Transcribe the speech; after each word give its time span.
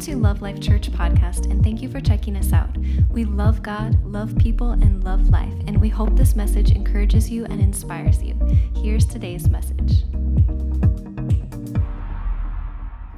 to 0.00 0.16
Love 0.16 0.40
Life 0.40 0.62
Church 0.62 0.90
podcast, 0.90 1.50
and 1.50 1.62
thank 1.62 1.82
you 1.82 1.88
for 1.90 2.00
checking 2.00 2.34
us 2.34 2.54
out. 2.54 2.74
We 3.10 3.26
love 3.26 3.62
God, 3.62 4.02
love 4.02 4.34
people, 4.38 4.70
and 4.70 5.04
love 5.04 5.28
life, 5.28 5.52
and 5.66 5.78
we 5.78 5.90
hope 5.90 6.16
this 6.16 6.34
message 6.34 6.70
encourages 6.70 7.30
you 7.30 7.44
and 7.44 7.60
inspires 7.60 8.22
you. 8.22 8.34
Here's 8.76 9.04
today's 9.04 9.50
message. 9.50 10.04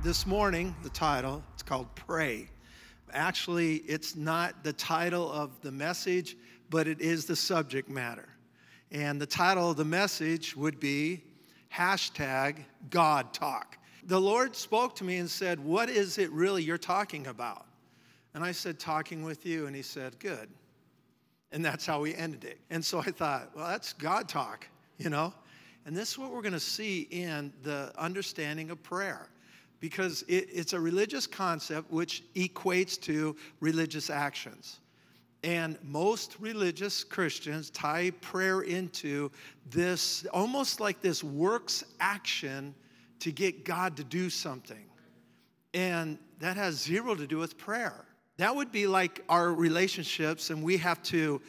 This 0.03 0.27
morning, 0.27 0.75
the 0.83 0.89
title, 0.89 1.45
it's 1.55 1.63
called 1.63 1.87
Pray. 1.95 2.49
Actually, 3.13 3.77
it's 3.87 4.17
not 4.17 4.65
the 4.65 4.73
title 4.73 5.31
of 5.31 5.61
the 5.61 5.71
message, 5.71 6.37
but 6.69 6.89
it 6.89 7.01
is 7.01 7.27
the 7.27 7.37
subject 7.37 7.89
matter. 7.89 8.29
And 8.91 9.21
the 9.21 9.27
title 9.27 9.71
of 9.71 9.77
the 9.77 9.85
message 9.85 10.57
would 10.57 10.81
be 10.81 11.23
hashtag 11.73 12.65
God 12.91 13.33
Talk. 13.33 13.79
The 14.05 14.21
Lord 14.21 14.57
spoke 14.57 14.97
to 14.97 15.05
me 15.05 15.19
and 15.19 15.31
said, 15.31 15.61
What 15.61 15.89
is 15.89 16.19
it 16.19 16.31
really 16.33 16.63
you're 16.63 16.79
talking 16.79 17.27
about? 17.27 17.67
And 18.35 18.43
I 18.43 18.53
said, 18.53 18.79
Talking 18.79 19.23
with 19.23 19.47
you. 19.47 19.67
And 19.67 19.77
he 19.77 19.83
said, 19.83 20.19
Good. 20.19 20.49
And 21.53 21.65
that's 21.65 21.85
how 21.85 22.01
we 22.01 22.15
ended 22.15 22.45
it. 22.45 22.59
And 22.71 22.85
so 22.85 22.99
I 22.99 23.11
thought, 23.11 23.51
Well, 23.55 23.69
that's 23.69 23.93
God 23.93 24.29
talk, 24.29 24.67
you 24.99 25.11
know? 25.11 25.33
And 25.85 25.97
this 25.97 26.13
is 26.13 26.19
what 26.19 26.33
we're 26.33 26.43
going 26.43 26.53
to 26.53 26.61
see 26.61 27.09
in 27.11 27.53
the 27.63 27.93
understanding 27.97 28.71
of 28.71 28.83
prayer 28.83 29.29
because 29.81 30.23
it, 30.29 30.49
it's 30.53 30.75
a 30.75 30.81
religious 30.81 31.27
concept 31.27 31.91
which 31.91 32.23
equates 32.35 32.99
to 33.01 33.37
religious 33.59 34.11
actions. 34.11 34.79
And 35.43 35.77
most 35.83 36.37
religious 36.39 37.03
Christians 37.03 37.69
tie 37.71 38.11
prayer 38.21 38.61
into 38.61 39.33
this 39.71 40.25
almost 40.33 40.79
like 40.79 41.01
this 41.01 41.25
works 41.25 41.83
action 41.99 42.77
to 43.23 43.33
get 43.33 43.65
God 43.65 43.97
to 43.97 44.05
do 44.05 44.31
something. 44.31 44.85
And 45.75 46.19
that 46.41 46.57
has 46.57 46.75
zero 46.75 47.15
to 47.15 47.27
do 47.27 47.39
with 47.39 47.57
prayer. 47.57 48.05
That 48.37 48.55
would 48.55 48.73
be 48.73 48.87
like 48.87 49.23
our 49.29 49.53
relationships, 49.53 50.51
and 50.51 50.63
we 50.63 50.77
have 50.79 51.03
to 51.05 51.41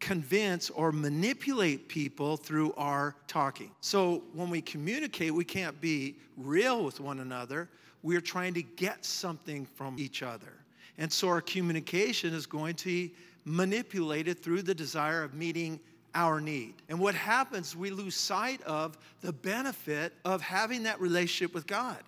convince 0.00 0.70
or 0.70 0.92
manipulate 0.92 1.88
people 1.88 2.36
through 2.36 2.72
our 2.74 3.16
talking. 3.26 3.70
So 3.80 4.22
when 4.34 4.50
we 4.50 4.60
communicate, 4.60 5.32
we 5.34 5.44
can't 5.44 5.80
be 5.80 6.16
real 6.36 6.84
with 6.84 7.00
one 7.00 7.20
another. 7.20 7.70
We're 8.02 8.20
trying 8.20 8.54
to 8.54 8.62
get 8.62 9.04
something 9.04 9.64
from 9.64 9.96
each 9.98 10.22
other. 10.22 10.52
And 10.98 11.12
so 11.12 11.28
our 11.28 11.40
communication 11.40 12.34
is 12.34 12.46
going 12.46 12.74
to 12.76 12.84
be 12.84 13.14
manipulated 13.44 14.42
through 14.42 14.62
the 14.62 14.74
desire 14.74 15.22
of 15.22 15.34
meeting 15.34 15.80
our 16.14 16.40
need. 16.40 16.74
And 16.88 16.98
what 16.98 17.14
happens, 17.14 17.76
we 17.76 17.90
lose 17.90 18.14
sight 18.14 18.62
of 18.62 18.96
the 19.20 19.32
benefit 19.32 20.12
of 20.24 20.40
having 20.40 20.84
that 20.84 21.00
relationship 21.00 21.54
with 21.54 21.66
God. 21.66 21.98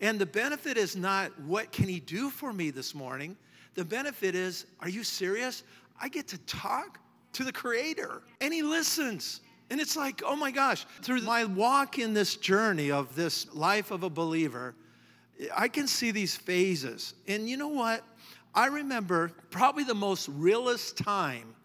And 0.00 0.18
the 0.18 0.26
benefit 0.26 0.76
is 0.76 0.94
not 0.94 1.38
what 1.40 1.72
can 1.72 1.88
he 1.88 2.00
do 2.00 2.30
for 2.30 2.52
me 2.52 2.70
this 2.70 2.94
morning? 2.94 3.36
The 3.74 3.84
benefit 3.84 4.34
is, 4.34 4.66
are 4.80 4.88
you 4.88 5.02
serious? 5.02 5.62
I 6.00 6.08
get 6.08 6.28
to 6.28 6.38
talk 6.38 6.98
to 7.32 7.44
the 7.44 7.52
creator 7.52 8.22
and 8.40 8.52
he 8.52 8.62
listens. 8.62 9.40
And 9.70 9.80
it's 9.80 9.96
like, 9.96 10.22
oh 10.24 10.36
my 10.36 10.50
gosh, 10.50 10.86
through 11.02 11.22
my 11.22 11.44
walk 11.44 11.98
in 11.98 12.14
this 12.14 12.36
journey 12.36 12.90
of 12.90 13.16
this 13.16 13.52
life 13.54 13.90
of 13.90 14.02
a 14.02 14.10
believer, 14.10 14.74
I 15.54 15.68
can 15.68 15.86
see 15.86 16.12
these 16.12 16.36
phases. 16.36 17.14
And 17.26 17.48
you 17.48 17.56
know 17.56 17.68
what? 17.68 18.04
I 18.54 18.66
remember 18.66 19.32
probably 19.50 19.84
the 19.84 19.94
most 19.94 20.28
realist 20.28 20.96
time 20.96 21.55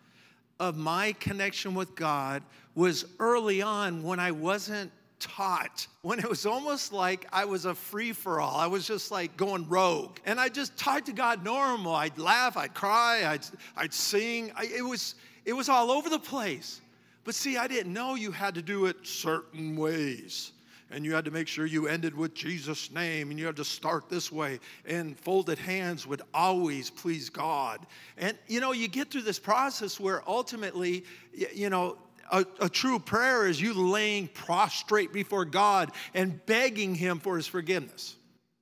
of 0.62 0.78
my 0.78 1.12
connection 1.14 1.74
with 1.74 1.96
God 1.96 2.44
was 2.76 3.04
early 3.20 3.64
on 3.64 4.04
when 4.04 4.20
I 4.20 4.30
wasn't 4.30 4.92
taught, 5.20 5.88
when 6.04 6.20
it 6.20 6.30
was 6.30 6.46
almost 6.46 6.94
like 6.94 7.28
I 7.34 7.46
was 7.46 7.66
a 7.66 7.74
free 7.74 8.14
for 8.14 8.40
all. 8.40 8.58
I 8.58 8.68
was 8.68 8.86
just 8.86 9.10
like 9.10 9.36
going 9.36 9.68
rogue. 9.68 10.20
And 10.24 10.40
I 10.40 10.50
just 10.50 10.78
talked 10.78 11.08
to 11.08 11.14
God 11.14 11.44
normal. 11.44 11.96
I'd 11.96 12.18
laugh, 12.20 12.58
I'd 12.58 12.76
cry, 12.76 13.24
I'd, 13.26 13.46
I'd 13.76 13.94
sing. 13.94 14.52
I, 14.56 14.66
it, 14.66 14.84
was, 14.84 15.16
it 15.46 15.54
was 15.54 15.68
all 15.68 15.90
over 15.90 16.10
the 16.10 16.20
place. 16.20 16.80
But 17.24 17.34
see, 17.34 17.58
I 17.58 17.66
didn't 17.68 17.92
know 17.92 18.14
you 18.14 18.32
had 18.32 18.54
to 18.54 18.62
do 18.62 18.86
it 18.86 18.98
certain 19.02 19.76
ways 19.76 20.52
and 20.92 21.06
you 21.06 21.14
had 21.14 21.26
to 21.26 21.32
make 21.32 21.48
sure 21.48 21.66
you 21.66 21.88
ended 21.88 22.16
with 22.16 22.34
Jesus' 22.34 22.92
name, 22.92 23.30
and 23.30 23.40
you 23.40 23.46
had 23.46 23.56
to 23.56 23.66
start 23.66 24.10
this 24.10 24.32
way, 24.32 24.60
and 24.86 25.20
folded 25.20 25.58
hands 25.58 26.06
would 26.06 26.22
always 26.34 26.90
please 26.90 27.30
God. 27.30 27.86
And 28.18 28.38
you 28.48 28.60
know, 28.60 28.72
you 28.72 28.88
get 28.88 29.12
through 29.12 29.24
this 29.24 29.40
process 29.40 30.00
where 30.00 30.28
ultimately, 30.28 31.04
you 31.54 31.70
know, 31.70 31.98
a, 32.32 32.46
a, 32.62 32.70
true 32.70 32.98
prayer 32.98 33.46
is 33.46 33.60
you 33.60 33.74
laying 33.74 34.28
prostrate 34.30 35.12
before 35.12 35.44
God 35.44 35.92
and 36.14 36.44
begging 36.46 36.96
Him 36.96 37.20
for 37.20 37.36
His 37.36 37.48
forgiveness. 37.48 38.16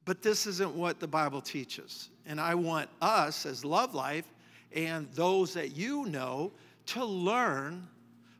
But 0.05 0.23
this 0.23 0.47
isn't 0.47 0.73
what 0.73 0.99
the 0.99 1.07
Bible 1.07 1.41
teaches. 1.41 2.09
And 2.25 2.41
I 2.41 2.55
want 2.55 2.89
us 3.01 3.45
as 3.45 3.63
Love 3.63 3.93
Life 3.93 4.25
and 4.73 5.07
those 5.13 5.53
that 5.53 5.75
you 5.75 6.05
know 6.05 6.51
to 6.87 7.05
learn 7.05 7.87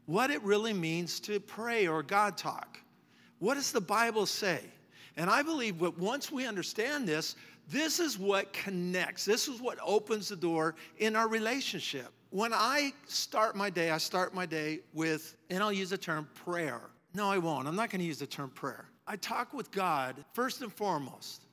what 0.05 0.31
it 0.31 0.41
really 0.41 0.73
means 0.73 1.19
to 1.19 1.39
pray 1.39 1.87
or 1.87 2.01
God 2.01 2.37
talk. 2.37 2.79
What 3.39 3.55
does 3.55 3.71
the 3.71 3.81
Bible 3.81 4.25
say? 4.25 4.61
And 5.17 5.29
I 5.29 5.41
believe 5.41 5.79
that 5.79 5.97
once 5.97 6.31
we 6.31 6.45
understand 6.45 7.07
this, 7.07 7.35
this 7.69 7.99
is 7.99 8.17
what 8.17 8.51
connects. 8.53 9.25
This 9.25 9.47
is 9.47 9.61
what 9.61 9.77
opens 9.83 10.29
the 10.29 10.35
door 10.35 10.75
in 10.97 11.15
our 11.15 11.27
relationship. 11.27 12.11
When 12.31 12.53
I 12.53 12.93
start 13.05 13.55
my 13.55 13.69
day, 13.69 13.91
I 13.91 13.97
start 13.97 14.33
my 14.33 14.45
day 14.45 14.79
with, 14.93 15.35
and 15.49 15.63
I'll 15.63 15.73
use 15.73 15.89
the 15.89 15.97
term 15.97 16.27
prayer. 16.45 16.81
No, 17.13 17.29
I 17.29 17.37
won't. 17.37 17.67
I'm 17.67 17.75
not 17.75 17.89
going 17.89 18.01
to 18.01 18.07
use 18.07 18.19
the 18.19 18.27
term 18.27 18.49
prayer. 18.51 18.85
I 19.07 19.15
talk 19.15 19.53
with 19.53 19.71
God 19.71 20.23
first 20.33 20.61
and 20.61 20.71
foremost. 20.71 21.43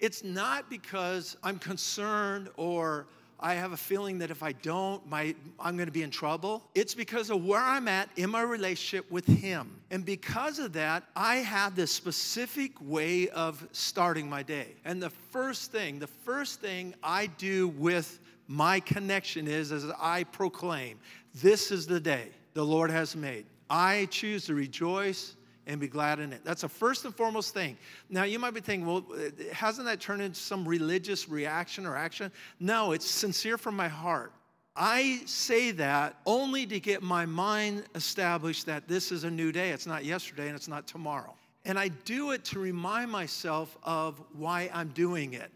It's 0.00 0.24
not 0.24 0.68
because 0.70 1.36
I'm 1.42 1.58
concerned 1.58 2.48
or 2.56 3.06
I 3.40 3.54
have 3.54 3.72
a 3.72 3.76
feeling 3.76 4.18
that 4.18 4.30
if 4.30 4.42
I 4.42 4.52
don't, 4.52 5.06
my, 5.08 5.34
I'm 5.60 5.76
going 5.76 5.86
to 5.86 5.92
be 5.92 6.02
in 6.02 6.10
trouble. 6.10 6.62
It's 6.74 6.94
because 6.94 7.30
of 7.30 7.44
where 7.44 7.60
I'm 7.60 7.88
at 7.88 8.08
in 8.16 8.30
my 8.30 8.42
relationship 8.42 9.10
with 9.10 9.26
Him. 9.26 9.80
And 9.90 10.04
because 10.04 10.58
of 10.58 10.72
that, 10.74 11.04
I 11.14 11.36
have 11.36 11.76
this 11.76 11.90
specific 11.90 12.72
way 12.80 13.28
of 13.30 13.66
starting 13.72 14.28
my 14.28 14.42
day. 14.42 14.68
And 14.84 15.02
the 15.02 15.10
first 15.10 15.72
thing, 15.72 15.98
the 15.98 16.06
first 16.06 16.60
thing 16.60 16.94
I 17.02 17.26
do 17.26 17.68
with 17.68 18.20
my 18.48 18.80
connection 18.80 19.48
is 19.48 19.72
as 19.72 19.86
I 20.00 20.24
proclaim, 20.24 20.98
this 21.34 21.70
is 21.70 21.86
the 21.86 22.00
day 22.00 22.28
the 22.54 22.64
Lord 22.64 22.90
has 22.90 23.16
made. 23.16 23.46
I 23.68 24.06
choose 24.10 24.46
to 24.46 24.54
rejoice 24.54 25.36
and 25.66 25.80
be 25.80 25.88
glad 25.88 26.18
in 26.18 26.32
it. 26.32 26.44
That's 26.44 26.62
a 26.62 26.68
first 26.68 27.04
and 27.04 27.14
foremost 27.14 27.54
thing. 27.54 27.76
Now, 28.10 28.24
you 28.24 28.38
might 28.38 28.54
be 28.54 28.60
thinking, 28.60 28.86
well, 28.86 29.04
hasn't 29.52 29.86
that 29.86 30.00
turned 30.00 30.22
into 30.22 30.38
some 30.38 30.66
religious 30.66 31.28
reaction 31.28 31.86
or 31.86 31.96
action? 31.96 32.30
No, 32.60 32.92
it's 32.92 33.08
sincere 33.08 33.56
from 33.56 33.76
my 33.76 33.88
heart. 33.88 34.32
I 34.76 35.20
say 35.24 35.70
that 35.72 36.16
only 36.26 36.66
to 36.66 36.80
get 36.80 37.02
my 37.02 37.26
mind 37.26 37.84
established 37.94 38.66
that 38.66 38.88
this 38.88 39.12
is 39.12 39.24
a 39.24 39.30
new 39.30 39.52
day. 39.52 39.70
It's 39.70 39.86
not 39.86 40.04
yesterday 40.04 40.48
and 40.48 40.56
it's 40.56 40.68
not 40.68 40.86
tomorrow. 40.86 41.34
And 41.64 41.78
I 41.78 41.88
do 41.88 42.32
it 42.32 42.44
to 42.46 42.58
remind 42.58 43.10
myself 43.10 43.76
of 43.84 44.20
why 44.32 44.68
I'm 44.74 44.88
doing 44.88 45.34
it. 45.34 45.50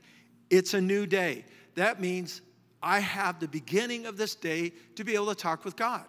It's 0.50 0.72
a 0.74 0.80
new 0.80 1.04
day. 1.04 1.44
That 1.74 2.00
means 2.00 2.40
I 2.82 3.00
have 3.00 3.40
the 3.40 3.48
beginning 3.48 4.06
of 4.06 4.16
this 4.16 4.34
day 4.34 4.72
to 4.94 5.04
be 5.04 5.14
able 5.14 5.26
to 5.26 5.34
talk 5.34 5.64
with 5.64 5.76
God. 5.76 6.04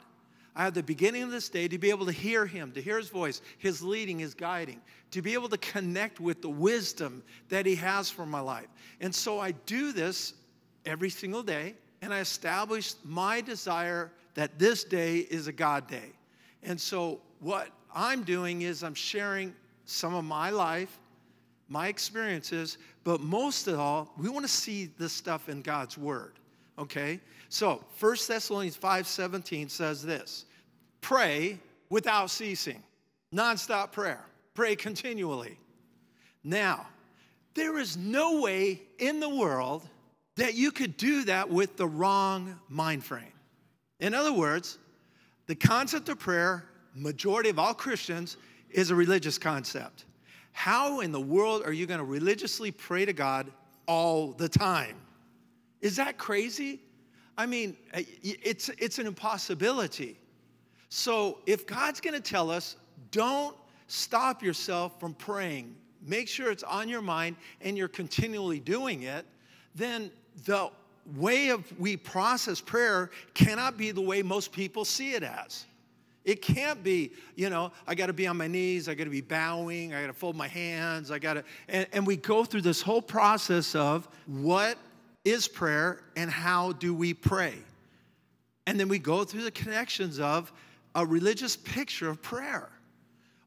I 0.60 0.64
have 0.64 0.74
the 0.74 0.84
beginning 0.84 1.24
of 1.24 1.32
this 1.32 1.48
day 1.48 1.70
to 1.70 1.78
be 1.78 1.90
able 1.90 2.06
to 2.06 2.12
hear 2.12 2.46
Him, 2.46 2.74
to 2.74 2.82
hear 2.82 2.98
His 2.98 3.08
voice, 3.08 3.42
His 3.60 3.82
leading, 3.82 4.20
His 4.20 4.34
guiding, 4.34 4.82
to 5.12 5.22
be 5.22 5.34
able 5.34 5.48
to 5.48 5.58
connect 5.60 6.20
with 6.20 6.42
the 6.42 6.50
wisdom 6.50 7.24
that 7.48 7.66
He 7.66 7.76
has 7.76 8.10
for 8.10 8.26
my 8.26 8.42
life. 8.42 8.68
And 9.00 9.16
so 9.16 9.40
I 9.40 9.52
do 9.52 9.94
this 9.94 10.34
every 10.86 11.10
single 11.10 11.44
day, 11.44 11.76
and 12.02 12.14
I 12.14 12.20
establish 12.20 12.96
my 13.06 13.40
desire 13.40 14.12
that 14.34 14.60
this 14.60 14.84
day 14.84 15.20
is 15.20 15.48
a 15.48 15.54
God 15.54 15.88
day. 15.88 16.12
And 16.62 16.80
so 16.80 17.22
what 17.40 17.70
I'm 17.96 18.24
doing 18.24 18.64
is 18.64 18.84
I'm 18.84 18.94
sharing 18.94 19.56
some 19.86 20.14
of 20.14 20.26
my 20.26 20.50
life, 20.50 21.00
my 21.70 21.88
experiences, 21.88 22.80
but 23.06 23.22
most 23.22 23.70
of 23.70 23.80
all, 23.80 24.14
we 24.18 24.28
want 24.28 24.46
to 24.46 24.52
see 24.52 24.90
this 24.98 25.14
stuff 25.14 25.48
in 25.48 25.62
God's 25.62 25.98
Word. 25.98 26.34
Okay? 26.78 27.22
So 27.48 27.82
1 28.02 28.28
Thessalonians 28.28 28.78
5:17 28.78 29.70
says 29.70 30.04
this 30.04 30.46
pray 31.02 31.60
without 31.90 32.30
ceasing, 32.30 32.82
nonstop 33.34 33.92
prayer. 33.92 34.24
Pray 34.54 34.76
continually. 34.76 35.58
Now, 36.44 36.88
there 37.54 37.78
is 37.78 37.98
no 37.98 38.42
way 38.42 38.82
in 38.98 39.20
the 39.20 39.30
world 39.30 39.88
that 40.36 40.56
you 40.56 40.72
could 40.72 40.98
do 40.98 41.26
that 41.26 41.50
with 41.50 41.78
the 41.78 41.88
wrong 41.88 42.60
mind 42.70 43.04
frame. 43.04 43.34
In 44.00 44.14
other 44.14 44.32
words, 44.32 44.78
the 45.48 45.56
concept 45.56 46.10
of 46.10 46.20
prayer, 46.20 46.64
majority 46.96 47.50
of 47.50 47.60
all 47.60 47.74
Christians, 47.74 48.38
is 48.70 48.92
a 48.92 48.96
religious 48.96 49.38
concept. 49.38 50.06
How 50.52 51.02
in 51.02 51.12
the 51.12 51.20
world 51.20 51.64
are 51.66 51.74
you 51.74 51.86
going 51.86 52.00
to 52.00 52.06
religiously 52.06 52.72
pray 52.72 53.06
to 53.06 53.14
God 53.14 53.52
all 53.88 54.32
the 54.32 54.48
time? 54.48 54.96
Is 55.82 55.96
that 55.96 56.18
crazy? 56.18 56.80
I 57.38 57.46
mean, 57.46 57.78
eh, 57.94 58.04
it's, 58.22 58.70
it's 58.78 59.00
an 59.00 59.08
impossibility. 59.08 60.20
So 60.90 61.38
if 61.46 61.66
God's 61.66 62.02
going 62.02 62.16
to 62.16 62.22
tell 62.22 62.50
us, 62.50 62.76
don't 63.12 63.56
stop 63.88 64.44
yourself 64.44 65.00
from 65.00 65.14
praying, 65.14 65.76
make 66.06 66.28
sure 66.28 66.52
it's 66.52 66.64
on 66.64 66.90
your 66.90 67.02
mind 67.02 67.36
and 67.62 67.78
you're 67.78 67.88
continually 67.88 68.60
doing 68.60 69.04
it. 69.04 69.26
then 69.76 70.12
the 70.46 70.70
way 71.16 71.50
of 71.50 71.64
we 71.80 71.98
process 71.98 72.62
prayer 72.62 73.10
cannot 73.34 73.78
be 73.78 73.92
the 73.92 74.02
way 74.02 74.22
most 74.22 74.52
people 74.52 74.86
see 74.86 75.14
it 75.14 75.24
as. 75.24 75.66
It 76.26 76.42
can't 76.42 76.84
be, 76.84 77.14
you 77.36 77.50
know, 77.50 77.72
I 77.88 77.96
got 77.96 78.08
to 78.08 78.14
be 78.14 78.28
on 78.28 78.38
my 78.38 78.48
knees, 78.48 78.88
I 78.88 78.94
got 78.94 79.06
to 79.06 79.10
be 79.10 79.22
bowing, 79.22 79.94
I 79.94 80.02
got 80.02 80.08
to 80.08 80.14
fold 80.14 80.36
my 80.36 80.48
hands, 80.48 81.10
I 81.12 81.18
got 81.18 81.36
to, 81.36 81.44
and, 81.68 81.88
and 81.92 82.06
we 82.06 82.18
go 82.18 82.44
through 82.44 82.62
this 82.62 82.82
whole 82.82 83.02
process 83.02 83.74
of 83.74 84.08
what 84.28 84.78
is 85.26 85.48
prayer 85.48 86.02
and 86.16 86.30
how 86.30 86.74
do 86.74 86.94
we 86.94 87.14
pray. 87.14 87.56
And 88.68 88.80
then 88.80 88.90
we 88.90 89.00
go 89.00 89.24
through 89.24 89.44
the 89.44 89.52
connections 89.52 90.20
of 90.20 90.52
a 90.96 91.06
religious 91.06 91.56
picture 91.56 92.10
of 92.10 92.22
prayer 92.22 92.70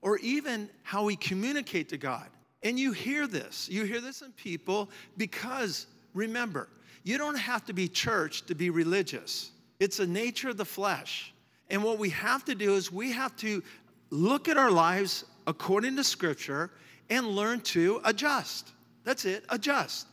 or 0.01 0.19
even 0.19 0.69
how 0.83 1.05
we 1.05 1.17
communicate 1.17 1.89
to 1.91 1.99
God. 1.99 2.27
And 2.63 2.79
you 2.79 2.93
hear 2.93 3.27
this. 3.27 3.69
You 3.69 3.85
hear 3.85 4.01
this 4.01 4.23
in 4.23 4.33
people 4.33 4.91
because 5.17 5.87
remember, 6.15 6.69
you 7.05 7.19
don't 7.19 7.39
have 7.39 7.65
to 7.67 7.73
be 7.73 7.89
church 7.89 8.47
to 8.47 8.55
be 8.55 8.71
religious. 8.71 9.51
It's 9.81 9.99
a 9.99 10.07
nature 10.07 10.51
of 10.51 10.57
the 10.57 10.65
flesh. 10.65 11.33
And 11.71 11.83
what 11.83 11.99
we 11.99 12.11
have 12.11 12.45
to 12.45 12.55
do 12.55 12.75
is 12.75 12.93
we 12.93 13.13
have 13.13 13.35
to 13.37 13.63
look 14.11 14.49
at 14.49 14.57
our 14.57 14.71
lives 14.71 15.25
according 15.47 15.97
to 15.97 16.05
scripture 16.05 16.71
and 17.11 17.27
learn 17.27 17.61
to 17.61 18.01
adjust. 18.05 18.71
That's 19.05 19.25
it, 19.25 19.45
adjust. 19.49 20.07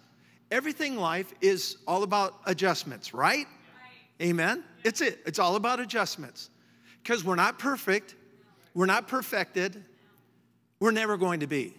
Everything 0.51 0.95
life 0.95 1.33
is 1.41 1.77
all 1.87 2.03
about 2.03 2.35
adjustments, 2.45 3.13
right? 3.13 3.45
right. 3.45 4.27
Amen. 4.27 4.63
It's 4.83 5.01
it. 5.01 5.19
It's 5.25 5.37
all 5.37 5.55
about 5.55 5.79
adjustments. 5.79 6.49
Because 7.03 7.23
we're 7.23 7.35
not 7.35 7.59
perfect, 7.59 8.15
we're 8.73 8.85
not 8.85 9.07
perfected, 9.07 9.83
we're 10.79 10.91
never 10.91 11.17
going 11.17 11.39
to 11.41 11.47
be. 11.47 11.75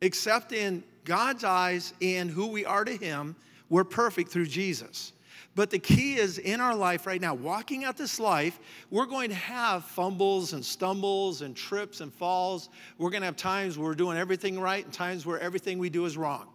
Except 0.00 0.52
in 0.52 0.82
God's 1.04 1.44
eyes 1.44 1.94
and 2.00 2.30
who 2.30 2.48
we 2.48 2.64
are 2.64 2.84
to 2.84 2.96
Him, 2.96 3.36
we're 3.68 3.84
perfect 3.84 4.30
through 4.30 4.46
Jesus. 4.46 5.12
But 5.54 5.70
the 5.70 5.78
key 5.78 6.14
is 6.14 6.38
in 6.38 6.60
our 6.60 6.74
life 6.74 7.06
right 7.06 7.20
now, 7.20 7.34
walking 7.34 7.84
out 7.84 7.96
this 7.96 8.18
life, 8.18 8.58
we're 8.90 9.06
going 9.06 9.28
to 9.28 9.36
have 9.36 9.84
fumbles 9.84 10.54
and 10.54 10.64
stumbles 10.64 11.42
and 11.42 11.54
trips 11.54 12.00
and 12.00 12.12
falls. 12.12 12.70
We're 12.96 13.10
going 13.10 13.20
to 13.20 13.26
have 13.26 13.36
times 13.36 13.76
where 13.76 13.88
we're 13.88 13.94
doing 13.94 14.16
everything 14.16 14.58
right 14.58 14.82
and 14.82 14.92
times 14.92 15.26
where 15.26 15.38
everything 15.40 15.78
we 15.78 15.90
do 15.90 16.06
is 16.06 16.16
wrong. 16.16 16.48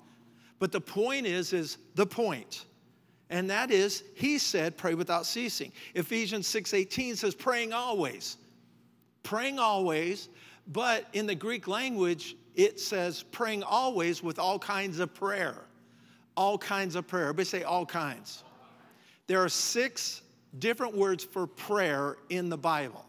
But 0.59 0.71
the 0.71 0.81
point 0.81 1.27
is, 1.27 1.53
is 1.53 1.77
the 1.93 2.07
point. 2.07 2.65
And 3.29 3.49
that 3.49 3.71
is, 3.71 4.03
he 4.15 4.37
said, 4.37 4.77
pray 4.77 4.93
without 4.93 5.25
ceasing. 5.25 5.71
Ephesians 5.95 6.47
6:18 6.47 7.17
says, 7.17 7.35
praying 7.35 7.73
always. 7.73 8.37
Praying 9.23 9.59
always, 9.59 10.29
but 10.67 11.05
in 11.13 11.25
the 11.25 11.35
Greek 11.35 11.67
language, 11.67 12.37
it 12.55 12.79
says 12.79 13.23
praying 13.23 13.63
always 13.63 14.23
with 14.23 14.39
all 14.39 14.57
kinds 14.57 14.99
of 14.99 15.13
prayer. 15.13 15.63
All 16.35 16.57
kinds 16.57 16.95
of 16.95 17.07
prayer. 17.07 17.23
Everybody 17.23 17.45
say 17.45 17.63
all 17.63 17.85
kinds. 17.85 18.43
There 19.27 19.43
are 19.43 19.49
six 19.49 20.21
different 20.59 20.95
words 20.95 21.23
for 21.23 21.45
prayer 21.45 22.17
in 22.29 22.49
the 22.49 22.57
Bible. 22.57 23.05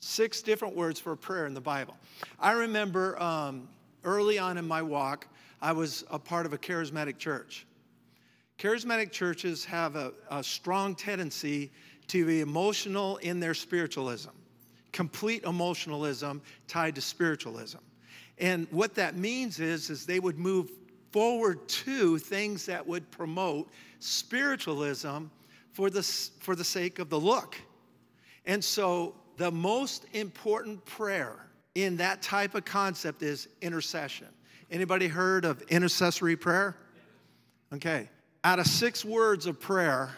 Six 0.00 0.40
different 0.40 0.74
words 0.74 0.98
for 0.98 1.14
prayer 1.14 1.46
in 1.46 1.52
the 1.52 1.60
Bible. 1.60 1.96
I 2.38 2.52
remember 2.52 3.20
um, 3.22 3.68
early 4.04 4.38
on 4.38 4.56
in 4.56 4.66
my 4.66 4.80
walk, 4.80 5.26
I 5.60 5.72
was 5.72 6.04
a 6.10 6.18
part 6.18 6.46
of 6.46 6.54
a 6.54 6.58
charismatic 6.58 7.18
church. 7.18 7.66
Charismatic 8.60 9.10
churches 9.10 9.64
have 9.64 9.96
a, 9.96 10.12
a 10.30 10.44
strong 10.44 10.94
tendency 10.94 11.72
to 12.08 12.26
be 12.26 12.42
emotional 12.42 13.16
in 13.18 13.40
their 13.40 13.54
spiritualism, 13.54 14.28
complete 14.92 15.44
emotionalism 15.44 16.42
tied 16.68 16.94
to 16.96 17.00
spiritualism. 17.00 17.78
And 18.36 18.66
what 18.70 18.94
that 18.96 19.16
means 19.16 19.60
is, 19.60 19.88
is 19.88 20.04
they 20.04 20.20
would 20.20 20.38
move 20.38 20.70
forward 21.10 21.66
to 21.68 22.18
things 22.18 22.66
that 22.66 22.86
would 22.86 23.10
promote 23.10 23.70
spiritualism 23.98 25.24
for 25.72 25.88
the, 25.88 26.02
for 26.02 26.54
the 26.54 26.64
sake 26.64 26.98
of 26.98 27.08
the 27.08 27.18
look. 27.18 27.56
And 28.44 28.62
so 28.62 29.14
the 29.38 29.50
most 29.50 30.04
important 30.12 30.84
prayer 30.84 31.46
in 31.76 31.96
that 31.96 32.20
type 32.20 32.54
of 32.54 32.66
concept 32.66 33.22
is 33.22 33.48
intercession. 33.62 34.28
Anybody 34.70 35.08
heard 35.08 35.46
of 35.46 35.62
intercessory 35.62 36.36
prayer? 36.36 36.76
Okay. 37.72 38.10
Out 38.42 38.58
of 38.58 38.66
six 38.66 39.04
words 39.04 39.46
of 39.46 39.60
prayer, 39.60 40.10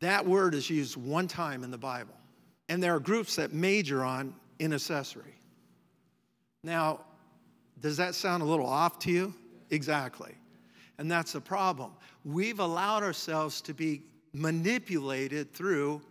that 0.00 0.26
word 0.26 0.54
is 0.54 0.68
used 0.68 0.96
one 0.96 1.26
time 1.28 1.64
in 1.64 1.70
the 1.70 1.78
Bible. 1.78 2.14
And 2.68 2.82
there 2.82 2.94
are 2.94 3.00
groups 3.00 3.36
that 3.36 3.52
major 3.52 4.04
on 4.04 4.34
intercessory. 4.58 5.34
Now, 6.62 7.00
does 7.80 7.96
that 7.96 8.14
sound 8.14 8.42
a 8.42 8.46
little 8.46 8.66
off 8.66 8.98
to 9.00 9.10
you? 9.10 9.34
Exactly. 9.70 10.34
And 10.98 11.10
that's 11.10 11.32
the 11.32 11.40
problem. 11.40 11.92
We've 12.24 12.60
allowed 12.60 13.02
ourselves 13.02 13.62
to 13.62 13.74
be 13.74 14.02
manipulated 14.34 15.52
through 15.52 16.02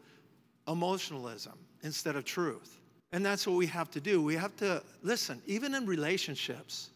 emotionalism 0.68 1.54
instead 1.84 2.16
of 2.16 2.26
truth. 2.26 2.80
And 3.12 3.26
that's 3.26 3.48
what 3.48 3.56
we 3.56 3.68
have 3.68 3.90
to 3.92 4.02
do. 4.02 4.22
We 4.22 4.36
have 4.36 4.56
to 4.58 4.84
listen, 5.02 5.42
even 5.46 5.76
in 5.76 5.86
relationships, 5.86 6.90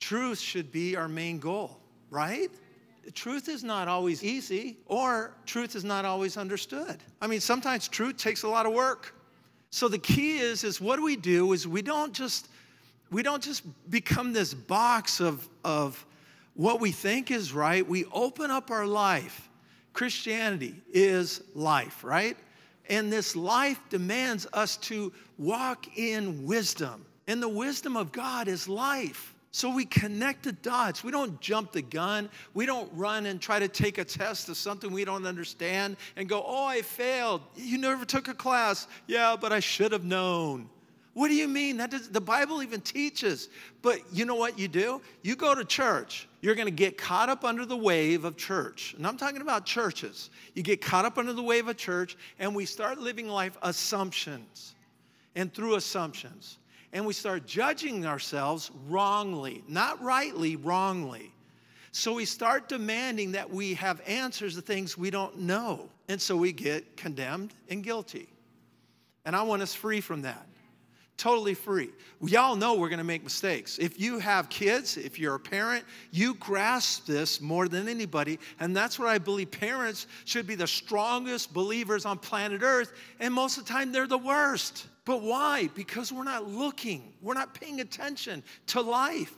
truth 0.00 0.38
should 0.38 0.70
be 0.70 0.96
our 0.96 1.08
main 1.08 1.38
goal, 1.38 1.80
right? 2.10 2.50
Truth 3.14 3.48
is 3.48 3.62
not 3.64 3.88
always 3.88 4.22
easy, 4.24 4.78
or 4.86 5.34
truth 5.46 5.76
is 5.76 5.84
not 5.84 6.04
always 6.04 6.36
understood. 6.36 6.98
I 7.20 7.26
mean, 7.26 7.40
sometimes 7.40 7.88
truth 7.88 8.16
takes 8.16 8.42
a 8.42 8.48
lot 8.48 8.66
of 8.66 8.72
work. 8.72 9.14
So 9.70 9.88
the 9.88 9.98
key 9.98 10.38
is, 10.38 10.64
is 10.64 10.80
what 10.80 11.00
we 11.00 11.16
do 11.16 11.52
is 11.52 11.66
we 11.68 11.82
don't 11.82 12.12
just 12.12 12.48
we 13.10 13.22
don't 13.22 13.42
just 13.42 13.62
become 13.90 14.32
this 14.32 14.52
box 14.52 15.20
of, 15.20 15.48
of 15.64 16.04
what 16.54 16.80
we 16.80 16.90
think 16.90 17.30
is 17.30 17.52
right. 17.52 17.86
We 17.86 18.04
open 18.06 18.50
up 18.50 18.70
our 18.70 18.86
life. 18.86 19.48
Christianity 19.92 20.74
is 20.92 21.42
life, 21.54 22.02
right? 22.02 22.36
And 22.88 23.12
this 23.12 23.36
life 23.36 23.80
demands 23.90 24.46
us 24.52 24.76
to 24.78 25.12
walk 25.38 25.96
in 25.96 26.44
wisdom. 26.46 27.04
And 27.28 27.42
the 27.42 27.48
wisdom 27.48 27.96
of 27.96 28.12
God 28.12 28.48
is 28.48 28.68
life. 28.68 29.34
So 29.56 29.70
we 29.70 29.86
connect 29.86 30.42
the 30.42 30.52
dots. 30.52 31.02
We 31.02 31.10
don't 31.10 31.40
jump 31.40 31.72
the 31.72 31.80
gun. 31.80 32.28
We 32.52 32.66
don't 32.66 32.92
run 32.92 33.24
and 33.24 33.40
try 33.40 33.58
to 33.58 33.68
take 33.68 33.96
a 33.96 34.04
test 34.04 34.50
of 34.50 34.58
something 34.58 34.92
we 34.92 35.06
don't 35.06 35.24
understand 35.24 35.96
and 36.16 36.28
go, 36.28 36.44
oh, 36.46 36.66
I 36.66 36.82
failed. 36.82 37.40
You 37.56 37.78
never 37.78 38.04
took 38.04 38.28
a 38.28 38.34
class. 38.34 38.86
Yeah, 39.06 39.34
but 39.40 39.54
I 39.54 39.60
should 39.60 39.92
have 39.92 40.04
known. 40.04 40.68
What 41.14 41.28
do 41.28 41.34
you 41.34 41.48
mean? 41.48 41.78
That 41.78 41.90
does, 41.90 42.10
the 42.10 42.20
Bible 42.20 42.62
even 42.62 42.82
teaches. 42.82 43.48
But 43.80 44.00
you 44.12 44.26
know 44.26 44.34
what 44.34 44.58
you 44.58 44.68
do? 44.68 45.00
You 45.22 45.36
go 45.36 45.54
to 45.54 45.64
church. 45.64 46.28
You're 46.42 46.54
going 46.54 46.68
to 46.68 46.70
get 46.70 46.98
caught 46.98 47.30
up 47.30 47.42
under 47.42 47.64
the 47.64 47.78
wave 47.78 48.26
of 48.26 48.36
church. 48.36 48.92
And 48.98 49.06
I'm 49.06 49.16
talking 49.16 49.40
about 49.40 49.64
churches. 49.64 50.28
You 50.52 50.62
get 50.62 50.82
caught 50.82 51.06
up 51.06 51.16
under 51.16 51.32
the 51.32 51.42
wave 51.42 51.66
of 51.66 51.78
church, 51.78 52.18
and 52.38 52.54
we 52.54 52.66
start 52.66 52.98
living 52.98 53.26
life 53.26 53.56
assumptions. 53.62 54.74
And 55.34 55.50
through 55.54 55.76
assumptions. 55.76 56.58
And 56.92 57.06
we 57.06 57.12
start 57.12 57.46
judging 57.46 58.06
ourselves 58.06 58.70
wrongly, 58.88 59.62
not 59.68 60.02
rightly, 60.02 60.56
wrongly. 60.56 61.32
So 61.92 62.14
we 62.14 62.24
start 62.24 62.68
demanding 62.68 63.32
that 63.32 63.50
we 63.50 63.74
have 63.74 64.00
answers 64.06 64.54
to 64.56 64.60
things 64.60 64.98
we 64.98 65.10
don't 65.10 65.40
know. 65.40 65.88
And 66.08 66.20
so 66.20 66.36
we 66.36 66.52
get 66.52 66.96
condemned 66.96 67.54
and 67.68 67.82
guilty. 67.82 68.28
And 69.24 69.34
I 69.34 69.42
want 69.42 69.62
us 69.62 69.74
free 69.74 70.00
from 70.00 70.22
that 70.22 70.46
totally 71.16 71.54
free. 71.54 71.90
We 72.20 72.36
all 72.36 72.56
know 72.56 72.74
we're 72.74 72.88
going 72.88 72.98
to 72.98 73.04
make 73.04 73.24
mistakes. 73.24 73.78
If 73.78 74.00
you 74.00 74.18
have 74.18 74.48
kids, 74.48 74.96
if 74.96 75.18
you're 75.18 75.36
a 75.36 75.40
parent, 75.40 75.84
you 76.10 76.34
grasp 76.34 77.06
this 77.06 77.40
more 77.40 77.68
than 77.68 77.88
anybody. 77.88 78.38
And 78.60 78.76
that's 78.76 78.98
what 78.98 79.08
I 79.08 79.18
believe 79.18 79.50
parents 79.50 80.06
should 80.24 80.46
be 80.46 80.54
the 80.54 80.66
strongest 80.66 81.52
believers 81.54 82.04
on 82.04 82.18
planet 82.18 82.62
Earth. 82.62 82.92
And 83.20 83.32
most 83.32 83.58
of 83.58 83.64
the 83.64 83.72
time, 83.72 83.92
they're 83.92 84.06
the 84.06 84.18
worst. 84.18 84.86
But 85.06 85.22
why? 85.22 85.70
Because 85.74 86.12
we're 86.12 86.24
not 86.24 86.46
looking, 86.46 87.14
we're 87.22 87.34
not 87.34 87.54
paying 87.54 87.80
attention 87.80 88.42
to 88.66 88.82
life. 88.82 89.32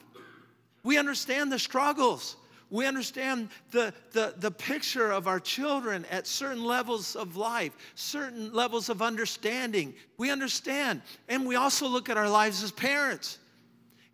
We 0.82 0.98
understand 0.98 1.52
the 1.52 1.58
struggles. 1.58 2.36
We 2.70 2.86
understand 2.86 3.50
the, 3.70 3.92
the, 4.12 4.34
the 4.38 4.50
picture 4.50 5.10
of 5.10 5.26
our 5.26 5.38
children 5.38 6.06
at 6.10 6.26
certain 6.26 6.64
levels 6.64 7.16
of 7.16 7.36
life, 7.36 7.76
certain 7.94 8.52
levels 8.52 8.88
of 8.88 9.02
understanding. 9.02 9.94
We 10.16 10.30
understand. 10.30 11.02
And 11.28 11.46
we 11.46 11.56
also 11.56 11.86
look 11.86 12.08
at 12.08 12.16
our 12.16 12.28
lives 12.28 12.62
as 12.62 12.72
parents. 12.72 13.38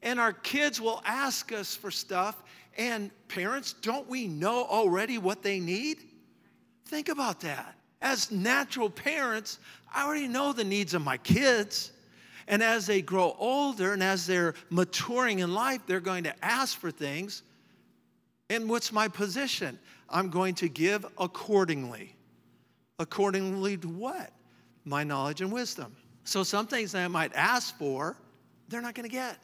And 0.02 0.20
our 0.20 0.32
kids 0.32 0.80
will 0.80 1.02
ask 1.04 1.52
us 1.52 1.74
for 1.76 1.90
stuff. 1.90 2.42
And 2.76 3.10
parents, 3.28 3.74
don't 3.74 4.08
we 4.08 4.26
know 4.26 4.64
already 4.64 5.18
what 5.18 5.42
they 5.42 5.60
need? 5.60 5.98
Think 6.86 7.08
about 7.08 7.40
that. 7.40 7.76
As 8.02 8.30
natural 8.30 8.90
parents, 8.90 9.58
I 9.94 10.04
already 10.04 10.28
know 10.28 10.52
the 10.52 10.64
needs 10.64 10.92
of 10.94 11.02
my 11.02 11.16
kids. 11.18 11.92
And 12.48 12.62
as 12.62 12.86
they 12.86 13.00
grow 13.00 13.34
older 13.38 13.94
and 13.94 14.02
as 14.02 14.26
they're 14.26 14.54
maturing 14.68 15.38
in 15.38 15.54
life, 15.54 15.80
they're 15.86 16.00
going 16.00 16.24
to 16.24 16.44
ask 16.44 16.78
for 16.78 16.90
things. 16.90 17.42
And 18.50 18.68
what's 18.68 18.92
my 18.92 19.08
position? 19.08 19.78
I'm 20.10 20.28
going 20.28 20.54
to 20.56 20.68
give 20.68 21.06
accordingly. 21.16 22.14
Accordingly 22.98 23.78
to 23.78 23.88
what? 23.88 24.30
My 24.84 25.04
knowledge 25.04 25.40
and 25.40 25.50
wisdom. 25.50 25.96
So 26.24 26.42
some 26.42 26.66
things 26.66 26.92
that 26.92 27.04
I 27.04 27.08
might 27.08 27.32
ask 27.34 27.76
for, 27.78 28.16
they're 28.68 28.82
not 28.82 28.94
going 28.94 29.08
to 29.08 29.12
get. 29.14 29.38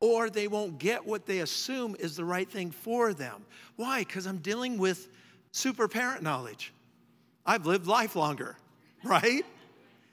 or 0.00 0.30
they 0.30 0.48
won't 0.48 0.78
get 0.78 1.04
what 1.04 1.26
they 1.26 1.40
assume 1.40 1.94
is 2.00 2.16
the 2.16 2.24
right 2.24 2.50
thing 2.50 2.70
for 2.70 3.12
them. 3.12 3.44
Why? 3.76 4.00
Because 4.00 4.26
I'm 4.26 4.38
dealing 4.38 4.78
with 4.78 5.08
super 5.52 5.88
parent 5.88 6.22
knowledge. 6.22 6.72
I've 7.44 7.66
lived 7.66 7.86
life 7.86 8.16
longer, 8.16 8.56
right? 9.04 9.44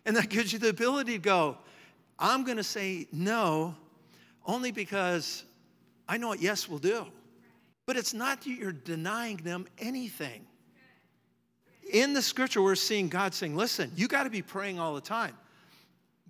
And 0.08 0.16
that 0.16 0.30
gives 0.30 0.54
you 0.54 0.58
the 0.58 0.70
ability 0.70 1.12
to 1.12 1.20
go, 1.20 1.58
I'm 2.18 2.46
going 2.46 2.56
to 2.56 2.64
say 2.64 3.08
no 3.12 3.76
only 4.46 4.72
because 4.72 5.44
I 6.08 6.18
know 6.18 6.30
what 6.30 6.42
yes 6.42 6.70
will 6.70 6.80
do. 6.80 7.06
But 7.86 7.98
it's 7.98 8.14
not 8.14 8.42
that 8.42 8.50
you're 8.50 8.72
denying 8.72 9.36
them 9.38 9.68
anything. 9.78 10.48
In 11.92 12.14
the 12.14 12.22
scripture, 12.22 12.62
we're 12.62 12.76
seeing 12.76 13.10
God 13.10 13.34
saying, 13.34 13.58
listen, 13.58 13.92
you 13.98 14.08
got 14.08 14.24
to 14.24 14.30
be 14.30 14.42
praying 14.42 14.80
all 14.80 14.96
the 14.96 15.02
time. 15.02 15.36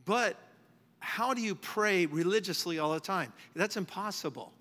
But 0.06 0.38
how 0.98 1.36
do 1.36 1.42
you 1.42 1.54
pray 1.54 2.08
religiously 2.08 2.80
all 2.80 2.94
the 2.94 3.00
time? 3.00 3.32
That's 3.56 3.78
impossible. 3.78 4.54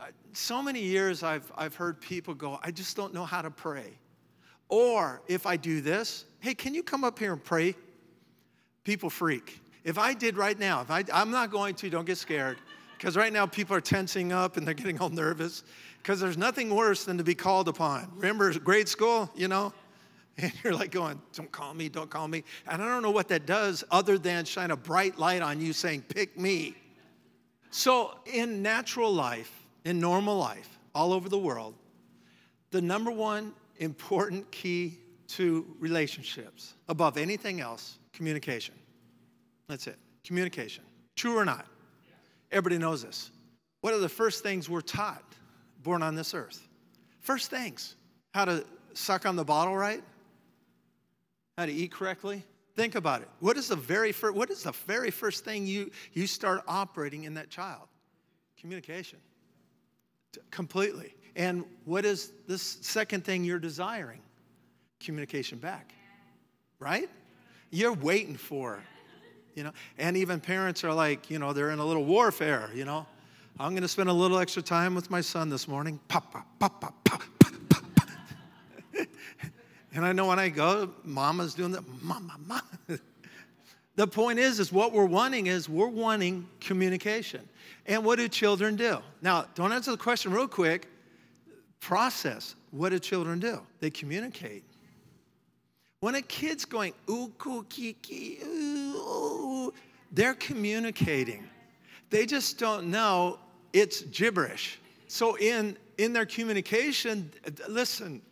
Uh, 0.00 0.06
so 0.32 0.60
many 0.60 0.80
years 0.80 1.22
I've, 1.22 1.52
I've 1.56 1.76
heard 1.76 2.00
people 2.00 2.34
go, 2.34 2.58
I 2.64 2.72
just 2.72 2.96
don't 2.96 3.14
know 3.14 3.24
how 3.24 3.42
to 3.42 3.50
pray. 3.50 3.96
Or 4.68 5.22
if 5.28 5.46
I 5.46 5.56
do 5.56 5.80
this, 5.80 6.24
hey, 6.40 6.54
can 6.54 6.74
you 6.74 6.82
come 6.82 7.04
up 7.04 7.16
here 7.20 7.32
and 7.32 7.42
pray? 7.42 7.76
People 8.88 9.10
freak. 9.10 9.60
If 9.84 9.98
I 9.98 10.14
did 10.14 10.38
right 10.38 10.58
now, 10.58 10.80
if 10.80 10.90
I, 10.90 11.04
I'm 11.12 11.30
not 11.30 11.50
going 11.50 11.74
to, 11.74 11.90
don't 11.90 12.06
get 12.06 12.16
scared, 12.16 12.56
because 12.96 13.18
right 13.18 13.30
now 13.30 13.44
people 13.44 13.76
are 13.76 13.82
tensing 13.82 14.32
up 14.32 14.56
and 14.56 14.66
they're 14.66 14.72
getting 14.72 14.98
all 14.98 15.10
nervous, 15.10 15.62
because 15.98 16.20
there's 16.20 16.38
nothing 16.38 16.74
worse 16.74 17.04
than 17.04 17.18
to 17.18 17.22
be 17.22 17.34
called 17.34 17.68
upon. 17.68 18.10
Remember 18.16 18.50
grade 18.58 18.88
school, 18.88 19.30
you 19.36 19.46
know? 19.46 19.74
And 20.38 20.52
you're 20.64 20.72
like 20.72 20.90
going, 20.90 21.20
don't 21.34 21.52
call 21.52 21.74
me, 21.74 21.90
don't 21.90 22.08
call 22.08 22.28
me. 22.28 22.44
And 22.66 22.80
I 22.80 22.86
don't 22.86 23.02
know 23.02 23.10
what 23.10 23.28
that 23.28 23.44
does 23.44 23.84
other 23.90 24.16
than 24.16 24.46
shine 24.46 24.70
a 24.70 24.76
bright 24.76 25.18
light 25.18 25.42
on 25.42 25.60
you 25.60 25.74
saying, 25.74 26.04
pick 26.08 26.38
me. 26.38 26.74
So 27.70 28.16
in 28.24 28.62
natural 28.62 29.12
life, 29.12 29.52
in 29.84 30.00
normal 30.00 30.38
life, 30.38 30.78
all 30.94 31.12
over 31.12 31.28
the 31.28 31.38
world, 31.38 31.74
the 32.70 32.80
number 32.80 33.10
one 33.10 33.52
important 33.78 34.50
key 34.50 34.96
to 35.26 35.66
relationships 35.78 36.72
above 36.88 37.18
anything 37.18 37.60
else 37.60 37.98
communication. 38.18 38.74
That's 39.68 39.86
it. 39.86 39.96
Communication. 40.24 40.82
True 41.14 41.38
or 41.38 41.44
not? 41.44 41.66
Everybody 42.50 42.76
knows 42.76 43.00
this. 43.00 43.30
What 43.80 43.94
are 43.94 43.98
the 43.98 44.08
first 44.08 44.42
things 44.42 44.68
we're 44.68 44.80
taught 44.80 45.22
born 45.84 46.02
on 46.02 46.16
this 46.16 46.34
earth? 46.34 46.66
First 47.20 47.48
things 47.48 47.94
how 48.34 48.44
to 48.44 48.64
suck 48.92 49.24
on 49.24 49.36
the 49.36 49.44
bottle 49.44 49.76
right, 49.76 50.02
how 51.56 51.66
to 51.66 51.72
eat 51.72 51.92
correctly. 51.92 52.42
Think 52.74 52.96
about 52.96 53.22
it. 53.22 53.28
What 53.38 53.56
is 53.56 53.68
the 53.68 53.76
very 53.76 54.10
first, 54.10 54.34
what 54.34 54.50
is 54.50 54.64
the 54.64 54.72
very 54.72 55.12
first 55.12 55.44
thing 55.44 55.64
you, 55.64 55.90
you 56.12 56.26
start 56.26 56.62
operating 56.66 57.22
in 57.22 57.34
that 57.34 57.50
child? 57.50 57.86
Communication. 58.60 59.20
Completely. 60.50 61.14
And 61.36 61.64
what 61.84 62.04
is 62.04 62.32
this 62.48 62.78
second 62.80 63.24
thing 63.24 63.44
you're 63.44 63.60
desiring? 63.60 64.20
Communication 64.98 65.58
back. 65.58 65.92
Right? 66.80 67.08
You're 67.70 67.92
waiting 67.92 68.36
for, 68.36 68.82
you 69.54 69.64
know. 69.64 69.72
And 69.98 70.16
even 70.16 70.40
parents 70.40 70.84
are 70.84 70.92
like, 70.92 71.30
you 71.30 71.38
know, 71.38 71.52
they're 71.52 71.70
in 71.70 71.78
a 71.78 71.84
little 71.84 72.04
warfare, 72.04 72.70
you 72.74 72.84
know. 72.84 73.06
I'm 73.60 73.72
going 73.72 73.82
to 73.82 73.88
spend 73.88 74.08
a 74.08 74.12
little 74.12 74.38
extra 74.38 74.62
time 74.62 74.94
with 74.94 75.10
my 75.10 75.20
son 75.20 75.48
this 75.48 75.66
morning. 75.66 75.98
Pop, 76.08 76.32
pop, 76.32 76.46
pop, 76.60 76.80
pop, 76.80 77.04
pop. 77.04 77.22
and 79.94 80.04
I 80.04 80.12
know 80.12 80.26
when 80.26 80.38
I 80.38 80.48
go, 80.48 80.90
mama's 81.04 81.54
doing 81.54 81.72
that. 81.72 81.82
Mama, 82.02 82.36
mama. 82.46 82.62
the 83.96 84.06
point 84.06 84.38
is, 84.38 84.60
is 84.60 84.72
what 84.72 84.92
we're 84.92 85.04
wanting 85.04 85.48
is 85.48 85.68
we're 85.68 85.88
wanting 85.88 86.46
communication. 86.60 87.48
And 87.86 88.04
what 88.04 88.18
do 88.18 88.28
children 88.28 88.76
do? 88.76 88.98
Now, 89.22 89.46
don't 89.54 89.72
answer 89.72 89.90
the 89.90 89.96
question 89.96 90.32
real 90.32 90.46
quick. 90.46 90.86
Process. 91.80 92.54
What 92.70 92.90
do 92.90 92.98
children 92.98 93.40
do? 93.40 93.60
They 93.80 93.90
communicate. 93.90 94.62
When 96.00 96.14
a 96.14 96.22
kid's 96.22 96.64
going, 96.64 96.92
ooh, 97.10 97.32
kiki, 97.68 98.38
ooh, 98.44 99.72
they're 100.12 100.34
communicating. 100.34 101.48
They 102.10 102.24
just 102.24 102.58
don't 102.58 102.90
know 102.90 103.38
it's 103.72 104.02
gibberish. 104.02 104.78
So 105.08 105.36
in, 105.36 105.76
in 105.98 106.12
their 106.12 106.26
communication, 106.26 107.30
listen, 107.68 108.22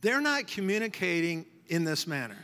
they're 0.00 0.20
not 0.20 0.46
communicating 0.46 1.46
in 1.68 1.84
this 1.84 2.06
manner. 2.06 2.36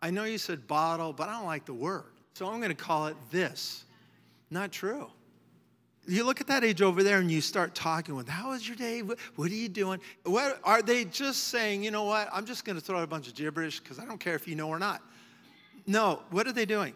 I 0.00 0.10
know 0.10 0.24
you 0.24 0.38
said 0.38 0.66
bottle, 0.66 1.12
but 1.12 1.28
I 1.28 1.32
don't 1.32 1.46
like 1.46 1.66
the 1.66 1.74
word. 1.74 2.04
So 2.34 2.46
I'm 2.46 2.58
going 2.58 2.70
to 2.70 2.74
call 2.74 3.08
it 3.08 3.16
this. 3.30 3.84
Not 4.50 4.72
true. 4.72 5.08
You 6.10 6.24
look 6.24 6.40
at 6.40 6.48
that 6.48 6.64
age 6.64 6.82
over 6.82 7.04
there 7.04 7.20
and 7.20 7.30
you 7.30 7.40
start 7.40 7.72
talking 7.74 8.16
with, 8.16 8.28
How 8.28 8.50
was 8.50 8.66
your 8.66 8.76
day? 8.76 9.00
What, 9.02 9.18
are 9.38 9.54
you 9.54 9.68
doing? 9.68 10.00
What, 10.24 10.58
are 10.64 10.82
they 10.82 11.04
just 11.04 11.44
saying, 11.44 11.84
You 11.84 11.92
know 11.92 12.02
what? 12.02 12.28
I'm 12.32 12.46
just 12.46 12.64
going 12.64 12.76
to 12.76 12.84
throw 12.84 12.98
out 12.98 13.04
a 13.04 13.06
bunch 13.06 13.28
of 13.28 13.34
gibberish 13.34 13.78
because 13.78 14.00
I 14.00 14.04
don't 14.04 14.18
care 14.18 14.34
if 14.34 14.48
you 14.48 14.56
know 14.56 14.68
or 14.68 14.80
not. 14.80 15.02
No, 15.86 16.22
what 16.30 16.48
are 16.48 16.52
they 16.52 16.66
doing? 16.66 16.94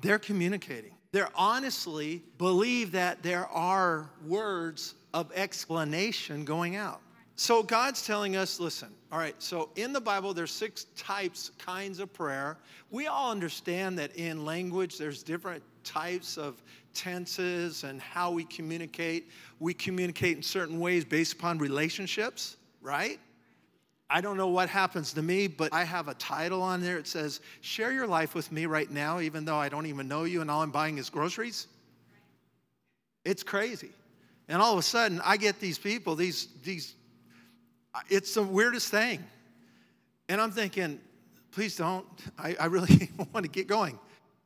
They're 0.00 0.18
communicating 0.18 0.92
They're 1.10 1.30
honestly 1.34 2.22
believe 2.38 2.92
that 2.92 3.22
there 3.22 3.46
are 3.48 4.08
words 4.26 4.94
of 5.12 5.32
explanation 5.34 6.44
going 6.44 6.76
out. 6.76 7.00
So 7.34 7.62
God's 7.62 8.06
telling 8.06 8.36
us, 8.36 8.60
listen, 8.60 8.90
all 9.10 9.18
right, 9.18 9.34
so 9.42 9.70
in 9.74 9.92
the 9.92 10.00
Bible, 10.00 10.32
there's 10.34 10.52
six 10.52 10.86
types, 10.96 11.50
kinds 11.58 11.98
of 11.98 12.12
prayer. 12.12 12.58
We 12.90 13.08
all 13.08 13.30
understand 13.30 13.98
that 13.98 14.14
in 14.16 14.44
language, 14.44 14.98
there's 14.98 15.22
different 15.22 15.62
types 15.84 16.36
of 16.36 16.62
tenses 16.94 17.84
and 17.84 18.00
how 18.00 18.30
we 18.30 18.44
communicate. 18.44 19.30
We 19.60 19.74
communicate 19.74 20.36
in 20.36 20.42
certain 20.42 20.78
ways 20.80 21.04
based 21.04 21.34
upon 21.34 21.58
relationships, 21.58 22.56
right? 22.80 23.18
I 24.10 24.20
don't 24.20 24.36
know 24.36 24.48
what 24.48 24.68
happens 24.68 25.14
to 25.14 25.22
me, 25.22 25.46
but 25.46 25.72
I 25.72 25.84
have 25.84 26.08
a 26.08 26.14
title 26.14 26.60
on 26.60 26.82
there. 26.82 26.98
It 26.98 27.06
says, 27.06 27.40
Share 27.62 27.92
your 27.92 28.06
life 28.06 28.34
with 28.34 28.52
me 28.52 28.66
right 28.66 28.90
now, 28.90 29.20
even 29.20 29.44
though 29.46 29.56
I 29.56 29.70
don't 29.70 29.86
even 29.86 30.06
know 30.06 30.24
you 30.24 30.42
and 30.42 30.50
all 30.50 30.62
I'm 30.62 30.70
buying 30.70 30.98
is 30.98 31.08
groceries. 31.08 31.66
It's 33.24 33.42
crazy. 33.42 33.90
And 34.48 34.60
all 34.60 34.72
of 34.72 34.78
a 34.78 34.82
sudden, 34.82 35.20
I 35.24 35.38
get 35.38 35.60
these 35.60 35.78
people, 35.78 36.14
these, 36.14 36.48
these, 36.62 36.94
it's 38.10 38.34
the 38.34 38.42
weirdest 38.42 38.90
thing. 38.90 39.24
And 40.28 40.40
I'm 40.40 40.50
thinking, 40.50 41.00
please 41.52 41.76
don't. 41.76 42.06
I, 42.38 42.56
I 42.60 42.66
really 42.66 43.10
want 43.32 43.44
to 43.44 43.50
get 43.50 43.66
going. 43.66 43.98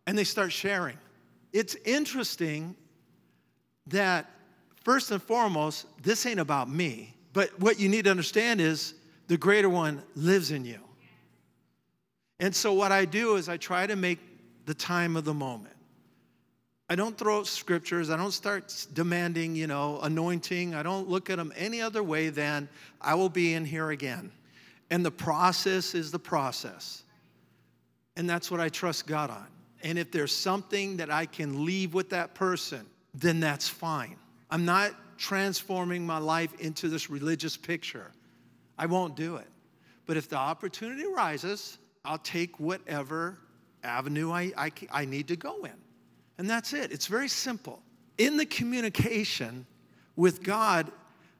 And 0.06 0.16
they 0.16 0.24
start 0.24 0.52
sharing. 0.52 0.96
It's 1.56 1.74
interesting 1.86 2.76
that, 3.86 4.30
first 4.84 5.10
and 5.10 5.22
foremost, 5.22 5.86
this 6.02 6.26
ain't 6.26 6.38
about 6.38 6.68
me. 6.68 7.14
But 7.32 7.58
what 7.58 7.80
you 7.80 7.88
need 7.88 8.04
to 8.04 8.10
understand 8.10 8.60
is 8.60 8.92
the 9.28 9.38
greater 9.38 9.70
one 9.70 10.02
lives 10.14 10.50
in 10.50 10.66
you. 10.66 10.80
And 12.40 12.54
so, 12.54 12.74
what 12.74 12.92
I 12.92 13.06
do 13.06 13.36
is 13.36 13.48
I 13.48 13.56
try 13.56 13.86
to 13.86 13.96
make 13.96 14.18
the 14.66 14.74
time 14.74 15.16
of 15.16 15.24
the 15.24 15.32
moment. 15.32 15.74
I 16.90 16.94
don't 16.94 17.16
throw 17.16 17.38
out 17.38 17.46
scriptures. 17.46 18.10
I 18.10 18.18
don't 18.18 18.32
start 18.32 18.86
demanding, 18.92 19.56
you 19.56 19.66
know, 19.66 19.98
anointing. 20.02 20.74
I 20.74 20.82
don't 20.82 21.08
look 21.08 21.30
at 21.30 21.38
them 21.38 21.54
any 21.56 21.80
other 21.80 22.02
way 22.02 22.28
than 22.28 22.68
I 23.00 23.14
will 23.14 23.30
be 23.30 23.54
in 23.54 23.64
here 23.64 23.92
again. 23.92 24.30
And 24.90 25.02
the 25.02 25.10
process 25.10 25.94
is 25.94 26.10
the 26.10 26.18
process. 26.18 27.02
And 28.14 28.28
that's 28.28 28.50
what 28.50 28.60
I 28.60 28.68
trust 28.68 29.06
God 29.06 29.30
on. 29.30 29.46
And 29.82 29.98
if 29.98 30.10
there's 30.10 30.34
something 30.34 30.96
that 30.96 31.10
I 31.10 31.26
can 31.26 31.64
leave 31.64 31.94
with 31.94 32.10
that 32.10 32.34
person, 32.34 32.86
then 33.14 33.40
that's 33.40 33.68
fine. 33.68 34.16
I'm 34.50 34.64
not 34.64 34.92
transforming 35.18 36.06
my 36.06 36.18
life 36.18 36.54
into 36.60 36.88
this 36.88 37.10
religious 37.10 37.56
picture. 37.56 38.12
I 38.78 38.86
won't 38.86 39.16
do 39.16 39.36
it. 39.36 39.48
But 40.06 40.16
if 40.16 40.28
the 40.28 40.36
opportunity 40.36 41.04
arises, 41.04 41.78
I'll 42.04 42.18
take 42.18 42.60
whatever 42.60 43.38
avenue 43.82 44.30
I, 44.30 44.52
I, 44.56 44.72
I 44.92 45.04
need 45.04 45.28
to 45.28 45.36
go 45.36 45.64
in. 45.64 45.72
And 46.38 46.48
that's 46.48 46.72
it. 46.72 46.92
It's 46.92 47.06
very 47.06 47.28
simple. 47.28 47.82
In 48.18 48.36
the 48.36 48.46
communication 48.46 49.66
with 50.16 50.42
God, 50.42 50.90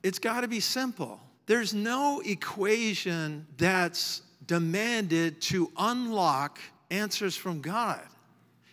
it's 0.02 0.18
got 0.18 0.40
to 0.40 0.48
be 0.48 0.60
simple. 0.60 1.20
There's 1.46 1.74
no 1.74 2.22
equation 2.24 3.46
that's 3.56 4.22
demanded 4.46 5.40
to 5.42 5.70
unlock 5.76 6.58
answers 6.90 7.36
from 7.36 7.60
God. 7.60 8.00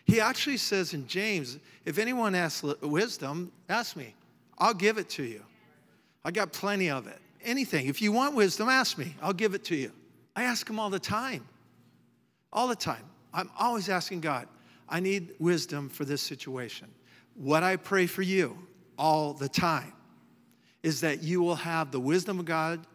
He 0.05 0.19
actually 0.19 0.57
says 0.57 0.93
in 0.93 1.07
James, 1.07 1.57
if 1.86 1.98
anyone 1.98 2.36
asks 2.36 2.63
wisdom, 2.81 3.51
ask 3.69 3.95
me. 3.95 4.15
I'll 4.57 4.74
give 4.74 4.98
it 4.98 5.10
to 5.12 5.24
you. 5.24 5.43
I 6.25 6.31
got 6.31 6.51
plenty 6.53 6.89
of 6.89 7.07
it 7.07 7.19
anything. 7.43 7.88
If 7.88 8.01
you 8.01 8.12
want 8.12 8.36
wisdom, 8.36 8.69
ask 8.69 8.98
me. 8.98 9.15
I'll 9.22 9.33
give 9.33 9.53
it 9.53 9.63
to 9.65 9.75
you. 9.75 9.91
I 10.36 10.43
ask 10.43 10.69
him 10.69 10.79
all 10.79 10.89
the 10.89 11.00
time. 11.00 11.45
All 12.51 12.67
the 12.67 12.75
time. 12.75 13.03
I'm 13.33 13.50
always 13.57 13.89
asking 13.89 14.22
God, 14.22 14.48
I 14.88 15.00
need 15.00 15.33
wisdom 15.39 15.89
for 15.89 16.05
this 16.05 16.22
situation. 16.22 16.88
What 17.36 17.63
I 17.63 17.75
pray 17.75 18.05
for 18.05 18.22
you 18.22 18.57
all 18.98 19.33
the 19.33 19.50
time 19.50 19.93
is 20.83 21.01
that 21.01 21.24
you 21.24 21.41
will 21.41 21.55
have 21.55 21.91
the 21.91 22.00
wisdom 22.00 22.39
of 22.39 22.45
God, 22.45 22.86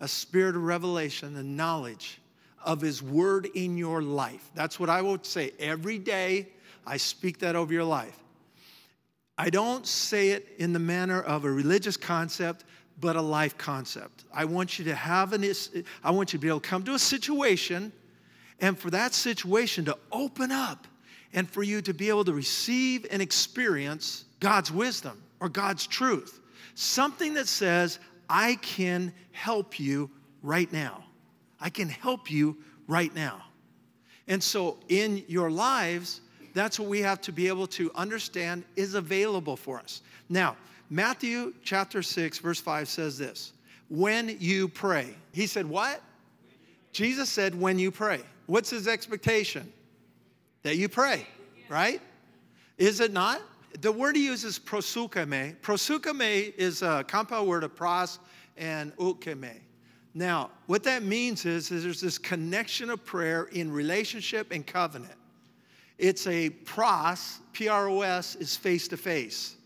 a 0.00 0.06
spirit 0.06 0.54
of 0.54 0.62
revelation, 0.62 1.36
and 1.36 1.56
knowledge 1.56 2.19
of 2.64 2.80
His 2.80 3.02
word 3.02 3.48
in 3.54 3.76
your 3.76 4.02
life. 4.02 4.50
That's 4.54 4.78
what 4.78 4.90
I 4.90 5.02
would 5.02 5.24
say. 5.24 5.52
Every 5.58 5.98
day, 5.98 6.48
I 6.86 6.96
speak 6.96 7.38
that 7.40 7.56
over 7.56 7.72
your 7.72 7.84
life. 7.84 8.18
I 9.38 9.48
don't 9.48 9.86
say 9.86 10.30
it 10.30 10.48
in 10.58 10.72
the 10.72 10.78
manner 10.78 11.22
of 11.22 11.44
a 11.44 11.50
religious 11.50 11.96
concept, 11.96 12.64
but 13.00 13.16
a 13.16 13.22
life 13.22 13.56
concept. 13.56 14.24
I 14.32 14.44
want 14.44 14.78
you 14.78 14.84
to 14.86 14.94
have 14.94 15.32
an, 15.32 15.50
I 16.04 16.10
want 16.10 16.32
you 16.32 16.38
to 16.38 16.42
be 16.42 16.48
able 16.48 16.60
to 16.60 16.68
come 16.68 16.82
to 16.84 16.94
a 16.94 16.98
situation 16.98 17.92
and 18.60 18.78
for 18.78 18.90
that 18.90 19.14
situation 19.14 19.86
to 19.86 19.96
open 20.12 20.52
up 20.52 20.86
and 21.32 21.48
for 21.48 21.62
you 21.62 21.80
to 21.82 21.94
be 21.94 22.08
able 22.08 22.24
to 22.24 22.34
receive 22.34 23.06
and 23.10 23.22
experience 23.22 24.24
God's 24.40 24.70
wisdom 24.70 25.22
or 25.40 25.48
God's 25.48 25.86
truth. 25.86 26.40
Something 26.74 27.34
that 27.34 27.48
says, 27.48 27.98
I 28.28 28.56
can 28.56 29.12
help 29.32 29.80
you 29.80 30.10
right 30.42 30.70
now. 30.72 31.04
I 31.60 31.70
can 31.70 31.88
help 31.88 32.30
you 32.30 32.56
right 32.86 33.14
now. 33.14 33.42
And 34.28 34.42
so 34.42 34.78
in 34.88 35.24
your 35.28 35.50
lives, 35.50 36.20
that's 36.54 36.78
what 36.78 36.88
we 36.88 37.00
have 37.00 37.20
to 37.22 37.32
be 37.32 37.48
able 37.48 37.66
to 37.68 37.90
understand 37.94 38.64
is 38.76 38.94
available 38.94 39.56
for 39.56 39.78
us. 39.78 40.02
Now, 40.28 40.56
Matthew 40.88 41.54
chapter 41.62 42.02
6, 42.02 42.38
verse 42.38 42.60
5 42.60 42.88
says 42.88 43.18
this 43.18 43.52
When 43.88 44.36
you 44.40 44.68
pray, 44.68 45.14
he 45.32 45.46
said, 45.46 45.66
What? 45.66 46.02
Jesus 46.92 47.28
said, 47.28 47.58
When 47.58 47.78
you 47.78 47.90
pray. 47.90 48.20
What's 48.46 48.70
his 48.70 48.88
expectation? 48.88 49.72
That 50.62 50.76
you 50.76 50.88
pray, 50.88 51.26
right? 51.68 52.00
Is 52.78 53.00
it 53.00 53.12
not? 53.12 53.40
The 53.80 53.92
word 53.92 54.16
he 54.16 54.26
uses 54.26 54.58
proseuchomai. 54.58 55.56
Proseuchomai 55.60 56.54
is 56.56 56.82
a 56.82 57.04
compound 57.06 57.46
word 57.46 57.62
of 57.62 57.76
pros 57.76 58.18
and 58.56 58.94
euchomai. 58.96 59.60
Now, 60.14 60.50
what 60.66 60.82
that 60.84 61.02
means 61.02 61.46
is, 61.46 61.70
is 61.70 61.84
there's 61.84 62.00
this 62.00 62.18
connection 62.18 62.90
of 62.90 63.04
prayer 63.04 63.44
in 63.52 63.70
relationship 63.70 64.50
and 64.50 64.66
covenant. 64.66 65.14
It's 65.98 66.26
a 66.26 66.50
pros, 66.50 67.38
P 67.52 67.68
R 67.68 67.88
O 67.88 68.00
S, 68.00 68.34
is 68.36 68.56
face 68.56 68.88
to 68.88 68.96
face. 68.96 69.56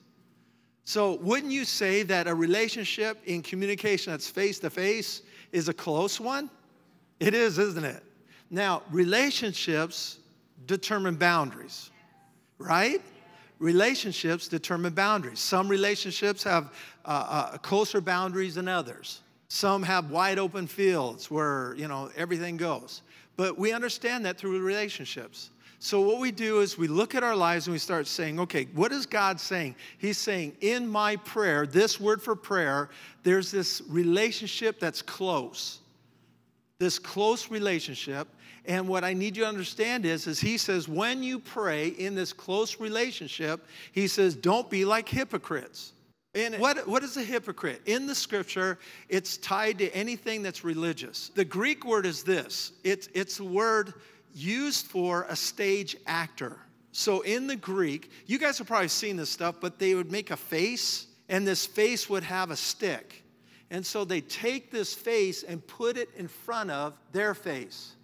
So, 0.84 1.14
wouldn't 1.16 1.52
you 1.52 1.64
say 1.64 2.02
that 2.02 2.26
a 2.26 2.34
relationship 2.34 3.18
in 3.24 3.40
communication 3.40 4.12
that's 4.12 4.28
face 4.28 4.58
to 4.58 4.70
face 4.70 5.22
is 5.52 5.68
a 5.68 5.72
close 5.72 6.20
one? 6.20 6.50
It 7.20 7.32
is, 7.32 7.58
isn't 7.58 7.84
it? 7.84 8.02
Now, 8.50 8.82
relationships 8.90 10.18
determine 10.66 11.14
boundaries, 11.14 11.90
right? 12.58 13.00
Relationships 13.60 14.46
determine 14.46 14.92
boundaries. 14.92 15.38
Some 15.38 15.68
relationships 15.68 16.42
have 16.42 16.74
uh, 17.04 17.08
uh, 17.54 17.58
closer 17.58 18.02
boundaries 18.02 18.56
than 18.56 18.68
others. 18.68 19.20
Some 19.54 19.84
have 19.84 20.10
wide 20.10 20.40
open 20.40 20.66
fields 20.66 21.30
where, 21.30 21.76
you 21.76 21.86
know, 21.86 22.10
everything 22.16 22.56
goes. 22.56 23.02
But 23.36 23.56
we 23.56 23.70
understand 23.70 24.26
that 24.26 24.36
through 24.36 24.60
relationships. 24.60 25.50
So, 25.78 26.00
what 26.00 26.18
we 26.18 26.32
do 26.32 26.58
is 26.58 26.76
we 26.76 26.88
look 26.88 27.14
at 27.14 27.22
our 27.22 27.36
lives 27.36 27.68
and 27.68 27.72
we 27.72 27.78
start 27.78 28.08
saying, 28.08 28.40
okay, 28.40 28.66
what 28.74 28.90
is 28.90 29.06
God 29.06 29.38
saying? 29.38 29.76
He's 29.98 30.18
saying, 30.18 30.56
in 30.60 30.88
my 30.88 31.14
prayer, 31.14 31.68
this 31.68 32.00
word 32.00 32.20
for 32.20 32.34
prayer, 32.34 32.90
there's 33.22 33.52
this 33.52 33.80
relationship 33.88 34.80
that's 34.80 35.02
close. 35.02 35.78
This 36.80 36.98
close 36.98 37.48
relationship. 37.48 38.26
And 38.66 38.88
what 38.88 39.04
I 39.04 39.12
need 39.12 39.36
you 39.36 39.44
to 39.44 39.48
understand 39.48 40.04
is, 40.04 40.26
is 40.26 40.40
he 40.40 40.58
says, 40.58 40.88
when 40.88 41.22
you 41.22 41.38
pray 41.38 41.90
in 41.90 42.16
this 42.16 42.32
close 42.32 42.80
relationship, 42.80 43.64
he 43.92 44.08
says, 44.08 44.34
don't 44.34 44.68
be 44.68 44.84
like 44.84 45.08
hypocrites. 45.08 45.93
And 46.34 46.56
what, 46.58 46.88
what 46.88 47.04
is 47.04 47.16
a 47.16 47.22
hypocrite? 47.22 47.80
In 47.86 48.06
the 48.06 48.14
scripture, 48.14 48.78
it's 49.08 49.36
tied 49.36 49.78
to 49.78 49.94
anything 49.94 50.42
that's 50.42 50.64
religious. 50.64 51.30
The 51.34 51.44
Greek 51.44 51.84
word 51.84 52.06
is 52.06 52.22
this 52.24 52.72
it's, 52.82 53.08
it's 53.14 53.40
a 53.40 53.44
word 53.44 53.94
used 54.34 54.86
for 54.86 55.26
a 55.28 55.36
stage 55.36 55.96
actor. 56.06 56.58
So 56.92 57.22
in 57.22 57.46
the 57.46 57.56
Greek, 57.56 58.10
you 58.26 58.38
guys 58.38 58.58
have 58.58 58.66
probably 58.66 58.88
seen 58.88 59.16
this 59.16 59.30
stuff, 59.30 59.56
but 59.60 59.78
they 59.78 59.94
would 59.94 60.12
make 60.12 60.30
a 60.30 60.36
face, 60.36 61.06
and 61.28 61.46
this 61.46 61.66
face 61.66 62.08
would 62.08 62.22
have 62.22 62.50
a 62.50 62.56
stick. 62.56 63.24
And 63.70 63.84
so 63.84 64.04
they 64.04 64.20
take 64.20 64.70
this 64.70 64.94
face 64.94 65.42
and 65.42 65.66
put 65.66 65.96
it 65.96 66.08
in 66.16 66.28
front 66.28 66.70
of 66.70 66.94
their 67.10 67.34
face. 67.34 67.96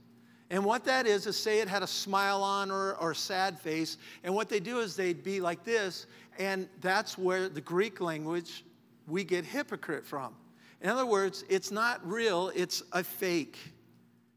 And 0.51 0.65
what 0.65 0.85
that 0.85 1.07
is, 1.07 1.27
is 1.27 1.37
say 1.37 1.61
it 1.61 1.69
had 1.69 1.85
a 1.85 1.87
smile 1.87 2.43
on 2.43 2.73
or, 2.73 2.95
or 2.97 3.13
a 3.13 3.17
sad 3.17 3.59
face. 3.59 3.99
And 4.25 4.35
what 4.35 4.49
they 4.49 4.59
do 4.59 4.81
is 4.81 4.97
they'd 4.97 5.23
be 5.23 5.41
like 5.41 5.65
this. 5.65 6.07
And 6.39 6.69
that's 6.81 7.17
where 7.17 7.49
the 7.49 7.61
Greek 7.61 8.01
language, 8.01 8.65
we 9.07 9.23
get 9.23 9.45
hypocrite 9.45 10.05
from. 10.05 10.35
In 10.81 10.91
other 10.91 11.07
words, 11.07 11.45
it's 11.49 11.71
not 11.71 12.07
real, 12.07 12.51
it's 12.55 12.83
a 12.93 13.05
fake. 13.05 13.59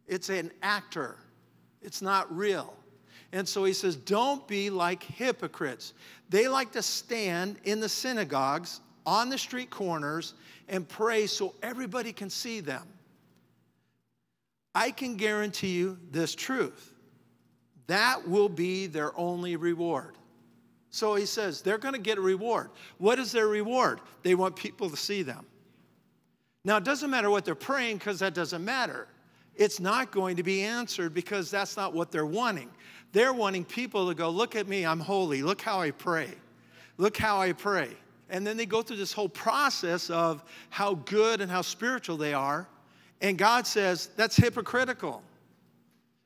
It's 0.08 0.30
an 0.30 0.52
actor. 0.62 1.18
It's 1.82 2.02
not 2.02 2.36
real. 2.36 2.76
And 3.32 3.48
so 3.48 3.64
he 3.64 3.74
says, 3.74 3.96
don't 3.96 4.48
be 4.48 4.70
like 4.70 5.02
hypocrites. 5.02 5.94
They 6.30 6.48
like 6.48 6.72
to 6.74 6.84
stand 6.84 7.58
in 7.64 7.80
the 7.80 7.90
synagogues, 7.90 8.82
on 9.06 9.30
the 9.30 9.38
street 9.38 9.70
corners, 9.70 10.36
and 10.68 10.88
pray 10.88 11.26
so 11.26 11.56
everybody 11.64 12.14
can 12.14 12.30
see 12.30 12.60
them. 12.60 12.88
I 14.76 14.92
can 14.92 15.16
guarantee 15.16 15.72
you 15.72 15.98
this 16.12 16.34
truth 16.34 16.94
that 17.88 18.28
will 18.28 18.50
be 18.50 18.88
their 18.88 19.18
only 19.18 19.56
reward. 19.56 20.18
So 20.90 21.16
he 21.16 21.26
says 21.26 21.62
they're 21.62 21.78
going 21.78 21.96
to 21.96 22.00
get 22.00 22.18
a 22.18 22.22
reward. 22.22 22.70
What 22.98 23.20
is 23.20 23.32
their 23.32 23.48
reward? 23.48 24.00
They 24.22 24.36
want 24.36 24.56
people 24.56 24.90
to 24.90 24.98
see 24.98 25.24
them. 25.24 25.46
Now, 26.66 26.78
it 26.78 26.84
doesn't 26.84 27.10
matter 27.10 27.30
what 27.30 27.46
they're 27.46 27.56
praying 27.56 27.98
because 27.98 28.20
that 28.20 28.34
doesn't 28.34 28.64
matter. 28.64 29.08
It's 29.56 29.80
not 29.80 30.12
going 30.12 30.38
to 30.38 30.44
be 30.44 30.64
answered 30.64 31.14
because 31.14 31.52
that's 31.52 31.76
not 31.76 31.94
what 31.94 32.12
they're 32.12 32.26
wanting. 32.26 32.70
They're 33.12 33.34
wanting 33.34 33.66
people 33.66 34.08
to 34.08 34.16
go, 34.16 34.30
Look 34.30 34.56
at 34.56 34.68
me, 34.68 34.86
I'm 34.86 35.00
holy. 35.00 35.44
Look 35.44 35.62
how 35.62 35.82
I 35.82 35.92
pray. 35.92 36.30
Look 36.98 37.18
how 37.18 37.40
I 37.40 37.52
pray. 37.54 37.90
And 38.30 38.48
then 38.48 38.56
they 38.56 38.66
go 38.66 38.82
through 38.82 38.98
this 38.98 39.14
whole 39.14 39.30
process 39.30 40.10
of 40.10 40.44
how 40.70 40.96
good 40.96 41.42
and 41.42 41.52
how 41.52 41.62
spiritual 41.62 42.18
they 42.18 42.34
are. 42.34 42.68
And 43.24 43.38
God 43.38 43.66
says 43.66 44.10
that's 44.18 44.36
hypocritical 44.36 45.24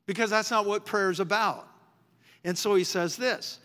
because 0.04 0.30
that's 0.30 0.50
not 0.50 0.66
what 0.66 0.84
prayer 0.84 1.10
is 1.10 1.20
about. 1.20 1.68
And 2.44 2.58
so 2.58 2.74
he 2.74 2.84
says 2.84 3.16
this 3.16 3.60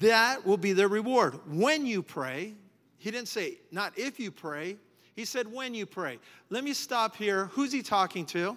that 0.00 0.44
will 0.44 0.56
be 0.56 0.72
their 0.72 0.88
reward. 0.88 1.38
When 1.46 1.84
you 1.84 2.02
pray, 2.02 2.54
he 2.96 3.10
didn't 3.10 3.28
say 3.28 3.58
not 3.70 3.92
if 3.96 4.18
you 4.18 4.30
pray, 4.30 4.76
he 5.14 5.24
said 5.24 5.52
when 5.52 5.74
you 5.74 5.84
pray. 5.84 6.18
Let 6.48 6.64
me 6.64 6.72
stop 6.72 7.14
here. 7.14 7.46
Who's 7.52 7.70
he 7.70 7.82
talking 7.82 8.24
to? 8.26 8.56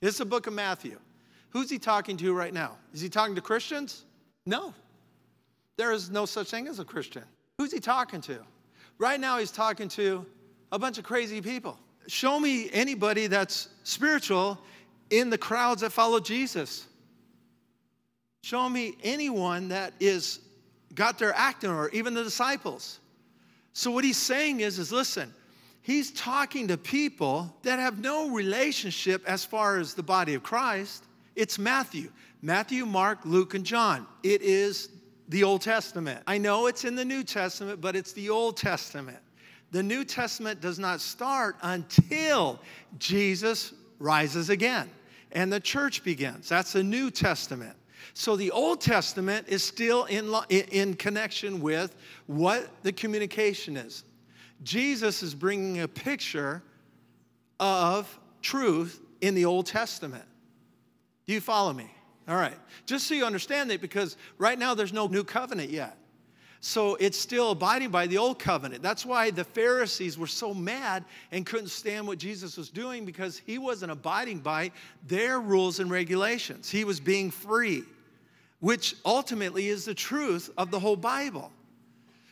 It's 0.00 0.18
the 0.18 0.24
book 0.24 0.46
of 0.46 0.52
Matthew. 0.52 0.98
Who's 1.50 1.68
he 1.68 1.78
talking 1.78 2.16
to 2.18 2.32
right 2.32 2.54
now? 2.54 2.76
Is 2.94 3.00
he 3.00 3.08
talking 3.08 3.34
to 3.34 3.40
Christians? 3.40 4.04
No. 4.46 4.72
There 5.76 5.92
is 5.92 6.10
no 6.10 6.24
such 6.24 6.50
thing 6.50 6.68
as 6.68 6.78
a 6.78 6.84
Christian. 6.84 7.24
Who's 7.58 7.72
he 7.72 7.80
talking 7.80 8.20
to? 8.22 8.38
Right 8.98 9.20
now, 9.20 9.38
he's 9.38 9.50
talking 9.50 9.88
to 9.90 10.24
a 10.70 10.78
bunch 10.78 10.98
of 10.98 11.04
crazy 11.04 11.40
people 11.40 11.78
show 12.06 12.38
me 12.38 12.68
anybody 12.72 13.26
that's 13.26 13.68
spiritual 13.84 14.58
in 15.10 15.30
the 15.30 15.38
crowds 15.38 15.82
that 15.82 15.90
follow 15.90 16.20
Jesus. 16.20 16.86
Show 18.42 18.68
me 18.68 18.96
anyone 19.02 19.68
that 19.68 19.92
is 20.00 20.40
got 20.94 21.18
their 21.18 21.32
act 21.34 21.64
in 21.64 21.70
or 21.70 21.88
even 21.90 22.14
the 22.14 22.24
disciples. 22.24 22.98
So 23.72 23.90
what 23.90 24.04
he's 24.04 24.16
saying 24.16 24.60
is, 24.60 24.78
is 24.78 24.92
listen, 24.92 25.32
he's 25.80 26.10
talking 26.12 26.68
to 26.68 26.76
people 26.76 27.54
that 27.62 27.78
have 27.78 27.98
no 27.98 28.30
relationship 28.30 29.22
as 29.26 29.44
far 29.44 29.78
as 29.78 29.94
the 29.94 30.02
body 30.02 30.34
of 30.34 30.42
Christ. 30.42 31.04
It's 31.36 31.58
Matthew. 31.58 32.10
Matthew, 32.42 32.84
Mark, 32.84 33.20
Luke, 33.24 33.54
and 33.54 33.64
John. 33.64 34.06
It 34.22 34.42
is 34.42 34.90
the 35.28 35.44
Old 35.44 35.62
Testament. 35.62 36.22
I 36.26 36.38
know 36.38 36.66
it's 36.66 36.84
in 36.84 36.96
the 36.96 37.04
New 37.04 37.22
Testament, 37.22 37.80
but 37.80 37.94
it's 37.94 38.12
the 38.12 38.28
Old 38.28 38.56
Testament 38.56 39.18
the 39.72 39.82
New 39.82 40.04
Testament 40.04 40.60
does 40.60 40.78
not 40.78 41.00
start 41.00 41.56
until 41.62 42.60
Jesus 42.98 43.72
rises 43.98 44.50
again 44.50 44.88
and 45.32 45.52
the 45.52 45.60
church 45.60 46.04
begins. 46.04 46.48
That's 46.48 46.74
the 46.74 46.84
New 46.84 47.10
Testament. 47.10 47.74
So 48.14 48.36
the 48.36 48.50
Old 48.50 48.80
Testament 48.80 49.48
is 49.48 49.62
still 49.62 50.04
in, 50.04 50.30
in 50.50 50.94
connection 50.94 51.60
with 51.60 51.96
what 52.26 52.68
the 52.82 52.92
communication 52.92 53.76
is. 53.76 54.04
Jesus 54.62 55.22
is 55.22 55.34
bringing 55.34 55.80
a 55.80 55.88
picture 55.88 56.62
of 57.58 58.18
truth 58.42 59.00
in 59.22 59.34
the 59.34 59.46
Old 59.46 59.66
Testament. 59.66 60.24
Do 61.26 61.32
you 61.32 61.40
follow 61.40 61.72
me? 61.72 61.90
All 62.28 62.36
right. 62.36 62.58
Just 62.84 63.06
so 63.06 63.14
you 63.14 63.24
understand 63.24 63.70
that, 63.70 63.80
because 63.80 64.16
right 64.36 64.58
now 64.58 64.74
there's 64.74 64.92
no 64.92 65.06
new 65.06 65.24
covenant 65.24 65.70
yet. 65.70 65.96
So 66.64 66.94
it's 67.00 67.18
still 67.18 67.50
abiding 67.50 67.90
by 67.90 68.06
the 68.06 68.18
old 68.18 68.38
covenant. 68.38 68.84
That's 68.84 69.04
why 69.04 69.32
the 69.32 69.42
Pharisees 69.42 70.16
were 70.16 70.28
so 70.28 70.54
mad 70.54 71.04
and 71.32 71.44
couldn't 71.44 71.70
stand 71.70 72.06
what 72.06 72.18
Jesus 72.18 72.56
was 72.56 72.70
doing 72.70 73.04
because 73.04 73.42
he 73.44 73.58
wasn't 73.58 73.90
abiding 73.90 74.38
by 74.38 74.70
their 75.08 75.40
rules 75.40 75.80
and 75.80 75.90
regulations. 75.90 76.70
He 76.70 76.84
was 76.84 77.00
being 77.00 77.32
free, 77.32 77.82
which 78.60 78.94
ultimately 79.04 79.66
is 79.66 79.84
the 79.84 79.92
truth 79.92 80.50
of 80.56 80.70
the 80.70 80.78
whole 80.78 80.94
Bible. 80.94 81.50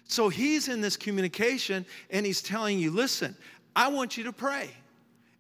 So 0.04 0.28
he's 0.28 0.68
in 0.68 0.80
this 0.80 0.96
communication 0.96 1.84
and 2.08 2.24
he's 2.24 2.40
telling 2.40 2.78
you 2.78 2.92
listen, 2.92 3.34
I 3.74 3.88
want 3.88 4.16
you 4.16 4.22
to 4.24 4.32
pray. 4.32 4.70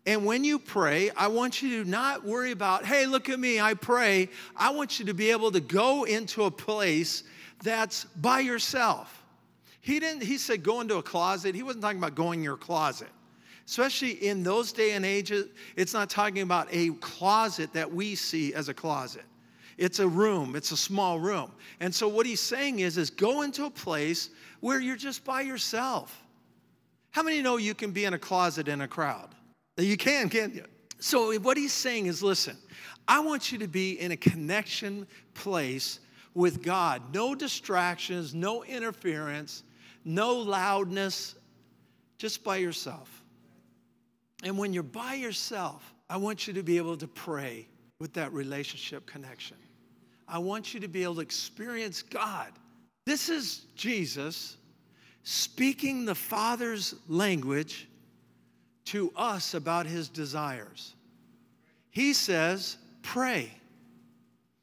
And 0.04 0.26
when 0.26 0.42
you 0.42 0.58
pray, 0.58 1.10
I 1.16 1.28
want 1.28 1.62
you 1.62 1.84
to 1.84 1.88
not 1.88 2.24
worry 2.24 2.50
about, 2.50 2.84
hey, 2.84 3.06
look 3.06 3.28
at 3.28 3.38
me, 3.38 3.60
I 3.60 3.74
pray. 3.74 4.30
I 4.56 4.70
want 4.70 4.98
you 4.98 5.06
to 5.06 5.14
be 5.14 5.30
able 5.30 5.52
to 5.52 5.60
go 5.60 6.02
into 6.02 6.42
a 6.42 6.50
place 6.50 7.22
that's 7.62 8.04
by 8.04 8.40
yourself. 8.40 9.22
He 9.80 9.98
didn't, 9.98 10.22
he 10.22 10.38
said, 10.38 10.62
go 10.62 10.80
into 10.80 10.96
a 10.96 11.02
closet. 11.02 11.54
He 11.54 11.62
wasn't 11.62 11.82
talking 11.82 11.98
about 11.98 12.14
going 12.14 12.40
in 12.40 12.44
your 12.44 12.56
closet. 12.56 13.08
Especially 13.66 14.26
in 14.26 14.42
those 14.42 14.72
day 14.72 14.92
and 14.92 15.06
ages, 15.06 15.46
it's 15.76 15.94
not 15.94 16.10
talking 16.10 16.42
about 16.42 16.68
a 16.70 16.90
closet 16.94 17.72
that 17.72 17.90
we 17.90 18.14
see 18.14 18.52
as 18.52 18.68
a 18.68 18.74
closet. 18.74 19.24
It's 19.78 19.98
a 19.98 20.06
room, 20.06 20.56
it's 20.56 20.72
a 20.72 20.76
small 20.76 21.18
room. 21.18 21.52
And 21.80 21.94
so 21.94 22.06
what 22.08 22.26
he's 22.26 22.40
saying 22.40 22.80
is, 22.80 22.98
is 22.98 23.08
go 23.08 23.42
into 23.42 23.64
a 23.64 23.70
place 23.70 24.30
where 24.60 24.80
you're 24.80 24.96
just 24.96 25.24
by 25.24 25.40
yourself. 25.40 26.22
How 27.12 27.22
many 27.22 27.40
know 27.40 27.56
you 27.56 27.74
can 27.74 27.90
be 27.90 28.04
in 28.04 28.12
a 28.12 28.18
closet 28.18 28.68
in 28.68 28.82
a 28.82 28.88
crowd? 28.88 29.30
You 29.78 29.96
can, 29.96 30.28
can't 30.28 30.54
you? 30.54 30.64
So 30.98 31.38
what 31.38 31.56
he's 31.56 31.72
saying 31.72 32.06
is, 32.06 32.22
listen, 32.22 32.58
I 33.08 33.20
want 33.20 33.50
you 33.50 33.58
to 33.58 33.68
be 33.68 33.98
in 33.98 34.12
a 34.12 34.16
connection 34.16 35.06
place 35.32 36.00
with 36.34 36.62
God. 36.62 37.14
No 37.14 37.34
distractions, 37.34 38.34
no 38.34 38.64
interference, 38.64 39.62
no 40.04 40.34
loudness, 40.34 41.34
just 42.18 42.44
by 42.44 42.56
yourself. 42.56 43.22
And 44.42 44.56
when 44.56 44.72
you're 44.72 44.82
by 44.82 45.14
yourself, 45.14 45.94
I 46.08 46.16
want 46.16 46.46
you 46.46 46.54
to 46.54 46.62
be 46.62 46.76
able 46.76 46.96
to 46.96 47.08
pray 47.08 47.66
with 47.98 48.12
that 48.14 48.32
relationship 48.32 49.06
connection. 49.06 49.56
I 50.26 50.38
want 50.38 50.72
you 50.72 50.80
to 50.80 50.88
be 50.88 51.02
able 51.02 51.16
to 51.16 51.20
experience 51.20 52.02
God. 52.02 52.52
This 53.04 53.28
is 53.28 53.66
Jesus 53.74 54.56
speaking 55.24 56.04
the 56.04 56.14
Father's 56.14 56.94
language 57.08 57.88
to 58.86 59.12
us 59.16 59.54
about 59.54 59.86
his 59.86 60.08
desires. 60.08 60.94
He 61.90 62.12
says, 62.12 62.76
pray. 63.02 63.50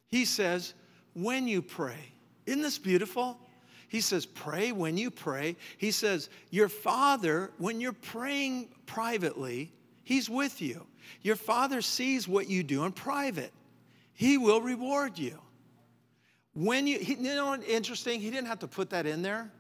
He 0.08 0.26
says, 0.26 0.74
when 1.18 1.48
you 1.48 1.62
pray. 1.62 2.14
Isn't 2.46 2.62
this 2.62 2.78
beautiful? 2.78 3.40
He 3.88 4.02
says, 4.02 4.26
pray 4.26 4.72
when 4.72 4.98
you 4.98 5.10
pray. 5.10 5.56
He 5.78 5.92
says, 5.92 6.30
your 6.52 6.70
father, 6.70 7.52
when 7.58 7.82
you're 7.82 7.94
praying 7.94 8.70
privately, 8.86 9.72
he's 10.04 10.30
with 10.30 10.62
you. 10.62 10.86
Your 11.22 11.36
father 11.36 11.82
sees 11.82 12.28
what 12.28 12.50
you 12.50 12.64
do 12.64 12.86
in 12.86 12.92
private, 12.92 13.52
he 14.14 14.38
will 14.38 14.62
reward 14.62 15.18
you. 15.18 15.40
When 16.54 16.88
you, 16.88 17.00
he, 17.00 17.14
you 17.14 17.36
know 17.36 17.56
interesting? 17.56 18.20
He 18.20 18.32
didn't 18.32 18.48
have 18.48 18.60
to 18.60 18.68
put 18.68 18.90
that 18.90 19.06
in 19.06 19.22
there, 19.22 19.52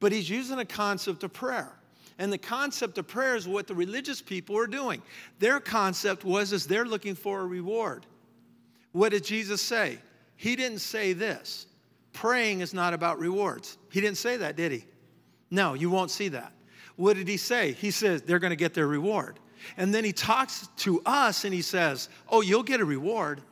but 0.00 0.12
he's 0.12 0.28
using 0.28 0.58
a 0.58 0.64
concept 0.64 1.22
of 1.24 1.32
prayer. 1.32 1.72
And 2.18 2.32
the 2.32 2.38
concept 2.38 2.98
of 2.98 3.08
prayer 3.08 3.36
is 3.36 3.48
what 3.48 3.66
the 3.66 3.74
religious 3.74 4.20
people 4.20 4.58
are 4.58 4.66
doing. 4.66 5.02
Their 5.38 5.58
concept 5.58 6.24
was 6.24 6.52
is 6.52 6.66
they're 6.66 6.84
looking 6.84 7.14
for 7.14 7.40
a 7.40 7.46
reward. 7.46 8.06
What 8.92 9.12
did 9.12 9.24
Jesus 9.24 9.62
say? 9.62 9.98
He 10.40 10.56
didn't 10.56 10.78
say 10.78 11.12
this. 11.12 11.66
Praying 12.14 12.62
is 12.62 12.72
not 12.72 12.94
about 12.94 13.18
rewards. 13.18 13.76
He 13.92 14.00
didn't 14.00 14.16
say 14.16 14.38
that, 14.38 14.56
did 14.56 14.72
he? 14.72 14.86
No, 15.50 15.74
you 15.74 15.90
won't 15.90 16.10
see 16.10 16.28
that. 16.28 16.54
What 16.96 17.16
did 17.16 17.28
he 17.28 17.36
say? 17.36 17.72
He 17.72 17.90
says 17.90 18.22
they're 18.22 18.38
going 18.38 18.48
to 18.48 18.56
get 18.56 18.72
their 18.72 18.86
reward. 18.86 19.38
And 19.76 19.92
then 19.92 20.02
he 20.02 20.14
talks 20.14 20.66
to 20.78 21.02
us 21.04 21.44
and 21.44 21.52
he 21.52 21.60
says, 21.60 22.08
Oh, 22.26 22.40
you'll 22.40 22.62
get 22.62 22.80
a 22.80 22.86
reward. 22.86 23.42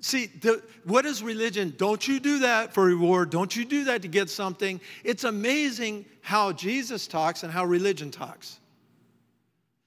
See, 0.00 0.28
the, 0.40 0.62
what 0.84 1.04
is 1.04 1.22
religion? 1.22 1.74
Don't 1.76 2.08
you 2.08 2.18
do 2.18 2.38
that 2.38 2.72
for 2.72 2.86
reward. 2.86 3.28
Don't 3.28 3.54
you 3.54 3.66
do 3.66 3.84
that 3.84 4.00
to 4.00 4.08
get 4.08 4.30
something. 4.30 4.80
It's 5.04 5.24
amazing 5.24 6.06
how 6.22 6.52
Jesus 6.52 7.06
talks 7.06 7.42
and 7.42 7.52
how 7.52 7.66
religion 7.66 8.10
talks. 8.10 8.60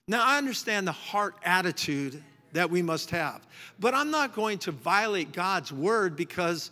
Now, 0.08 0.24
I 0.24 0.38
understand 0.38 0.88
the 0.88 0.92
heart 0.92 1.34
attitude 1.44 2.24
that 2.54 2.70
we 2.70 2.82
must 2.82 3.10
have, 3.10 3.46
but 3.80 3.94
I'm 3.94 4.12
not 4.12 4.34
going 4.34 4.60
to 4.60 4.72
violate 4.72 5.32
God's 5.34 5.72
word 5.72 6.16
because 6.16 6.72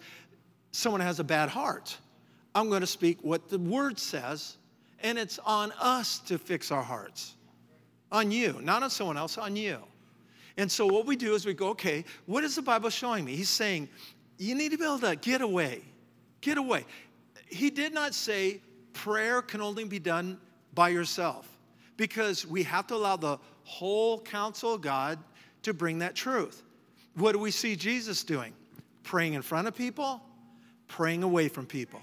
someone 0.72 1.02
has 1.02 1.20
a 1.20 1.24
bad 1.24 1.50
heart. 1.50 1.98
I'm 2.56 2.70
going 2.70 2.82
to 2.82 2.88
speak 2.88 3.20
what 3.22 3.50
the 3.50 3.60
word 3.60 4.00
says, 4.00 4.58
and 5.02 5.18
it's 5.18 5.40
on 5.40 5.72
us 5.80 6.20
to 6.20 6.38
fix 6.38 6.72
our 6.72 6.84
hearts. 6.84 7.36
On 8.12 8.32
you, 8.32 8.60
not 8.62 8.84
on 8.84 8.90
someone 8.90 9.18
else, 9.18 9.38
on 9.38 9.56
you. 9.56 9.80
And 10.58 10.72
so 10.72 10.86
what 10.86 11.06
we 11.06 11.16
do 11.16 11.34
is 11.34 11.46
we 11.46 11.54
go, 11.54 11.70
okay, 11.70 12.04
what 12.26 12.44
is 12.44 12.56
the 12.56 12.62
Bible 12.62 12.90
showing 12.90 13.24
me? 13.24 13.36
He's 13.36 13.50
saying, 13.50 13.88
you 14.38 14.54
need 14.54 14.72
to 14.72 14.78
be 14.78 14.84
able 14.84 15.00
to 15.00 15.16
get 15.16 15.42
away. 15.42 15.82
Get 16.42 16.58
away. 16.58 16.86
He 17.48 17.70
did 17.70 17.94
not 17.94 18.14
say 18.14 18.62
prayer 18.94 19.42
can 19.42 19.62
only 19.62 19.86
be 19.86 20.00
done 20.00 20.40
by 20.74 20.90
yourself 20.90 21.48
because 21.98 22.46
we 22.46 22.64
have 22.64 22.88
to 22.88 22.96
allow 22.96 23.16
the 23.16 23.38
whole 23.64 24.20
counsel 24.20 24.74
of 24.74 24.82
God 24.82 25.20
to 25.64 25.74
bring 25.74 26.00
that 26.00 26.16
truth. 26.16 26.64
What 27.16 27.34
do 27.34 27.40
we 27.40 27.52
see 27.52 27.76
Jesus 27.76 28.24
doing? 28.24 28.54
Praying 29.04 29.34
in 29.34 29.42
front 29.42 29.68
of 29.68 29.76
people, 29.76 30.22
praying 30.88 31.24
away 31.24 31.48
from 31.48 31.66
people. 31.66 32.02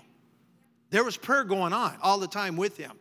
There 0.90 1.05
was 1.05 1.16
prayer 1.16 1.44
going 1.44 1.73
on 1.73 1.97
all 2.03 2.18
the 2.18 2.27
time 2.27 2.57
with 2.57 2.77
him. 2.77 2.92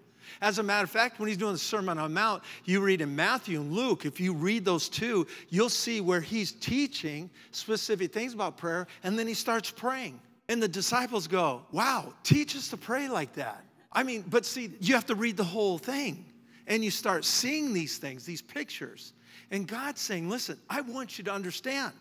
As 0.41 0.59
a 0.59 0.63
matter 0.63 0.83
of 0.83 0.89
fact, 0.89 1.19
when 1.19 1.29
he's 1.29 1.37
doing 1.37 1.53
the 1.53 1.59
Sermon 1.59 1.97
on 1.97 2.11
the 2.11 2.15
Mount, 2.15 2.43
you 2.65 2.81
read 2.81 3.01
in 3.01 3.15
Matthew 3.15 3.61
and 3.61 3.71
Luke, 3.71 4.05
if 4.05 4.19
you 4.19 4.33
read 4.33 4.65
those 4.65 4.89
two, 4.89 5.25
you'll 5.49 5.69
see 5.69 6.01
where 6.01 6.21
he's 6.21 6.51
teaching 6.51 7.29
specific 7.51 8.13
things 8.13 8.33
about 8.33 8.57
prayer, 8.57 8.87
and 9.03 9.17
then 9.17 9.27
he 9.27 9.33
starts 9.33 9.71
praying. 9.71 10.19
And 10.49 10.61
the 10.61 10.67
disciples 10.67 11.27
go, 11.27 11.63
Wow, 11.71 12.13
teach 12.23 12.55
us 12.55 12.69
to 12.69 12.77
pray 12.77 13.07
like 13.07 13.33
that. 13.33 13.63
I 13.91 14.03
mean, 14.03 14.23
but 14.27 14.45
see, 14.45 14.71
you 14.79 14.95
have 14.95 15.05
to 15.07 15.15
read 15.15 15.37
the 15.37 15.43
whole 15.43 15.77
thing, 15.77 16.25
and 16.67 16.83
you 16.83 16.91
start 16.91 17.25
seeing 17.25 17.73
these 17.73 17.97
things, 17.97 18.25
these 18.25 18.41
pictures. 18.41 19.13
And 19.51 19.67
God's 19.67 20.01
saying, 20.01 20.29
Listen, 20.29 20.57
I 20.69 20.81
want 20.81 21.17
you 21.17 21.23
to 21.25 21.31
understand. 21.31 21.93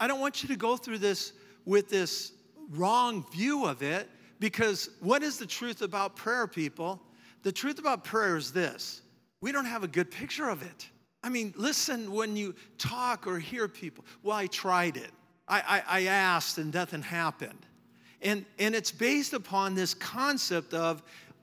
I 0.00 0.06
don't 0.06 0.20
want 0.20 0.42
you 0.42 0.48
to 0.48 0.56
go 0.56 0.76
through 0.76 0.98
this 0.98 1.32
with 1.64 1.88
this 1.88 2.32
wrong 2.70 3.24
view 3.32 3.66
of 3.66 3.82
it 3.82 4.08
because 4.40 4.90
what 5.00 5.22
is 5.22 5.38
the 5.38 5.46
truth 5.46 5.82
about 5.82 6.16
prayer, 6.16 6.46
people? 6.46 7.00
The 7.42 7.52
truth 7.52 7.78
about 7.78 8.04
prayer 8.04 8.36
is 8.36 8.52
this 8.52 9.02
we 9.40 9.52
don't 9.52 9.64
have 9.64 9.84
a 9.84 9.88
good 9.88 10.10
picture 10.10 10.48
of 10.48 10.62
it. 10.62 10.88
I 11.22 11.28
mean, 11.28 11.52
listen 11.56 12.12
when 12.12 12.36
you 12.36 12.54
talk 12.78 13.26
or 13.26 13.38
hear 13.38 13.68
people, 13.68 14.04
well, 14.22 14.36
I 14.36 14.46
tried 14.46 14.96
it. 14.96 15.10
I, 15.48 15.82
I, 15.88 16.00
I 16.00 16.02
asked 16.04 16.58
and 16.58 16.72
nothing 16.72 17.02
happened. 17.02 17.66
And, 18.22 18.44
and 18.58 18.74
it's 18.74 18.90
based 18.90 19.32
upon 19.32 19.74
this 19.74 19.94
concept 19.94 20.74
of 20.74 21.02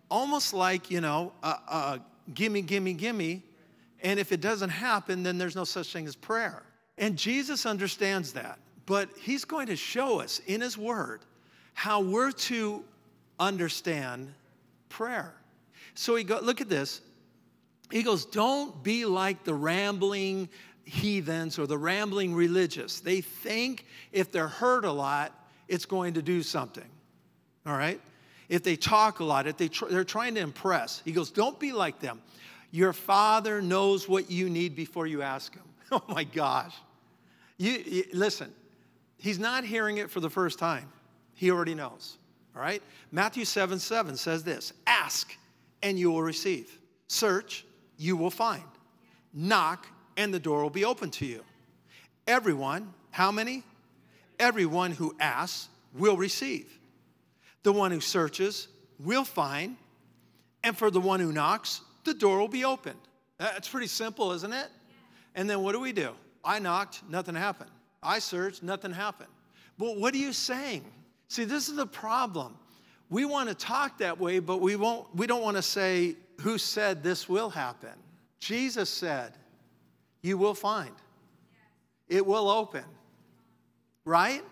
almost 0.10 0.54
like, 0.54 0.92
you 0.92 1.02
know, 1.02 1.32
uh, 1.42 1.56
uh, 1.68 1.98
gimme, 2.34 2.62
gimme, 2.62 2.94
gimme. 2.94 3.44
And 4.02 4.20
if 4.20 4.32
it 4.32 4.42
doesn't 4.42 4.70
happen, 4.70 5.24
then 5.24 5.38
there's 5.38 5.56
no 5.56 5.64
such 5.64 5.92
thing 5.92 6.06
as 6.06 6.16
prayer. 6.16 6.64
And 6.98 7.18
Jesus 7.18 7.66
understands 7.66 8.34
that. 8.34 8.60
But 8.86 9.10
he's 9.20 9.46
going 9.46 9.68
to 9.68 9.76
show 9.76 10.20
us 10.20 10.40
in 10.46 10.62
his 10.62 10.78
word 10.78 11.22
how 11.74 12.02
we're 12.02 12.32
to 12.32 12.84
understand 13.40 14.34
prayer. 14.90 15.34
So 15.96 16.16
he 16.16 16.24
go, 16.24 16.40
look 16.42 16.62
at 16.62 16.70
this. 16.70 17.02
He 17.92 18.04
goes, 18.04 18.26
Don't 18.26 18.84
be 18.84 19.06
like 19.06 19.44
the 19.44 19.54
rambling 19.54 20.50
heathens 20.86 21.58
or 21.58 21.68
the 21.68 21.78
rambling 21.78 22.34
religious. 22.34 23.00
They 23.00 23.22
think 23.22 23.86
if 24.12 24.32
they're 24.32 24.48
heard 24.48 24.86
a 24.86 24.92
lot, 24.92 25.34
it's 25.68 25.86
going 25.86 26.14
to 26.14 26.22
do 26.22 26.44
something. 26.44 26.88
All 27.66 27.78
right? 27.78 28.00
If 28.50 28.64
they 28.64 28.76
talk 28.76 29.20
a 29.20 29.24
lot, 29.24 29.48
if 29.48 29.58
they 29.58 29.68
tr- 29.68 29.88
they're 29.88 30.04
trying 30.04 30.36
to 30.36 30.42
impress. 30.42 31.02
He 31.06 31.12
goes, 31.12 31.32
Don't 31.32 31.60
be 31.60 31.72
like 31.72 32.00
them. 32.00 32.22
Your 32.72 32.94
father 32.94 33.62
knows 33.62 34.08
what 34.08 34.30
you 34.30 34.50
need 34.50 34.76
before 34.76 35.08
you 35.08 35.22
ask 35.22 35.54
him. 35.54 35.64
Oh 35.92 36.02
my 36.08 36.24
gosh. 36.24 36.74
You, 37.58 37.74
you, 37.74 38.04
listen, 38.12 38.52
he's 39.18 39.38
not 39.38 39.64
hearing 39.64 39.98
it 39.98 40.10
for 40.10 40.20
the 40.20 40.32
first 40.32 40.58
time. 40.58 40.92
He 41.36 41.52
already 41.52 41.76
knows. 41.76 42.18
All 42.56 42.62
right? 42.62 42.82
Matthew 43.12 43.46
7 43.46 43.78
7 43.78 44.18
says 44.18 44.44
this 44.44 44.74
Ask 44.88 45.38
and 45.84 46.00
you 46.00 46.10
will 46.12 46.24
receive. 46.24 46.80
Search, 47.08 47.66
you 47.98 48.18
will 48.18 48.32
find. 48.32 48.64
Knock, 49.34 49.88
and 50.18 50.34
the 50.34 50.40
door 50.40 50.64
will 50.64 50.70
be 50.70 50.86
open 50.86 51.12
to 51.12 51.26
you. 51.26 51.44
Everyone, 52.26 52.94
how 53.12 53.32
many? 53.32 53.64
Everyone 54.40 54.92
who 54.92 55.16
asks 55.20 55.70
will 55.94 56.18
receive. 56.18 56.80
The 57.64 57.72
one 57.72 57.92
who 57.92 58.00
searches 58.00 58.68
will 59.00 59.24
find. 59.24 59.78
And 60.64 60.76
for 60.78 60.90
the 60.90 61.00
one 61.00 61.20
who 61.20 61.32
knocks, 61.32 61.82
the 62.06 62.14
door 62.14 62.40
will 62.40 62.48
be 62.48 62.64
opened. 62.64 63.00
That's 63.38 63.68
pretty 63.68 63.88
simple, 63.88 64.32
isn't 64.32 64.54
it? 64.54 64.68
And 65.36 65.50
then 65.50 65.62
what 65.62 65.74
do 65.74 65.80
we 65.80 65.92
do? 65.92 66.12
I 66.44 66.60
knocked, 66.60 67.02
nothing 67.10 67.36
happened. 67.36 67.72
I 68.02 68.20
searched, 68.20 68.64
nothing 68.64 68.92
happened. 68.92 69.30
But 69.78 69.98
what 69.98 70.14
are 70.14 70.18
you 70.18 70.32
saying? 70.32 70.86
See, 71.28 71.44
this 71.44 71.68
is 71.68 71.76
the 71.76 71.88
problem. 71.88 72.58
We 73.10 73.26
want 73.26 73.50
to 73.50 73.56
talk 73.56 73.98
that 73.98 74.20
way, 74.20 74.40
but 74.40 74.62
we, 74.62 74.76
won't, 74.76 75.14
we 75.16 75.28
don't 75.28 75.42
want 75.42 75.58
to 75.58 75.64
say, 75.64 76.16
Who 76.42 76.58
said 76.58 77.04
this 77.04 77.28
will 77.28 77.50
happen? 77.50 77.92
Jesus 78.40 78.90
said, 78.90 79.34
You 80.22 80.38
will 80.38 80.54
find, 80.54 80.94
it 82.08 82.26
will 82.26 82.50
open. 82.50 82.86
Right? 84.06 84.44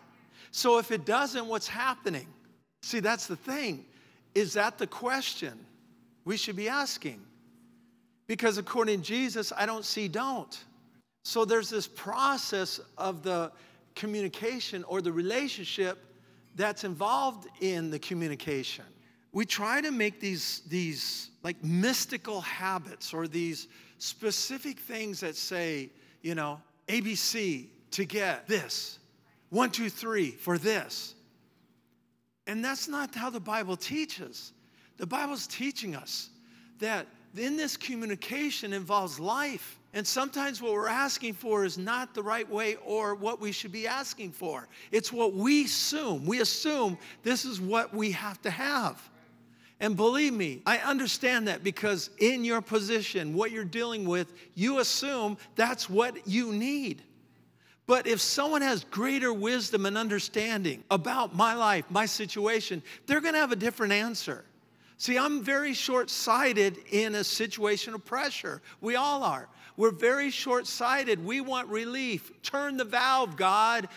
So 0.51 0.79
if 0.79 0.91
it 0.91 1.05
doesn't, 1.05 1.47
what's 1.47 1.67
happening? 1.67 2.27
See, 2.81 2.99
that's 2.99 3.27
the 3.27 3.35
thing. 3.35 3.85
Is 4.35 4.53
that 4.53 4.77
the 4.77 4.87
question 4.87 5.53
we 6.25 6.37
should 6.37 6.55
be 6.55 6.69
asking? 6.69 7.21
Because 8.27 8.57
according 8.57 9.01
to 9.01 9.05
Jesus, 9.05 9.51
I 9.55 9.65
don't 9.65 9.85
see 9.85 10.07
don't. 10.07 10.57
So 11.25 11.45
there's 11.45 11.69
this 11.69 11.87
process 11.87 12.79
of 12.97 13.23
the 13.23 13.51
communication 13.95 14.83
or 14.85 15.01
the 15.01 15.11
relationship 15.11 15.97
that's 16.55 16.83
involved 16.83 17.47
in 17.61 17.89
the 17.89 17.99
communication. 17.99 18.85
we 19.31 19.45
try 19.45 19.81
to 19.81 19.91
make 19.91 20.19
these, 20.19 20.61
these 20.67 21.31
like 21.41 21.61
mystical 21.63 22.41
habits 22.41 23.13
or 23.13 23.27
these 23.27 23.67
specific 23.97 24.79
things 24.79 25.19
that 25.21 25.35
say, 25.35 25.89
you 26.21 26.35
know, 26.35 26.61
ABC 26.87 27.67
to 27.91 28.05
get 28.05 28.47
this, 28.47 28.99
one, 29.49 29.71
two, 29.71 29.89
three 29.89 30.31
for 30.31 30.57
this. 30.57 31.15
And 32.47 32.63
that's 32.63 32.87
not 32.87 33.15
how 33.15 33.29
the 33.29 33.39
Bible 33.39 33.77
teaches. 33.77 34.51
The 34.97 35.07
Bible's 35.07 35.47
teaching 35.47 35.95
us 35.95 36.29
that 36.79 37.07
in 37.37 37.57
this 37.57 37.77
communication 37.77 38.73
involves 38.73 39.19
life. 39.19 39.79
And 39.93 40.05
sometimes 40.05 40.61
what 40.61 40.73
we're 40.73 40.87
asking 40.87 41.33
for 41.33 41.65
is 41.65 41.77
not 41.77 42.15
the 42.15 42.23
right 42.23 42.49
way 42.49 42.77
or 42.83 43.13
what 43.13 43.39
we 43.39 43.51
should 43.51 43.71
be 43.71 43.87
asking 43.87 44.31
for. 44.31 44.67
It's 44.91 45.13
what 45.13 45.33
we 45.33 45.65
assume. 45.65 46.25
We 46.25 46.41
assume 46.41 46.97
this 47.21 47.45
is 47.45 47.61
what 47.61 47.93
we 47.93 48.11
have 48.11 48.41
to 48.41 48.49
have. 48.49 49.01
And 49.79 49.95
believe 49.95 50.33
me, 50.33 50.61
I 50.65 50.77
understand 50.77 51.47
that 51.47 51.63
because 51.63 52.09
in 52.19 52.43
your 52.45 52.61
position, 52.61 53.33
what 53.33 53.51
you're 53.51 53.65
dealing 53.65 54.05
with, 54.05 54.33
you 54.55 54.79
assume 54.79 55.37
that's 55.55 55.89
what 55.89 56.27
you 56.27 56.53
need. 56.53 57.03
But 57.85 58.07
if 58.07 58.21
someone 58.21 58.61
has 58.61 58.85
greater 58.85 59.33
wisdom 59.33 59.85
and 59.85 59.97
understanding 59.97 60.83
about 60.89 61.35
my 61.35 61.53
life, 61.53 61.85
my 61.89 62.05
situation, 62.05 62.81
they're 63.05 63.19
going 63.19 63.33
to 63.33 63.39
have 63.39 63.51
a 63.51 63.57
different 63.57 63.91
answer. 63.91 64.45
See, 64.97 65.17
I'm 65.17 65.43
very 65.43 65.73
short 65.73 66.09
sighted 66.09 66.77
in 66.91 67.15
a 67.15 67.23
situation 67.23 67.93
of 67.93 68.05
pressure. 68.05 68.61
We 68.81 68.95
all 68.95 69.23
are. 69.23 69.49
We're 69.75 69.91
very 69.91 70.29
short 70.29 70.67
sighted. 70.67 71.23
We 71.23 71.41
want 71.41 71.67
relief. 71.67 72.31
Turn 72.43 72.77
the 72.77 72.85
valve, 72.85 73.35
God. 73.35 73.87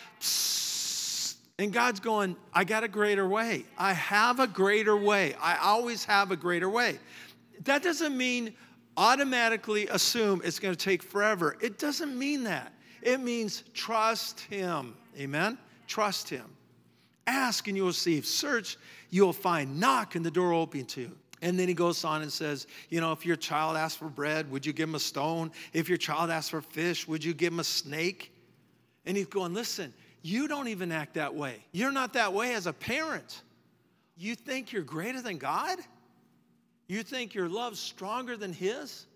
And 1.59 1.73
God's 1.73 2.01
going, 2.01 2.37
I 2.53 2.65
got 2.65 2.85
a 2.85 2.89
greater 2.89 3.29
way. 3.29 3.65
I 3.79 3.93
have 3.93 4.41
a 4.41 4.47
greater 4.47 4.97
way. 4.97 5.35
I 5.41 5.57
always 5.57 6.05
have 6.05 6.31
a 6.31 6.37
greater 6.37 6.69
way. 6.69 6.99
That 7.65 7.83
doesn't 7.83 8.17
mean 8.17 8.55
automatically 8.97 9.87
assume 9.89 10.41
it's 10.45 10.59
going 10.59 10.75
to 10.75 10.83
take 10.83 11.03
forever. 11.03 11.57
It 11.61 11.79
doesn't 11.79 12.19
mean 12.19 12.45
that. 12.45 12.73
It 13.03 13.21
means 13.21 13.63
trust 13.75 14.41
Him. 14.41 14.95
Amen? 15.19 15.59
Trust 15.87 16.29
Him. 16.29 16.45
Ask 17.27 17.69
and 17.69 17.77
you 17.77 17.85
will 17.85 17.91
receive. 17.91 18.27
Search, 18.27 18.77
you 19.11 19.25
will 19.25 19.33
find. 19.33 19.79
Knock 19.81 20.15
and 20.15 20.25
the 20.25 20.31
door 20.31 20.51
will 20.51 20.61
open 20.61 20.85
to 20.87 21.03
you. 21.03 21.13
And 21.43 21.59
then 21.59 21.69
he 21.69 21.75
goes 21.75 22.03
on 22.05 22.23
and 22.23 22.33
says, 22.33 22.67
You 22.89 23.01
know, 23.01 23.13
if 23.13 23.27
your 23.27 23.37
child 23.37 23.77
asks 23.77 23.99
for 23.99 24.09
bread, 24.09 24.51
would 24.51 24.65
you 24.65 24.73
give 24.73 24.89
him 24.89 24.95
a 24.95 25.01
stone? 25.01 25.53
If 25.73 25.89
your 25.89 25.99
child 25.99 26.31
asks 26.31 26.51
for 26.51 26.63
fish, 26.63 27.07
would 27.07 27.23
you 27.23 27.35
give 27.35 27.53
him 27.53 27.61
a 27.61 27.65
snake? 27.65 28.33
And 29.05 29.17
he's 29.17 29.27
going, 29.27 29.55
Listen, 29.55 29.93
you 30.23 30.49
don't 30.49 30.69
even 30.69 30.91
act 30.93 31.15
that 31.15 31.35
way. 31.35 31.65
You're 31.73 31.93
not 31.93 32.15
that 32.15 32.33
way 32.33 32.55
as 32.55 32.67
a 32.67 32.73
parent. 32.73 33.43
You 34.17 34.35
think 34.35 34.73
you're 34.73 34.83
greater 34.83 35.21
than 35.21 35.37
God? 35.37 35.79
You 36.89 37.03
think 37.03 37.35
your 37.35 37.49
love's 37.49 37.81
stronger 37.81 38.37
than 38.37 38.53
his? 38.53 39.07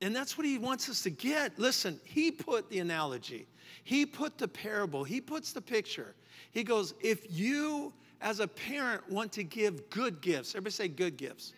And 0.00 0.14
that's 0.14 0.36
what 0.36 0.46
he 0.46 0.58
wants 0.58 0.88
us 0.88 1.02
to 1.02 1.10
get. 1.10 1.58
Listen, 1.58 1.98
he 2.04 2.30
put 2.30 2.68
the 2.68 2.78
analogy, 2.80 3.46
he 3.82 4.06
put 4.06 4.38
the 4.38 4.48
parable, 4.48 5.04
he 5.04 5.20
puts 5.20 5.52
the 5.52 5.60
picture. 5.60 6.14
He 6.50 6.64
goes, 6.64 6.94
If 7.00 7.26
you 7.28 7.92
as 8.20 8.40
a 8.40 8.48
parent 8.48 9.08
want 9.10 9.32
to 9.32 9.44
give 9.44 9.88
good 9.90 10.20
gifts, 10.20 10.54
everybody 10.54 10.72
say 10.72 10.88
good 10.88 11.16
gifts. 11.16 11.52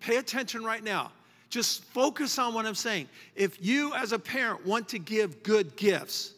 Pay 0.00 0.16
attention 0.16 0.64
right 0.64 0.82
now. 0.82 1.12
Just 1.48 1.84
focus 1.84 2.38
on 2.38 2.52
what 2.52 2.66
I'm 2.66 2.74
saying. 2.74 3.08
If 3.34 3.64
you 3.64 3.94
as 3.94 4.12
a 4.12 4.18
parent 4.18 4.66
want 4.66 4.88
to 4.88 4.98
give 4.98 5.42
good 5.42 5.76
gifts, 5.76 6.34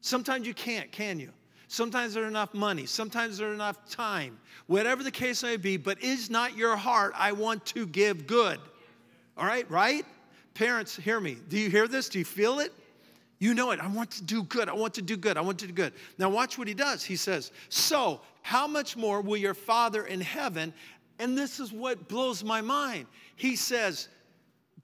sometimes 0.00 0.46
you 0.46 0.54
can't, 0.54 0.90
can 0.90 1.20
you? 1.20 1.30
Sometimes 1.68 2.14
there's 2.14 2.26
enough 2.26 2.54
money, 2.54 2.86
sometimes 2.86 3.38
there's 3.38 3.54
enough 3.54 3.88
time, 3.90 4.38
whatever 4.66 5.02
the 5.02 5.10
case 5.10 5.42
may 5.42 5.58
be, 5.58 5.76
but 5.76 6.02
is 6.02 6.30
not 6.30 6.56
your 6.56 6.76
heart, 6.76 7.12
I 7.14 7.32
want 7.32 7.64
to 7.66 7.86
give 7.86 8.26
good. 8.26 8.58
All 9.36 9.46
right, 9.46 9.70
right? 9.70 10.04
Parents, 10.54 10.96
hear 10.96 11.20
me. 11.20 11.36
Do 11.48 11.58
you 11.58 11.70
hear 11.70 11.86
this? 11.86 12.08
Do 12.08 12.18
you 12.18 12.24
feel 12.24 12.58
it? 12.58 12.72
You 13.38 13.54
know 13.54 13.70
it. 13.70 13.80
I 13.80 13.86
want 13.86 14.10
to 14.12 14.24
do 14.24 14.42
good. 14.42 14.68
I 14.68 14.72
want 14.72 14.94
to 14.94 15.02
do 15.02 15.16
good. 15.16 15.36
I 15.36 15.40
want 15.40 15.58
to 15.60 15.66
do 15.66 15.72
good. 15.72 15.92
Now, 16.18 16.28
watch 16.28 16.58
what 16.58 16.66
he 16.66 16.74
does. 16.74 17.04
He 17.04 17.14
says, 17.14 17.52
So, 17.68 18.20
how 18.48 18.66
much 18.66 18.96
more 18.96 19.20
will 19.20 19.36
your 19.36 19.52
Father 19.52 20.06
in 20.06 20.22
heaven? 20.22 20.72
And 21.18 21.36
this 21.36 21.60
is 21.60 21.70
what 21.70 22.08
blows 22.08 22.42
my 22.42 22.62
mind. 22.62 23.04
He 23.36 23.56
says, 23.56 24.08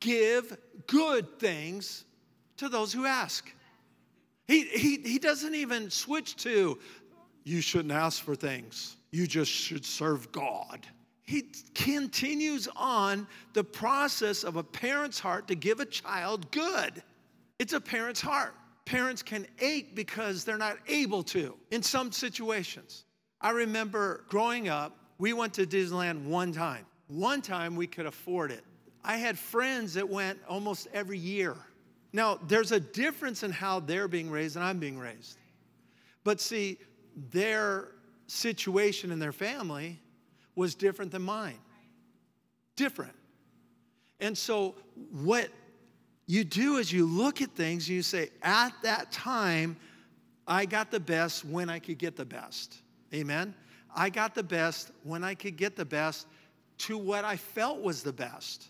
Give 0.00 0.55
good 0.87 1.38
things 1.38 2.05
to 2.59 2.68
those 2.68 2.92
who 2.92 3.07
ask. 3.07 3.50
He, 4.46 4.64
he, 4.64 4.98
he 4.98 5.18
doesn't 5.18 5.55
even 5.55 5.88
switch 5.88 6.37
to, 6.42 6.79
You 7.44 7.62
shouldn't 7.62 7.94
ask 7.94 8.22
for 8.22 8.35
things. 8.35 8.98
You 9.12 9.27
just 9.27 9.50
should 9.50 9.87
serve 9.87 10.31
God. 10.31 10.87
He 11.22 11.46
continues 11.74 12.68
on 12.77 13.27
the 13.55 13.64
process 13.64 14.44
of 14.44 14.57
a 14.57 14.62
parent's 14.62 15.18
heart 15.18 15.48
to 15.48 15.55
give 15.55 15.81
a 15.81 15.87
child 15.87 16.50
good. 16.50 17.03
It's 17.59 17.72
a 17.72 17.81
parent's 17.81 18.20
heart. 18.20 18.55
Parents 18.85 19.22
can 19.22 19.46
ache 19.59 19.96
because 19.96 20.44
they're 20.44 20.59
not 20.59 20.77
able 20.87 21.22
to 21.22 21.57
in 21.70 21.83
some 21.83 22.12
situations. 22.12 23.07
I 23.44 23.50
remember 23.50 24.24
growing 24.30 24.70
up, 24.70 24.96
we 25.18 25.35
went 25.35 25.52
to 25.54 25.66
Disneyland 25.66 26.24
one 26.24 26.50
time. 26.50 26.87
One 27.09 27.42
time 27.42 27.76
we 27.76 27.87
could 27.87 28.07
afford 28.07 28.50
it. 28.50 28.64
I 29.04 29.18
had 29.18 29.38
friends 29.38 29.92
that 29.94 30.09
went 30.09 30.38
almost 30.48 30.88
every 30.94 31.18
year. 31.18 31.54
Now, 32.14 32.38
there's 32.48 32.72
a 32.72 32.80
difference 32.80 33.42
in 33.42 33.50
how 33.52 33.80
they're 33.80 34.09
being 34.09 34.30
raised 34.30 34.57
and 34.57 34.64
I'm 34.64 34.78
being 34.78 34.98
raised. 34.98 35.37
But 36.24 36.40
see, 36.40 36.78
their 37.30 37.88
situation 38.28 39.12
in 39.12 39.18
their 39.18 39.30
family 39.30 40.00
was 40.57 40.74
different 40.74 41.12
than 41.12 41.20
mine. 41.20 41.59
Different. 42.76 43.14
And 44.20 44.38
so, 44.38 44.74
what 45.12 45.50
you 46.26 46.44
do 46.44 46.78
is 46.78 46.90
you 46.90 47.04
look 47.04 47.42
at 47.42 47.50
things 47.50 47.88
and 47.88 47.96
you 47.96 48.02
say, 48.02 48.30
at 48.42 48.72
that 48.85 49.12
time, 49.12 49.76
I 50.46 50.64
got 50.64 50.90
the 50.90 51.00
best 51.00 51.44
when 51.44 51.68
I 51.68 51.78
could 51.78 51.98
get 51.98 52.16
the 52.16 52.24
best. 52.24 52.80
Amen? 53.14 53.55
I 53.94 54.11
got 54.11 54.35
the 54.35 54.42
best 54.42 54.90
when 55.05 55.22
I 55.22 55.35
could 55.35 55.57
get 55.57 55.77
the 55.77 55.85
best 55.85 56.27
to 56.79 56.98
what 56.98 57.24
I 57.24 57.37
felt 57.37 57.81
was 57.81 58.03
the 58.03 58.12
best. 58.12 58.68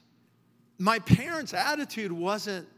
My 0.78 0.98
parents' 0.98 1.54
attitude 1.54 2.12
wasn't, 2.12 2.68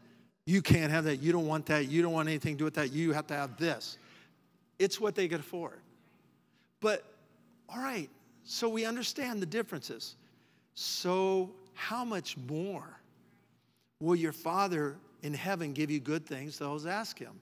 you 0.45 0.61
can't 0.61 0.91
have 0.91 1.03
that, 1.03 1.17
you 1.17 1.31
don't 1.31 1.47
want 1.47 1.65
that, 1.65 1.89
you 1.89 2.01
don't 2.01 2.13
want 2.13 2.29
anything 2.29 2.53
to 2.55 2.57
do 2.59 2.63
with 2.63 2.75
that, 2.75 2.93
you 2.93 3.11
have 3.11 3.27
to 3.27 3.33
have 3.33 3.57
this. 3.57 3.97
It's 4.79 4.99
what 4.99 5.15
they 5.15 5.27
could 5.27 5.41
afford. 5.41 5.81
But, 6.79 7.03
all 7.67 7.81
right, 7.81 8.09
so 8.43 8.69
we 8.69 8.85
understand 8.85 9.41
the 9.41 9.45
differences. 9.45 10.15
So, 10.75 11.51
how 11.73 12.05
much 12.05 12.37
more 12.37 13.01
will 13.99 14.15
your 14.15 14.31
Father 14.31 14.95
in 15.23 15.33
heaven 15.33 15.73
give 15.73 15.91
you 15.91 15.99
good 15.99 16.25
things? 16.25 16.57
Those 16.57 16.85
ask 16.85 17.19
Him. 17.19 17.41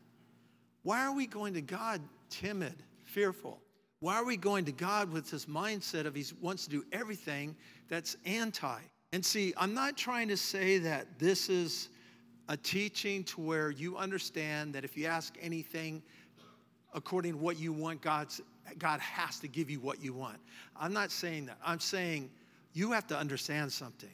Why 0.83 1.05
are 1.05 1.13
we 1.13 1.27
going 1.27 1.53
to 1.55 1.61
God 1.61 2.01
timid, 2.29 2.75
fearful? 3.03 3.59
Why 3.99 4.15
are 4.15 4.25
we 4.25 4.37
going 4.37 4.65
to 4.65 4.71
God 4.71 5.11
with 5.11 5.31
this 5.31 5.45
mindset 5.45 6.05
of 6.05 6.15
He 6.15 6.25
wants 6.41 6.65
to 6.65 6.69
do 6.69 6.83
everything 6.91 7.55
that's 7.87 8.17
anti? 8.25 8.79
And 9.13 9.25
see, 9.25 9.53
I'm 9.57 9.73
not 9.73 9.95
trying 9.97 10.27
to 10.27 10.37
say 10.37 10.77
that 10.79 11.19
this 11.19 11.49
is 11.49 11.89
a 12.49 12.57
teaching 12.57 13.23
to 13.23 13.41
where 13.41 13.71
you 13.71 13.97
understand 13.97 14.73
that 14.75 14.83
if 14.83 14.97
you 14.97 15.07
ask 15.07 15.35
anything 15.41 16.03
according 16.93 17.33
to 17.33 17.37
what 17.37 17.57
you 17.57 17.73
want, 17.73 18.01
God's 18.01 18.41
God 18.79 18.99
has 18.99 19.39
to 19.39 19.47
give 19.47 19.69
you 19.69 19.79
what 19.79 20.03
you 20.03 20.13
want. 20.13 20.37
I'm 20.75 20.93
not 20.93 21.11
saying 21.11 21.45
that. 21.45 21.57
I'm 21.63 21.79
saying 21.79 22.29
you 22.73 22.91
have 22.91 23.07
to 23.07 23.17
understand 23.17 23.71
something. 23.71 24.09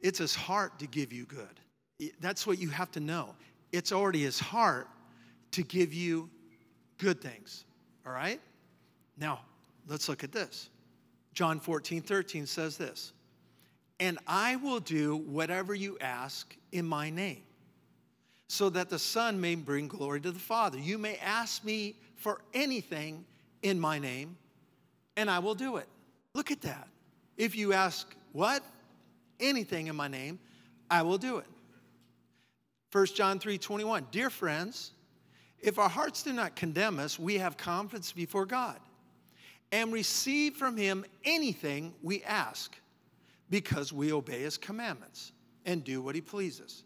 It's 0.00 0.18
his 0.18 0.34
heart 0.34 0.78
to 0.80 0.86
give 0.86 1.12
you 1.12 1.24
good. 1.24 2.12
That's 2.20 2.46
what 2.46 2.58
you 2.58 2.68
have 2.68 2.90
to 2.92 3.00
know. 3.00 3.34
It's 3.72 3.92
already 3.92 4.22
his 4.22 4.38
heart 4.38 4.88
to 5.52 5.62
give 5.62 5.94
you 5.94 6.28
good 6.98 7.20
things. 7.20 7.64
All 8.06 8.12
right? 8.12 8.40
Now, 9.22 9.38
let's 9.86 10.08
look 10.08 10.24
at 10.24 10.32
this. 10.32 10.68
John 11.32 11.60
14, 11.60 12.02
13 12.02 12.44
says 12.44 12.76
this 12.76 13.12
And 14.00 14.18
I 14.26 14.56
will 14.56 14.80
do 14.80 15.16
whatever 15.16 15.76
you 15.76 15.96
ask 16.00 16.56
in 16.72 16.84
my 16.84 17.08
name, 17.08 17.44
so 18.48 18.68
that 18.70 18.90
the 18.90 18.98
Son 18.98 19.40
may 19.40 19.54
bring 19.54 19.86
glory 19.86 20.20
to 20.22 20.32
the 20.32 20.40
Father. 20.40 20.76
You 20.76 20.98
may 20.98 21.18
ask 21.18 21.64
me 21.64 21.94
for 22.16 22.40
anything 22.52 23.24
in 23.62 23.78
my 23.78 24.00
name, 24.00 24.36
and 25.16 25.30
I 25.30 25.38
will 25.38 25.54
do 25.54 25.76
it. 25.76 25.86
Look 26.34 26.50
at 26.50 26.60
that. 26.62 26.88
If 27.36 27.54
you 27.54 27.72
ask 27.72 28.12
what? 28.32 28.64
Anything 29.38 29.86
in 29.86 29.94
my 29.94 30.08
name, 30.08 30.40
I 30.90 31.02
will 31.02 31.18
do 31.18 31.38
it. 31.38 31.46
1 32.90 33.06
John 33.06 33.38
3 33.38 33.56
21. 33.56 34.08
Dear 34.10 34.30
friends, 34.30 34.90
if 35.60 35.78
our 35.78 35.88
hearts 35.88 36.24
do 36.24 36.32
not 36.32 36.56
condemn 36.56 36.98
us, 36.98 37.20
we 37.20 37.38
have 37.38 37.56
confidence 37.56 38.10
before 38.10 38.46
God 38.46 38.80
and 39.72 39.92
receive 39.92 40.54
from 40.54 40.76
Him 40.76 41.04
anything 41.24 41.94
we 42.02 42.22
ask 42.22 42.78
because 43.50 43.92
we 43.92 44.12
obey 44.12 44.42
His 44.42 44.56
commandments 44.56 45.32
and 45.66 45.82
do 45.82 46.00
what 46.02 46.14
He 46.14 46.20
pleases. 46.20 46.84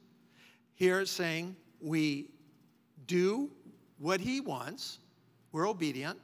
Here 0.74 1.00
it's 1.00 1.10
saying 1.10 1.56
we 1.80 2.30
do 3.06 3.50
what 3.98 4.20
He 4.20 4.40
wants, 4.40 5.00
we're 5.52 5.68
obedient, 5.68 6.18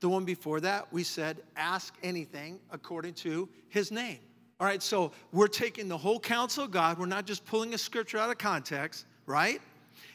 The 0.00 0.08
one 0.08 0.24
before 0.24 0.60
that, 0.60 0.92
we 0.92 1.02
said, 1.02 1.42
ask 1.56 1.94
anything 2.02 2.60
according 2.70 3.14
to 3.14 3.48
his 3.68 3.90
name. 3.90 4.18
All 4.60 4.66
right, 4.66 4.82
so 4.82 5.12
we're 5.32 5.48
taking 5.48 5.88
the 5.88 5.96
whole 5.96 6.20
counsel 6.20 6.64
of 6.64 6.70
God. 6.70 6.98
We're 6.98 7.06
not 7.06 7.26
just 7.26 7.44
pulling 7.44 7.74
a 7.74 7.78
scripture 7.78 8.18
out 8.18 8.30
of 8.30 8.38
context, 8.38 9.06
right? 9.26 9.60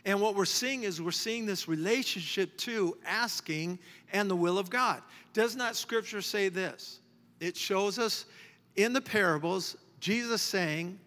And 0.05 0.19
what 0.19 0.35
we're 0.35 0.45
seeing 0.45 0.83
is 0.83 1.01
we're 1.01 1.11
seeing 1.11 1.45
this 1.45 1.67
relationship 1.67 2.57
to 2.59 2.97
asking 3.05 3.79
and 4.11 4.29
the 4.29 4.35
will 4.35 4.57
of 4.57 4.69
God. 4.69 5.01
Does 5.33 5.55
not 5.55 5.75
scripture 5.75 6.21
say 6.21 6.49
this? 6.49 6.99
It 7.39 7.55
shows 7.55 7.99
us 7.99 8.25
in 8.75 8.93
the 8.93 9.01
parables, 9.01 9.77
Jesus 9.99 10.41
saying, 10.41 10.99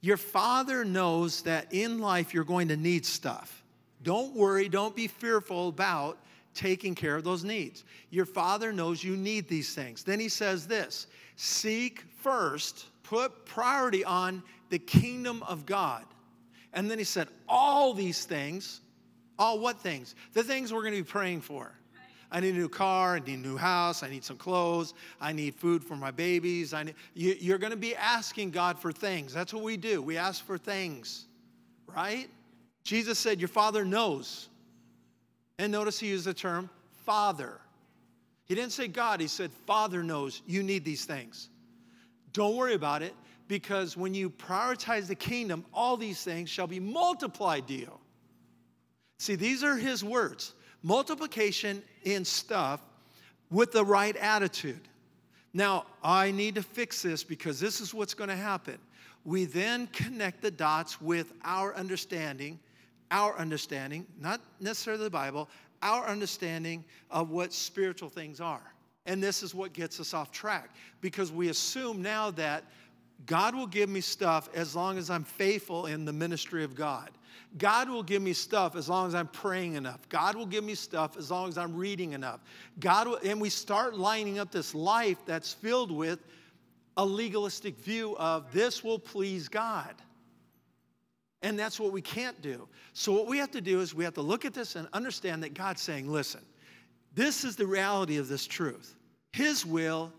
Your 0.00 0.16
father 0.16 0.84
knows 0.84 1.42
that 1.42 1.72
in 1.72 1.98
life 1.98 2.32
you're 2.32 2.44
going 2.44 2.68
to 2.68 2.76
need 2.76 3.04
stuff. 3.04 3.62
Don't 4.02 4.34
worry, 4.34 4.68
don't 4.68 4.96
be 4.96 5.06
fearful 5.06 5.68
about 5.68 6.18
taking 6.54 6.94
care 6.94 7.16
of 7.16 7.24
those 7.24 7.44
needs. 7.44 7.84
Your 8.10 8.26
father 8.26 8.72
knows 8.72 9.02
you 9.02 9.16
need 9.16 9.48
these 9.48 9.74
things. 9.74 10.02
Then 10.02 10.20
he 10.20 10.28
says 10.28 10.66
this 10.66 11.06
seek 11.36 12.04
first, 12.20 12.86
put 13.02 13.46
priority 13.46 14.04
on 14.04 14.42
the 14.70 14.78
kingdom 14.78 15.42
of 15.44 15.66
God. 15.66 16.04
And 16.72 16.90
then 16.90 16.98
he 16.98 17.04
said, 17.04 17.28
all 17.48 17.92
these 17.94 18.24
things, 18.24 18.80
all 19.38 19.58
what 19.58 19.80
things? 19.80 20.14
The 20.32 20.42
things 20.42 20.72
we're 20.72 20.80
going 20.82 20.94
to 20.94 21.02
be 21.02 21.08
praying 21.08 21.42
for. 21.42 21.72
I 22.30 22.40
need 22.40 22.54
a 22.54 22.58
new 22.58 22.68
car, 22.68 23.16
I 23.16 23.18
need 23.18 23.40
a 23.40 23.42
new 23.42 23.58
house, 23.58 24.02
I 24.02 24.08
need 24.08 24.24
some 24.24 24.38
clothes, 24.38 24.94
I 25.20 25.34
need 25.34 25.54
food 25.54 25.84
for 25.84 25.96
my 25.96 26.10
babies. 26.10 26.72
I 26.72 26.84
need, 26.84 26.94
you, 27.12 27.36
you're 27.38 27.58
going 27.58 27.72
to 27.72 27.76
be 27.76 27.94
asking 27.94 28.52
God 28.52 28.78
for 28.78 28.90
things. 28.90 29.34
That's 29.34 29.52
what 29.52 29.62
we 29.62 29.76
do. 29.76 30.00
We 30.00 30.16
ask 30.16 30.42
for 30.42 30.56
things, 30.56 31.26
right? 31.86 32.30
Jesus 32.84 33.18
said, 33.18 33.38
Your 33.38 33.48
Father 33.48 33.84
knows. 33.84 34.48
And 35.58 35.70
notice 35.70 36.00
he 36.00 36.08
used 36.08 36.24
the 36.24 36.32
term 36.32 36.70
Father. 37.04 37.60
He 38.46 38.54
didn't 38.54 38.72
say 38.72 38.88
God, 38.88 39.20
he 39.20 39.28
said, 39.28 39.52
Father 39.66 40.02
knows 40.02 40.40
you 40.46 40.62
need 40.62 40.84
these 40.84 41.04
things. 41.04 41.50
Don't 42.32 42.56
worry 42.56 42.74
about 42.74 43.02
it 43.02 43.14
because 43.48 43.96
when 43.96 44.14
you 44.14 44.30
prioritize 44.30 45.06
the 45.06 45.14
kingdom, 45.14 45.64
all 45.72 45.96
these 45.96 46.22
things 46.22 46.48
shall 46.48 46.66
be 46.66 46.80
multiplied 46.80 47.68
to 47.68 47.74
you. 47.74 47.98
See, 49.18 49.34
these 49.34 49.62
are 49.62 49.76
his 49.76 50.02
words 50.02 50.54
multiplication 50.82 51.80
in 52.02 52.24
stuff 52.24 52.80
with 53.50 53.70
the 53.70 53.84
right 53.84 54.16
attitude. 54.16 54.80
Now, 55.54 55.84
I 56.02 56.30
need 56.30 56.56
to 56.56 56.62
fix 56.62 57.02
this 57.02 57.22
because 57.22 57.60
this 57.60 57.80
is 57.80 57.94
what's 57.94 58.14
going 58.14 58.30
to 58.30 58.36
happen. 58.36 58.78
We 59.24 59.44
then 59.44 59.86
connect 59.88 60.42
the 60.42 60.50
dots 60.50 61.00
with 61.00 61.32
our 61.44 61.74
understanding, 61.76 62.58
our 63.10 63.36
understanding, 63.38 64.06
not 64.18 64.40
necessarily 64.58 65.04
the 65.04 65.10
Bible, 65.10 65.48
our 65.82 66.06
understanding 66.06 66.84
of 67.10 67.30
what 67.30 67.52
spiritual 67.52 68.08
things 68.08 68.40
are. 68.40 68.72
And 69.06 69.22
this 69.22 69.42
is 69.42 69.54
what 69.54 69.72
gets 69.72 70.00
us 70.00 70.14
off 70.14 70.30
track 70.30 70.70
because 71.00 71.32
we 71.32 71.48
assume 71.48 72.02
now 72.02 72.30
that 72.32 72.64
God 73.26 73.54
will 73.54 73.66
give 73.66 73.88
me 73.88 74.00
stuff 74.00 74.48
as 74.54 74.74
long 74.74 74.98
as 74.98 75.10
I'm 75.10 75.24
faithful 75.24 75.86
in 75.86 76.04
the 76.04 76.12
ministry 76.12 76.64
of 76.64 76.74
God. 76.74 77.10
God 77.58 77.88
will 77.88 78.02
give 78.02 78.22
me 78.22 78.32
stuff 78.32 78.76
as 78.76 78.88
long 78.88 79.06
as 79.06 79.14
I'm 79.14 79.28
praying 79.28 79.74
enough. 79.74 80.08
God 80.08 80.34
will 80.34 80.46
give 80.46 80.64
me 80.64 80.74
stuff 80.74 81.16
as 81.16 81.30
long 81.30 81.48
as 81.48 81.58
I'm 81.58 81.76
reading 81.76 82.12
enough. 82.12 82.40
God 82.80 83.08
will, 83.08 83.18
and 83.24 83.40
we 83.40 83.50
start 83.50 83.94
lining 83.96 84.38
up 84.38 84.50
this 84.50 84.74
life 84.74 85.18
that's 85.26 85.52
filled 85.52 85.90
with 85.90 86.20
a 86.96 87.04
legalistic 87.04 87.78
view 87.78 88.16
of 88.16 88.52
this 88.52 88.82
will 88.82 88.98
please 88.98 89.48
God. 89.48 89.94
And 91.42 91.58
that's 91.58 91.78
what 91.78 91.92
we 91.92 92.00
can't 92.00 92.40
do. 92.40 92.68
So, 92.92 93.12
what 93.12 93.26
we 93.26 93.38
have 93.38 93.50
to 93.50 93.60
do 93.60 93.80
is 93.80 93.94
we 93.94 94.04
have 94.04 94.14
to 94.14 94.22
look 94.22 94.44
at 94.44 94.54
this 94.54 94.76
and 94.76 94.88
understand 94.92 95.42
that 95.42 95.54
God's 95.54 95.82
saying, 95.82 96.10
listen, 96.10 96.40
this 97.14 97.44
is 97.44 97.56
the 97.56 97.66
reality 97.66 98.16
of 98.16 98.28
this 98.28 98.46
truth. 98.46 98.94
His 99.32 99.66
will, 99.66 100.12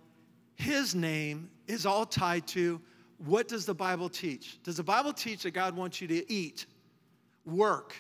His 0.56 0.94
name 0.94 1.50
is 1.68 1.86
all 1.86 2.06
tied 2.06 2.46
to 2.48 2.82
what 3.26 3.48
does 3.48 3.66
the 3.66 3.74
Bible 3.74 4.10
teach? 4.10 4.62
Does 4.64 4.78
the 4.78 4.84
Bible 4.84 5.14
teach 5.14 5.44
that 5.44 5.52
God 5.52 5.76
wants 5.76 6.02
you 6.02 6.08
to 6.08 6.32
eat, 6.32 6.66
work? 7.46 7.96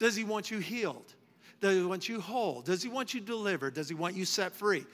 Does 0.00 0.16
He 0.16 0.24
want 0.24 0.50
you 0.50 0.58
healed? 0.58 1.14
Does 1.60 1.76
He 1.76 1.84
want 1.84 2.08
you 2.08 2.20
whole? 2.20 2.60
Does 2.60 2.82
He 2.82 2.88
want 2.88 3.14
you 3.14 3.20
delivered? 3.20 3.74
Does 3.74 3.88
He 3.88 3.94
want 3.94 4.16
you 4.16 4.24
set 4.24 4.52
free? 4.52 4.84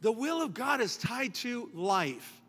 The 0.00 0.12
will 0.12 0.42
of 0.42 0.54
God 0.54 0.80
is 0.80 0.96
tied 0.96 1.34
to 1.36 1.70
life. 1.74 2.40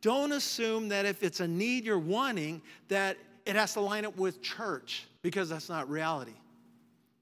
Don't 0.00 0.32
assume 0.32 0.88
that 0.88 1.06
if 1.06 1.22
it's 1.22 1.40
a 1.40 1.48
need 1.48 1.84
you're 1.84 1.98
wanting, 1.98 2.60
that 2.88 3.16
it 3.46 3.56
has 3.56 3.72
to 3.74 3.80
line 3.80 4.04
up 4.04 4.16
with 4.16 4.42
church, 4.42 5.04
because 5.22 5.48
that's 5.48 5.68
not 5.68 5.88
reality. 5.88 6.34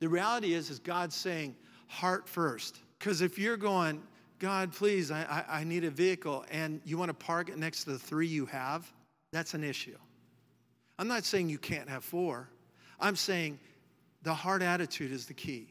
The 0.00 0.08
reality 0.08 0.54
is, 0.54 0.70
is 0.70 0.78
God 0.78 1.12
saying, 1.12 1.54
heart 1.86 2.28
first. 2.28 2.80
Because 2.98 3.20
if 3.20 3.38
you're 3.38 3.56
going, 3.56 4.02
God, 4.42 4.72
please, 4.72 5.12
I, 5.12 5.44
I, 5.48 5.60
I 5.60 5.64
need 5.64 5.84
a 5.84 5.90
vehicle, 5.90 6.44
and 6.50 6.80
you 6.84 6.98
want 6.98 7.10
to 7.10 7.14
park 7.14 7.48
it 7.48 7.56
next 7.58 7.84
to 7.84 7.90
the 7.90 7.98
three 7.98 8.26
you 8.26 8.44
have, 8.46 8.90
that's 9.30 9.54
an 9.54 9.62
issue. 9.62 9.96
I'm 10.98 11.06
not 11.06 11.22
saying 11.22 11.48
you 11.48 11.58
can't 11.58 11.88
have 11.88 12.02
four. 12.02 12.48
I'm 12.98 13.14
saying 13.14 13.60
the 14.24 14.34
heart 14.34 14.60
attitude 14.60 15.12
is 15.12 15.26
the 15.26 15.32
key. 15.32 15.68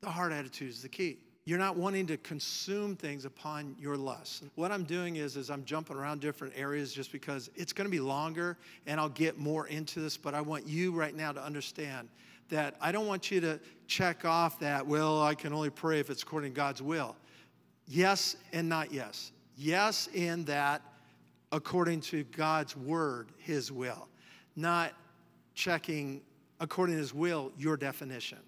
The 0.00 0.08
heart 0.08 0.32
attitude 0.32 0.70
is 0.70 0.80
the 0.80 0.88
key. 0.88 1.18
You're 1.44 1.58
not 1.58 1.76
wanting 1.76 2.06
to 2.06 2.16
consume 2.16 2.96
things 2.96 3.26
upon 3.26 3.76
your 3.78 3.98
lust. 3.98 4.44
What 4.54 4.72
I'm 4.72 4.84
doing 4.84 5.16
is, 5.16 5.36
is 5.36 5.50
I'm 5.50 5.64
jumping 5.66 5.98
around 5.98 6.22
different 6.22 6.54
areas 6.56 6.94
just 6.94 7.12
because 7.12 7.50
it's 7.56 7.74
going 7.74 7.84
to 7.84 7.90
be 7.90 8.00
longer 8.00 8.56
and 8.86 8.98
I'll 8.98 9.10
get 9.10 9.36
more 9.36 9.66
into 9.66 10.00
this, 10.00 10.16
but 10.16 10.32
I 10.32 10.40
want 10.40 10.66
you 10.66 10.92
right 10.92 11.14
now 11.14 11.30
to 11.30 11.44
understand 11.44 12.08
that 12.48 12.74
I 12.80 12.90
don't 12.90 13.06
want 13.06 13.30
you 13.30 13.42
to 13.42 13.60
check 13.86 14.24
off 14.24 14.60
that, 14.60 14.86
well, 14.86 15.22
I 15.22 15.34
can 15.34 15.52
only 15.52 15.68
pray 15.68 16.00
if 16.00 16.08
it's 16.08 16.22
according 16.22 16.52
to 16.52 16.56
God's 16.56 16.80
will. 16.80 17.14
Yes 17.86 18.36
and 18.52 18.68
not 18.68 18.92
yes. 18.92 19.32
Yes, 19.56 20.08
in 20.12 20.44
that 20.44 20.82
according 21.52 22.00
to 22.02 22.24
God's 22.24 22.76
word, 22.76 23.28
his 23.38 23.70
will, 23.70 24.08
not 24.56 24.92
checking 25.54 26.20
according 26.60 26.94
to 26.96 27.00
his 27.00 27.14
will, 27.14 27.52
your 27.58 27.76
definition. 27.76 28.38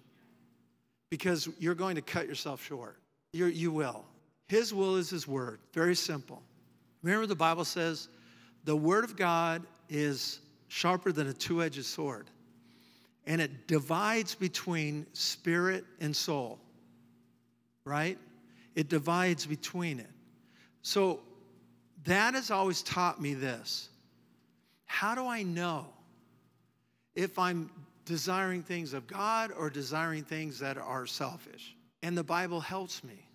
Because 1.09 1.49
you're 1.59 1.75
going 1.75 1.95
to 1.95 2.01
cut 2.01 2.27
yourself 2.27 2.63
short. 2.63 2.97
You're, 3.33 3.49
you 3.49 3.71
will. 3.71 4.05
His 4.47 4.73
will 4.73 4.95
is 4.95 5.09
his 5.09 5.27
word. 5.27 5.59
Very 5.73 5.95
simple. 5.95 6.41
Remember, 7.01 7.25
the 7.25 7.35
Bible 7.35 7.65
says 7.65 8.09
the 8.65 8.75
word 8.75 9.03
of 9.03 9.15
God 9.15 9.63
is 9.89 10.39
sharper 10.67 11.11
than 11.11 11.27
a 11.27 11.33
two 11.33 11.63
edged 11.63 11.85
sword, 11.85 12.27
and 13.25 13.41
it 13.41 13.67
divides 13.67 14.35
between 14.35 15.05
spirit 15.13 15.85
and 15.99 16.15
soul, 16.15 16.59
right? 17.85 18.17
It 18.75 18.89
divides 18.89 19.45
between 19.45 19.99
it. 19.99 20.09
So 20.81 21.21
that 22.05 22.33
has 22.33 22.51
always 22.51 22.81
taught 22.81 23.21
me 23.21 23.33
this. 23.33 23.89
How 24.85 25.15
do 25.15 25.27
I 25.27 25.43
know 25.43 25.87
if 27.15 27.37
I'm 27.37 27.69
desiring 28.05 28.63
things 28.63 28.93
of 28.93 29.05
God 29.05 29.51
or 29.57 29.69
desiring 29.69 30.23
things 30.23 30.59
that 30.59 30.77
are 30.77 31.05
selfish? 31.05 31.75
And 32.01 32.17
the 32.17 32.23
Bible 32.23 32.59
helps 32.59 33.03
me. 33.03 33.27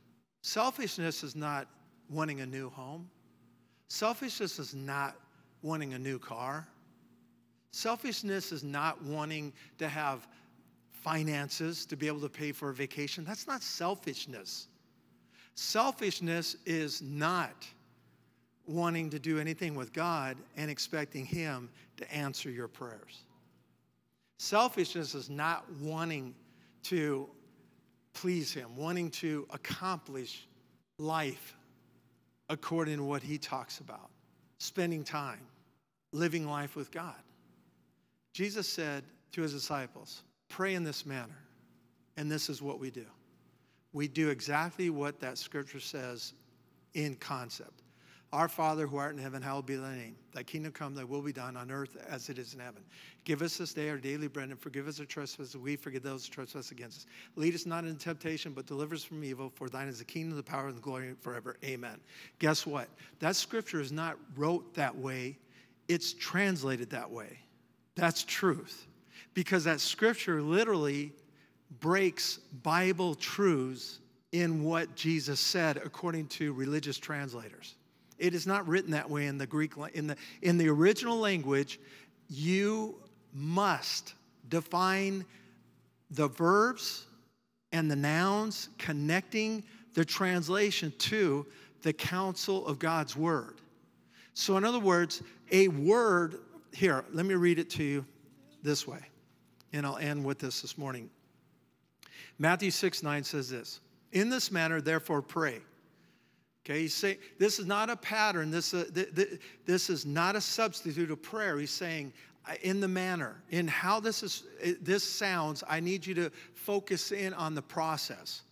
Selfishness 0.42 1.23
is 1.23 1.37
not 1.37 1.68
wanting 2.11 2.40
a 2.40 2.47
new 2.47 2.70
home. 2.70 3.09
Selfishness 3.88 4.59
is 4.59 4.75
not 4.75 5.16
wanting 5.62 5.94
a 5.94 5.99
new 5.99 6.18
car. 6.18 6.66
Selfishness 7.70 8.53
is 8.53 8.62
not 8.62 9.03
wanting 9.03 9.53
to 9.79 9.88
have 9.88 10.27
finances 10.92 11.85
to 11.87 11.97
be 11.97 12.07
able 12.07 12.20
to 12.20 12.29
pay 12.29 12.53
for 12.53 12.70
a 12.70 12.75
vacation. 12.75 13.25
That's 13.25 13.47
not 13.47 13.62
selfishness. 13.62 14.68
Selfishness 15.55 16.57
is 16.67 17.01
not 17.01 17.67
wanting 18.67 19.11
to 19.11 19.19
do 19.19 19.38
anything 19.38 19.75
with 19.75 19.93
God 19.93 20.37
and 20.57 20.71
expecting 20.71 21.25
Him 21.25 21.69
to 21.97 22.12
answer 22.12 22.51
your 22.51 22.69
prayers. 22.69 23.23
Selfishness 24.38 25.14
is 25.14 25.31
not 25.31 25.64
wanting 25.81 26.35
to 26.85 27.29
please 28.15 28.52
Him, 28.52 28.77
wanting 28.77 29.11
to 29.11 29.46
accomplish 29.50 30.46
life 30.98 31.57
according 32.48 32.96
to 32.96 33.05
what 33.05 33.23
He 33.23 33.38
talks 33.38 33.79
about, 33.79 34.11
spending 34.59 35.05
time, 35.05 35.46
living 36.13 36.46
life 36.48 36.75
with 36.75 36.90
God. 36.90 37.15
Jesus 38.33 38.69
said 38.69 39.05
to 39.33 39.42
His 39.42 39.52
disciples, 39.52 40.23
Pray 40.48 40.75
in 40.75 40.85
this 40.85 41.07
manner, 41.07 41.38
and 42.17 42.31
this 42.31 42.48
is 42.48 42.61
what 42.61 42.81
we 42.81 42.90
do 42.90 43.07
we 43.95 44.09
do 44.09 44.29
exactly 44.29 44.90
what 44.90 45.21
that 45.21 45.38
scripture 45.38 45.81
says 45.81 46.35
in 46.92 47.15
concept. 47.15 47.81
Our 48.33 48.49
Father 48.49 48.88
who 48.88 48.97
art 48.97 49.15
in 49.15 49.23
heaven, 49.23 49.40
hallowed 49.40 49.67
be 49.67 49.77
thy 49.77 49.95
name. 49.95 50.17
Thy 50.33 50.42
kingdom 50.42 50.73
come, 50.73 50.92
thy 50.92 51.05
will 51.05 51.23
be 51.23 51.33
done 51.33 51.57
on 51.57 51.71
earth 51.71 51.97
as 52.09 52.29
it 52.29 52.37
is 52.37 52.53
in 52.53 52.59
heaven. 52.59 52.83
Give 53.23 53.42
us 53.42 53.57
this 53.57 53.73
day 53.73 53.88
our 53.90 53.97
daily 53.97 54.27
bread 54.27 54.49
and 54.49 54.59
forgive 54.59 54.88
us 54.88 54.99
our 54.99 55.07
trespasses. 55.07 55.57
We 55.57 55.77
forgive 55.77 56.03
those 56.03 56.27
who 56.27 56.33
trespass 56.33 56.73
against 56.73 56.99
us. 56.99 57.07
Lead 57.37 57.55
us 57.55 57.65
not 57.65 57.85
into 57.85 57.97
temptation, 57.97 58.53
but 58.53 58.67
deliver 58.67 58.97
us 58.97 59.05
from 59.05 59.23
evil. 59.23 59.53
For 59.55 59.69
thine 59.69 59.87
is 59.87 60.01
the 60.01 60.05
kingdom, 60.05 60.37
the 60.37 60.42
power, 60.42 60.67
and 60.67 60.77
the 60.77 60.83
glory 60.83 61.15
forever. 61.21 61.57
Amen. 61.65 62.01
Guess 62.40 62.67
what? 62.67 62.88
That 63.21 63.37
scripture 63.37 63.81
is 63.81 63.92
not 63.92 64.19
wrote 64.37 64.75
that 64.75 64.97
way, 64.97 65.38
it's 65.87 66.13
translated 66.15 66.90
that 66.90 67.09
way. 67.09 67.38
That's 67.95 68.25
truth. 68.25 68.88
Because 69.35 69.63
that 69.65 69.81
scripture 69.81 70.42
literally 70.42 71.13
breaks 71.81 72.38
Bible 72.62 73.14
truths 73.14 74.00
in 74.33 74.64
what 74.64 74.94
Jesus 74.94 75.40
said 75.40 75.77
according 75.77 76.27
to 76.27 76.52
religious 76.52 76.98
translators. 76.98 77.77
It 78.18 78.35
is 78.35 78.46
not 78.46 78.66
written 78.66 78.90
that 78.92 79.08
way 79.08 79.27
in 79.27 79.38
the 79.38 79.46
Greek 79.46 79.72
in 79.92 80.06
the 80.06 80.16
in 80.42 80.58
the 80.58 80.68
original 80.68 81.18
language. 81.18 81.81
You 82.29 82.96
must 83.33 84.14
define 84.48 85.25
the 86.10 86.29
verbs 86.29 87.06
and 87.72 87.90
the 87.90 87.96
nouns 87.96 88.68
connecting 88.79 89.64
the 89.94 90.04
translation 90.04 90.92
to 90.98 91.46
the 91.83 91.92
counsel 91.92 92.66
of 92.66 92.79
God's 92.79 93.16
word. 93.16 93.60
So, 94.33 94.56
in 94.56 94.64
other 94.64 94.79
words, 94.79 95.22
a 95.52 95.68
word, 95.68 96.38
here, 96.72 97.04
let 97.12 97.27
me 97.27 97.35
read 97.35 97.58
it 97.58 97.70
to 97.70 97.85
you 97.85 98.04
this 98.62 98.87
way, 98.87 99.00
and 99.72 99.87
I'll 99.87 99.98
end 99.98 100.25
with 100.25 100.38
this 100.38 100.62
this 100.62 100.79
morning. 100.79 101.10
Matthew 102.39 102.71
6 102.71 103.03
9 103.03 103.25
says 103.25 103.51
this 103.51 103.81
In 104.13 104.29
this 104.29 104.51
manner, 104.51 104.81
therefore, 104.81 105.23
pray. 105.23 105.61
Okay, 106.65 106.81
he's 106.81 106.95
saying 106.95 107.19
this 107.39 107.59
is 107.59 107.67
not 107.67 107.91
a 107.91 107.97
pattern, 107.97 108.51
this, 108.51 108.73
uh, 108.73 108.85
th- 108.95 109.15
th- 109.15 109.41
this 109.67 109.91
is 109.91 110.07
not 110.07 110.35
a 110.35 110.41
substitute 110.41 111.11
of 111.11 111.23
prayer. 111.23 111.59
He's 111.59 111.71
saying, 111.71 112.13
in 112.63 112.81
the 112.81 112.89
manner, 112.89 113.43
in 113.51 113.67
how 113.69 114.01
this 114.01 114.23
is 114.23 114.45
this 114.81 115.03
sounds, 115.05 115.63
I 115.69 115.81
need 115.81 116.07
you 116.07 116.15
to 116.15 116.31
focus 116.55 117.13
in 117.13 117.33
on 117.35 117.55
the 117.55 117.63
process. 117.63 118.43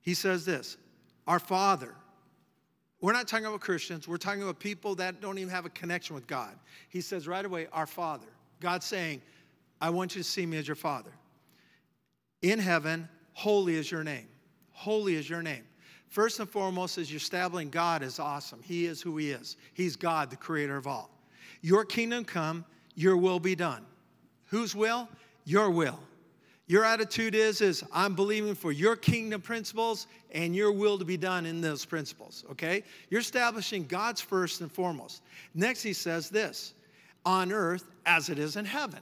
He 0.00 0.14
says 0.14 0.44
this, 0.44 0.76
our 1.26 1.40
Father. 1.40 1.94
We're 3.02 3.12
not 3.12 3.28
talking 3.28 3.46
about 3.46 3.60
Christians, 3.60 4.08
we're 4.08 4.16
talking 4.16 4.42
about 4.42 4.58
people 4.58 4.94
that 4.96 5.20
don't 5.20 5.38
even 5.38 5.50
have 5.50 5.66
a 5.66 5.70
connection 5.70 6.14
with 6.14 6.26
God. 6.26 6.56
He 6.88 7.00
says 7.00 7.28
right 7.28 7.44
away, 7.44 7.66
our 7.72 7.86
Father. 7.86 8.26
God's 8.58 8.86
saying, 8.86 9.20
I 9.80 9.90
want 9.90 10.16
you 10.16 10.22
to 10.22 10.28
see 10.28 10.46
me 10.46 10.56
as 10.56 10.66
your 10.66 10.76
Father. 10.76 11.10
In 12.46 12.60
heaven, 12.60 13.08
holy 13.32 13.74
is 13.74 13.90
your 13.90 14.04
name. 14.04 14.28
Holy 14.70 15.16
is 15.16 15.28
your 15.28 15.42
name. 15.42 15.64
First 16.06 16.38
and 16.38 16.48
foremost, 16.48 16.96
is 16.96 17.10
you're 17.10 17.16
establishing 17.16 17.70
God 17.70 18.04
is 18.04 18.20
awesome. 18.20 18.62
He 18.62 18.86
is 18.86 19.02
who 19.02 19.16
He 19.16 19.32
is. 19.32 19.56
He's 19.74 19.96
God, 19.96 20.30
the 20.30 20.36
creator 20.36 20.76
of 20.76 20.86
all. 20.86 21.10
Your 21.60 21.84
kingdom 21.84 22.24
come, 22.24 22.64
your 22.94 23.16
will 23.16 23.40
be 23.40 23.56
done. 23.56 23.84
Whose 24.44 24.76
will? 24.76 25.08
Your 25.44 25.70
will. 25.70 25.98
Your 26.68 26.84
attitude 26.84 27.34
is, 27.34 27.60
is 27.60 27.82
I'm 27.92 28.14
believing 28.14 28.54
for 28.54 28.70
your 28.70 28.94
kingdom 28.94 29.40
principles 29.40 30.06
and 30.30 30.54
your 30.54 30.70
will 30.70 30.98
to 30.98 31.04
be 31.04 31.16
done 31.16 31.46
in 31.46 31.60
those 31.60 31.84
principles, 31.84 32.44
okay? 32.52 32.84
You're 33.10 33.22
establishing 33.22 33.86
God's 33.86 34.20
first 34.20 34.60
and 34.60 34.70
foremost. 34.70 35.22
Next, 35.52 35.82
he 35.82 35.92
says 35.92 36.30
this 36.30 36.74
on 37.24 37.50
earth 37.50 37.90
as 38.04 38.28
it 38.28 38.38
is 38.38 38.54
in 38.54 38.64
heaven. 38.64 39.00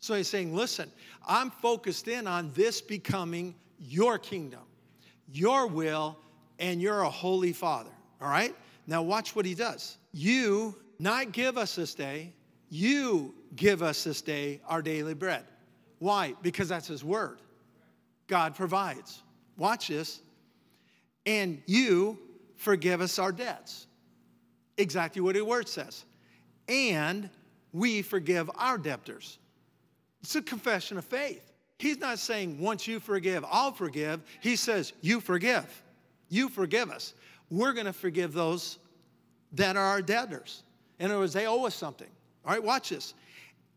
So 0.00 0.14
he's 0.14 0.28
saying, 0.28 0.54
listen, 0.54 0.90
I'm 1.26 1.50
focused 1.50 2.08
in 2.08 2.26
on 2.26 2.50
this 2.54 2.80
becoming 2.80 3.54
your 3.78 4.18
kingdom, 4.18 4.60
your 5.32 5.66
will, 5.66 6.18
and 6.58 6.80
you're 6.80 7.02
a 7.02 7.10
holy 7.10 7.52
father, 7.52 7.90
all 8.20 8.28
right? 8.28 8.54
Now, 8.86 9.02
watch 9.02 9.36
what 9.36 9.44
he 9.44 9.54
does. 9.54 9.98
You 10.12 10.74
not 10.98 11.32
give 11.32 11.56
us 11.56 11.76
this 11.76 11.94
day, 11.94 12.32
you 12.70 13.34
give 13.56 13.82
us 13.82 14.04
this 14.04 14.22
day 14.22 14.60
our 14.66 14.80
daily 14.80 15.14
bread. 15.14 15.44
Why? 16.00 16.34
Because 16.42 16.68
that's 16.68 16.88
His 16.88 17.04
word. 17.04 17.40
God 18.26 18.54
provides. 18.54 19.22
Watch 19.56 19.88
this. 19.88 20.20
And 21.26 21.62
you 21.66 22.18
forgive 22.56 23.00
us 23.00 23.18
our 23.18 23.32
debts. 23.32 23.86
Exactly 24.78 25.20
what 25.20 25.34
His 25.34 25.44
word 25.44 25.68
says. 25.68 26.04
And 26.68 27.28
we 27.72 28.02
forgive 28.02 28.50
our 28.54 28.78
debtors. 28.78 29.38
It's 30.22 30.36
a 30.36 30.42
confession 30.42 30.98
of 30.98 31.04
faith. 31.04 31.52
He's 31.78 31.98
not 31.98 32.18
saying, 32.18 32.60
once 32.60 32.86
you 32.86 33.00
forgive, 33.00 33.44
I'll 33.50 33.72
forgive. 33.72 34.22
He 34.40 34.56
says, 34.56 34.92
you 35.00 35.20
forgive. 35.20 35.82
You 36.28 36.48
forgive 36.48 36.90
us. 36.90 37.14
We're 37.50 37.72
going 37.72 37.86
to 37.86 37.92
forgive 37.92 38.32
those 38.32 38.78
that 39.52 39.76
are 39.76 39.84
our 39.84 40.02
debtors. 40.02 40.62
In 40.98 41.10
other 41.10 41.20
words, 41.20 41.32
they 41.32 41.46
owe 41.46 41.64
us 41.64 41.74
something. 41.74 42.08
All 42.44 42.52
right, 42.52 42.62
watch 42.62 42.90
this. 42.90 43.14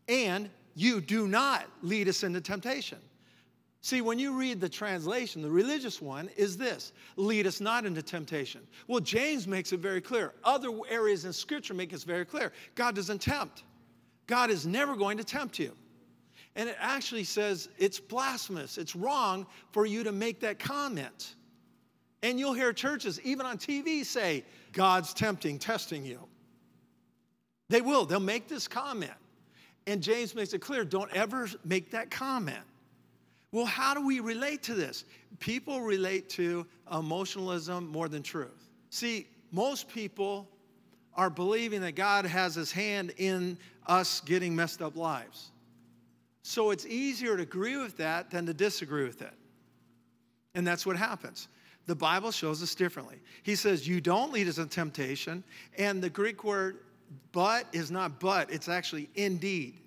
And 0.08 0.50
you 0.76 1.02
do 1.02 1.28
not 1.28 1.66
lead 1.82 2.10
us 2.10 2.24
into 2.24 2.42
temptation. 2.42 3.00
See, 3.82 4.02
when 4.02 4.18
you 4.18 4.38
read 4.38 4.62
the 4.62 4.70
translation, 4.70 5.42
the 5.42 5.50
religious 5.50 6.02
one 6.02 6.30
is 6.38 6.56
this 6.56 6.94
lead 7.18 7.46
us 7.46 7.60
not 7.60 7.86
into 7.86 8.02
temptation. 8.02 8.62
Well, 8.88 9.02
James 9.02 9.46
makes 9.46 9.74
it 9.74 9.82
very 9.82 10.00
clear. 10.00 10.34
Other 10.44 10.72
areas 10.90 11.26
in 11.26 11.34
Scripture 11.34 11.74
make 11.74 11.92
it 11.92 12.02
very 12.04 12.26
clear. 12.26 12.54
God 12.76 12.96
doesn't 12.96 13.22
tempt, 13.22 13.64
God 14.28 14.50
is 14.50 14.66
never 14.66 14.96
going 14.96 15.18
to 15.18 15.24
tempt 15.24 15.60
you. 15.60 15.74
And 16.56 16.70
it 16.70 16.78
actually 16.80 17.24
says 17.24 17.70
it's 17.78 18.00
blasphemous, 18.00 18.78
it's 18.78 18.96
wrong 18.96 19.48
for 19.72 19.86
you 19.86 20.04
to 20.04 20.12
make 20.12 20.40
that 20.42 20.60
comment. 20.60 21.36
And 22.22 22.40
you'll 22.40 22.54
hear 22.54 22.72
churches, 22.72 23.20
even 23.22 23.46
on 23.46 23.58
TV, 23.58 24.06
say, 24.06 24.46
God's 24.72 25.14
tempting, 25.14 25.60
testing 25.60 26.06
you. 26.06 26.20
They 27.70 27.82
will, 27.82 28.06
they'll 28.06 28.20
make 28.20 28.48
this 28.48 28.68
comment. 28.68 29.12
And 29.88 30.02
James 30.02 30.34
makes 30.34 30.54
it 30.54 30.60
clear 30.60 30.86
don't 30.86 31.12
ever 31.14 31.50
make 31.66 31.92
that 31.92 32.10
comment. 32.12 32.64
Well, 33.52 33.66
how 33.66 33.94
do 33.94 34.06
we 34.06 34.20
relate 34.20 34.64
to 34.64 34.74
this? 34.74 35.06
People 35.40 35.82
relate 35.82 36.30
to 36.30 36.66
emotionalism 36.92 37.88
more 37.88 38.08
than 38.08 38.24
truth. 38.24 38.70
See, 38.90 39.28
most 39.52 39.90
people 39.90 40.48
are 41.16 41.30
believing 41.30 41.82
that 41.82 41.94
God 41.94 42.26
has 42.26 42.56
his 42.56 42.72
hand 42.72 43.14
in 43.18 43.58
us 43.86 44.22
getting 44.22 44.56
messed 44.56 44.82
up 44.82 44.96
lives. 44.96 45.52
So 46.44 46.72
it's 46.72 46.86
easier 46.86 47.38
to 47.38 47.44
agree 47.44 47.78
with 47.78 47.98
that 47.98 48.30
than 48.30 48.46
to 48.46 48.54
disagree 48.54 49.06
with 49.06 49.22
it. 49.22 49.34
And 50.56 50.68
that's 50.68 50.86
what 50.86 50.98
happens. 50.98 51.48
The 51.86 51.96
Bible 51.96 52.32
shows 52.32 52.62
us 52.62 52.76
differently. 52.76 53.18
He 53.44 53.56
says, 53.56 53.88
You 53.88 54.00
don't 54.02 54.32
lead 54.32 54.48
us 54.48 54.58
in 54.58 54.70
temptation. 54.70 55.44
And 55.78 56.02
the 56.02 56.10
Greek 56.10 56.44
word 56.44 56.80
but 57.32 57.66
is 57.74 57.92
not 57.92 58.20
but, 58.20 58.52
it's 58.52 58.70
actually 58.70 59.10
indeed. 59.16 59.80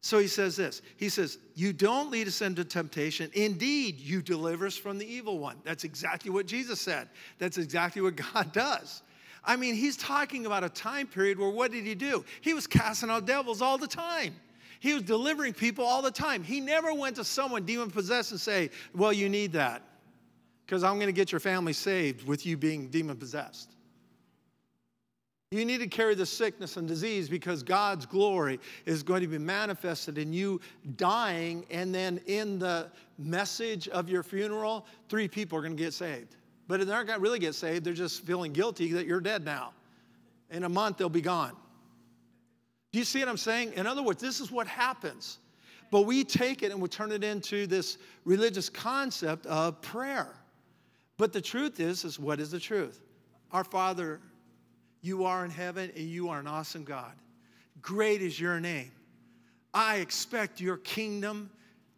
So 0.00 0.18
he 0.18 0.26
says 0.26 0.56
this 0.56 0.80
He 0.96 1.08
says, 1.08 1.38
You 1.54 1.72
don't 1.72 2.10
lead 2.10 2.28
us 2.28 2.40
into 2.42 2.64
temptation. 2.64 3.30
Indeed, 3.34 4.00
you 4.00 4.22
deliver 4.22 4.66
us 4.66 4.76
from 4.76 4.98
the 4.98 5.06
evil 5.06 5.38
one. 5.38 5.56
That's 5.64 5.84
exactly 5.84 6.30
what 6.30 6.46
Jesus 6.46 6.80
said. 6.80 7.08
That's 7.38 7.58
exactly 7.58 8.02
what 8.02 8.16
God 8.34 8.52
does. 8.52 9.02
I 9.44 9.56
mean, 9.56 9.74
he's 9.74 9.96
talking 9.96 10.46
about 10.46 10.64
a 10.64 10.68
time 10.68 11.06
period 11.06 11.38
where 11.38 11.50
what 11.50 11.72
did 11.72 11.84
he 11.84 11.94
do? 11.94 12.24
He 12.40 12.54
was 12.54 12.66
casting 12.66 13.08
out 13.08 13.26
devils 13.26 13.62
all 13.62 13.78
the 13.78 13.86
time. 13.86 14.34
He 14.80 14.94
was 14.94 15.02
delivering 15.02 15.54
people 15.54 15.84
all 15.84 16.02
the 16.02 16.10
time. 16.10 16.42
He 16.42 16.60
never 16.60 16.94
went 16.94 17.16
to 17.16 17.24
someone 17.24 17.64
demon 17.64 17.90
possessed 17.90 18.30
and 18.30 18.40
say, 18.40 18.70
Well, 18.94 19.12
you 19.12 19.28
need 19.28 19.52
that 19.52 19.82
because 20.64 20.84
I'm 20.84 20.96
going 20.96 21.06
to 21.06 21.12
get 21.12 21.32
your 21.32 21.40
family 21.40 21.72
saved 21.72 22.26
with 22.26 22.44
you 22.44 22.56
being 22.56 22.88
demon 22.88 23.16
possessed. 23.16 23.74
You 25.50 25.64
need 25.64 25.78
to 25.78 25.86
carry 25.86 26.14
the 26.14 26.26
sickness 26.26 26.76
and 26.76 26.86
disease 26.86 27.26
because 27.26 27.62
God's 27.62 28.04
glory 28.04 28.60
is 28.84 29.02
going 29.02 29.22
to 29.22 29.26
be 29.26 29.38
manifested 29.38 30.18
in 30.18 30.30
you 30.30 30.60
dying, 30.96 31.64
and 31.70 31.94
then 31.94 32.20
in 32.26 32.58
the 32.58 32.88
message 33.16 33.88
of 33.88 34.10
your 34.10 34.22
funeral, 34.22 34.84
three 35.08 35.26
people 35.26 35.58
are 35.58 35.62
going 35.62 35.74
to 35.74 35.82
get 35.82 35.94
saved. 35.94 36.36
But 36.66 36.80
they're 36.80 36.86
not 36.86 37.06
going 37.06 37.18
to 37.18 37.22
really 37.22 37.38
get 37.38 37.54
saved, 37.54 37.86
they're 37.86 37.94
just 37.94 38.26
feeling 38.26 38.52
guilty 38.52 38.92
that 38.92 39.06
you're 39.06 39.22
dead 39.22 39.42
now. 39.42 39.72
In 40.50 40.64
a 40.64 40.68
month, 40.68 40.98
they'll 40.98 41.08
be 41.08 41.22
gone. 41.22 41.56
Do 42.92 42.98
you 42.98 43.04
see 43.04 43.20
what 43.20 43.28
I'm 43.28 43.36
saying? 43.36 43.74
In 43.74 43.86
other 43.86 44.02
words, 44.02 44.20
this 44.20 44.40
is 44.40 44.50
what 44.50 44.66
happens. 44.66 45.38
But 45.90 46.02
we 46.02 46.24
take 46.24 46.62
it 46.62 46.72
and 46.72 46.80
we 46.80 46.88
turn 46.88 47.12
it 47.12 47.24
into 47.24 47.66
this 47.66 47.98
religious 48.24 48.68
concept 48.68 49.46
of 49.46 49.80
prayer. 49.80 50.34
But 51.16 51.32
the 51.32 51.40
truth 51.40 51.80
is, 51.80 52.04
is 52.04 52.18
what 52.18 52.40
is 52.40 52.50
the 52.50 52.60
truth? 52.60 53.02
Our 53.52 53.64
Father 53.64 54.20
you 55.00 55.24
are 55.24 55.44
in 55.44 55.50
heaven 55.50 55.90
and 55.96 56.04
you 56.04 56.28
are 56.28 56.40
an 56.40 56.46
awesome 56.46 56.84
God. 56.84 57.12
Great 57.80 58.22
is 58.22 58.38
your 58.38 58.58
name. 58.60 58.90
I 59.72 59.96
expect 59.96 60.60
your 60.60 60.78
kingdom 60.78 61.50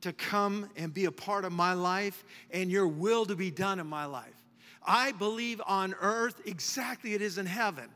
to 0.02 0.12
come 0.12 0.68
and 0.76 0.92
be 0.92 1.06
a 1.06 1.12
part 1.12 1.44
of 1.44 1.52
my 1.52 1.72
life 1.72 2.24
and 2.50 2.70
your 2.70 2.88
will 2.88 3.24
to 3.26 3.36
be 3.36 3.50
done 3.50 3.80
in 3.80 3.86
my 3.86 4.04
life. 4.04 4.34
I 4.82 5.12
believe 5.12 5.60
on 5.66 5.94
earth 6.00 6.40
exactly 6.46 7.14
it 7.14 7.22
is 7.22 7.38
in 7.38 7.46
heaven. 7.46 7.88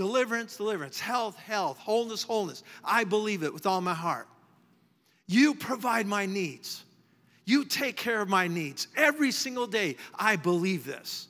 Deliverance, 0.00 0.56
deliverance, 0.56 0.98
health, 0.98 1.36
health, 1.36 1.76
wholeness, 1.76 2.22
wholeness. 2.22 2.62
I 2.82 3.04
believe 3.04 3.42
it 3.42 3.52
with 3.52 3.66
all 3.66 3.82
my 3.82 3.92
heart. 3.92 4.26
You 5.26 5.54
provide 5.54 6.06
my 6.06 6.24
needs. 6.24 6.84
You 7.44 7.66
take 7.66 7.96
care 7.96 8.22
of 8.22 8.26
my 8.26 8.48
needs. 8.48 8.88
Every 8.96 9.30
single 9.30 9.66
day, 9.66 9.96
I 10.14 10.36
believe 10.36 10.86
this. 10.86 11.28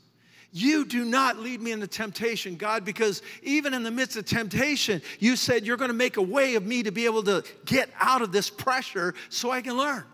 You 0.52 0.84
do 0.84 1.04
not 1.04 1.40
lead 1.40 1.60
me 1.60 1.72
into 1.72 1.88
temptation, 1.88 2.54
God, 2.54 2.84
because 2.84 3.22
even 3.42 3.74
in 3.74 3.82
the 3.82 3.90
midst 3.90 4.16
of 4.16 4.24
temptation, 4.24 5.02
you 5.18 5.34
said 5.34 5.66
you're 5.66 5.76
going 5.76 5.90
to 5.90 5.92
make 5.92 6.16
a 6.16 6.22
way 6.22 6.54
of 6.54 6.64
me 6.64 6.84
to 6.84 6.92
be 6.92 7.06
able 7.06 7.24
to 7.24 7.42
get 7.64 7.90
out 7.98 8.22
of 8.22 8.30
this 8.30 8.48
pressure 8.48 9.16
so 9.30 9.50
I 9.50 9.62
can 9.62 9.76
learn. 9.76 10.04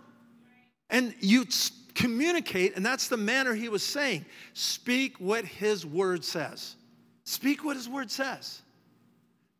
And 0.88 1.14
you 1.20 1.44
communicate, 1.92 2.74
and 2.74 2.86
that's 2.86 3.08
the 3.08 3.18
manner 3.18 3.52
he 3.52 3.68
was 3.68 3.82
saying. 3.82 4.24
Speak 4.54 5.20
what 5.20 5.44
his 5.44 5.84
word 5.84 6.24
says. 6.24 6.76
Speak 7.26 7.64
what 7.64 7.76
his 7.76 7.88
word 7.88 8.10
says. 8.10 8.62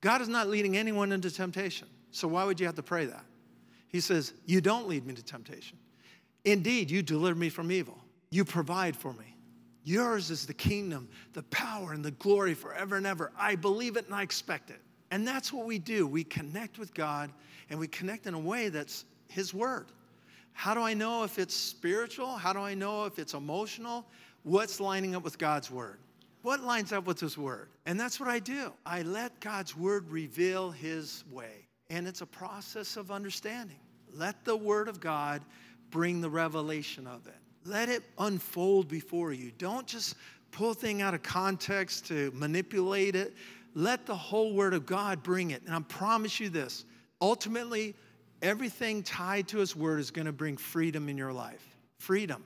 God 0.01 0.23
is 0.23 0.29
not 0.29 0.49
leading 0.49 0.77
anyone 0.77 1.11
into 1.11 1.31
temptation. 1.31 1.89
So 2.13 2.29
why 2.29 2.45
would 2.45 2.61
you 2.61 2.67
have 2.67 2.77
to 2.77 2.83
pray 2.83 3.07
that? 3.07 3.25
He 3.89 4.01
says, 4.01 4.33
You 4.47 4.61
don't 4.61 4.89
lead 4.89 5.05
me 5.05 5.15
to 5.15 5.23
temptation. 5.23 5.77
Indeed, 6.45 6.91
you 6.91 7.03
deliver 7.03 7.39
me 7.39 7.49
from 7.49 7.73
evil. 7.73 7.99
You 8.31 8.45
provide 8.45 8.97
for 8.97 9.13
me. 9.13 9.37
Yours 9.83 10.31
is 10.31 10.47
the 10.47 10.55
kingdom, 10.55 11.09
the 11.33 11.43
power, 11.45 11.93
and 11.93 12.05
the 12.05 12.13
glory 12.13 12.55
forever 12.55 12.97
and 12.97 13.07
ever. 13.07 13.33
I 13.37 13.57
believe 13.57 13.97
it 13.97 14.07
and 14.07 14.15
I 14.15 14.23
expect 14.23 14.71
it. 14.71 14.81
And 15.11 15.27
that's 15.27 15.53
what 15.53 15.67
we 15.67 15.79
do. 15.79 16.07
We 16.07 16.23
connect 16.23 16.79
with 16.79 16.95
God 16.95 17.33
and 17.69 17.79
we 17.79 17.89
connect 17.89 18.27
in 18.27 18.35
a 18.35 18.39
way 18.39 18.69
that's 18.69 19.05
His 19.29 19.53
Word. 19.53 19.87
How 20.53 20.73
do 20.73 20.81
I 20.83 20.95
know 20.95 21.25
if 21.25 21.39
it's 21.39 21.55
spiritual? 21.55 22.37
How 22.37 22.53
do 22.53 22.61
I 22.61 22.75
know 22.75 23.07
if 23.07 23.19
it's 23.19 23.35
emotional? 23.35 24.07
What's 24.45 24.81
lining 24.81 25.17
up 25.17 25.25
with 25.25 25.37
God's 25.37 25.71
Word? 25.71 25.99
What 26.47 26.63
lines 26.63 26.93
up 26.93 27.09
with 27.09 27.19
His 27.19 27.37
Word? 27.37 27.71
And 27.87 27.99
that's 27.99 28.21
what 28.21 28.29
I 28.29 28.39
do. 28.39 28.73
I 28.87 29.03
let 29.03 29.41
God's 29.41 29.77
Word 29.77 30.09
reveal 30.09 30.71
His 30.71 31.25
way. 31.29 31.67
And 31.91 32.07
it's 32.07 32.21
a 32.21 32.27
process 32.27 32.97
of 32.97 33.11
understanding. 33.11 33.81
Let 34.13 34.45
the 34.45 34.57
Word 34.57 34.87
of 34.87 35.01
God 35.01 35.43
bring 35.91 36.21
the 36.21 36.31
revelation 36.31 37.05
of 37.09 37.27
it. 37.27 37.35
Let 37.65 37.89
it 37.89 38.05
unfold 38.19 38.87
before 38.87 39.33
you. 39.33 39.51
Don't 39.59 39.89
just 39.89 40.15
pull 40.53 40.73
thing 40.73 41.03
out 41.03 41.15
of 41.15 41.25
context 41.25 42.07
to 42.07 42.31
manipulate 42.33 43.17
it. 43.17 43.35
Let 43.75 44.07
the 44.07 44.15
whole 44.15 44.55
Word 44.55 44.73
of 44.73 44.87
God 44.87 45.25
bring 45.25 45.51
it. 45.51 45.63
And 45.67 45.75
I 45.75 45.81
promise 45.81 46.39
you 46.39 46.49
this 46.49 46.85
ultimately, 47.21 47.97
everything 48.41 49.03
tied 49.03 49.49
to 49.49 49.59
His 49.59 49.75
Word 49.75 49.99
is 49.99 50.13
going 50.13 50.27
to 50.27 50.33
bring 50.33 50.57
freedom 50.57 51.09
in 51.09 51.19
your 51.19 51.33
life. 51.33 51.77
Freedom. 51.99 52.45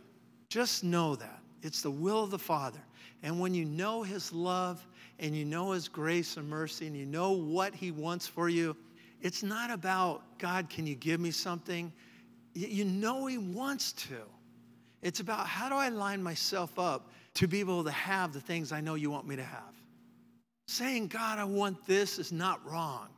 Just 0.48 0.84
know 0.84 1.16
that. 1.16 1.39
It's 1.62 1.82
the 1.82 1.90
will 1.90 2.24
of 2.24 2.30
the 2.30 2.38
Father. 2.38 2.80
And 3.22 3.38
when 3.38 3.54
you 3.54 3.64
know 3.64 4.02
His 4.02 4.32
love 4.32 4.86
and 5.18 5.36
you 5.36 5.44
know 5.44 5.72
His 5.72 5.88
grace 5.88 6.36
and 6.36 6.48
mercy 6.48 6.86
and 6.86 6.96
you 6.96 7.06
know 7.06 7.32
what 7.32 7.74
He 7.74 7.90
wants 7.90 8.26
for 8.26 8.48
you, 8.48 8.76
it's 9.20 9.42
not 9.42 9.70
about, 9.70 10.22
God, 10.38 10.70
can 10.70 10.86
you 10.86 10.94
give 10.94 11.20
me 11.20 11.30
something? 11.30 11.92
You 12.54 12.84
know 12.84 13.26
He 13.26 13.38
wants 13.38 13.92
to. 13.92 14.16
It's 15.02 15.20
about 15.20 15.46
how 15.46 15.68
do 15.68 15.74
I 15.74 15.88
line 15.88 16.22
myself 16.22 16.78
up 16.78 17.11
to 17.34 17.46
be 17.46 17.61
able 17.61 17.84
to 17.84 17.90
have 17.90 18.32
the 18.32 18.40
things 18.40 18.72
I 18.72 18.80
know 18.80 18.94
you 18.94 19.11
want 19.11 19.26
me 19.26 19.36
to 19.36 19.42
have. 19.42 19.74
Saying, 20.66 21.08
God, 21.08 21.38
I 21.38 21.44
want 21.44 21.84
this 21.86 22.18
is 22.18 22.32
not 22.32 22.64
wrong. 22.64 23.08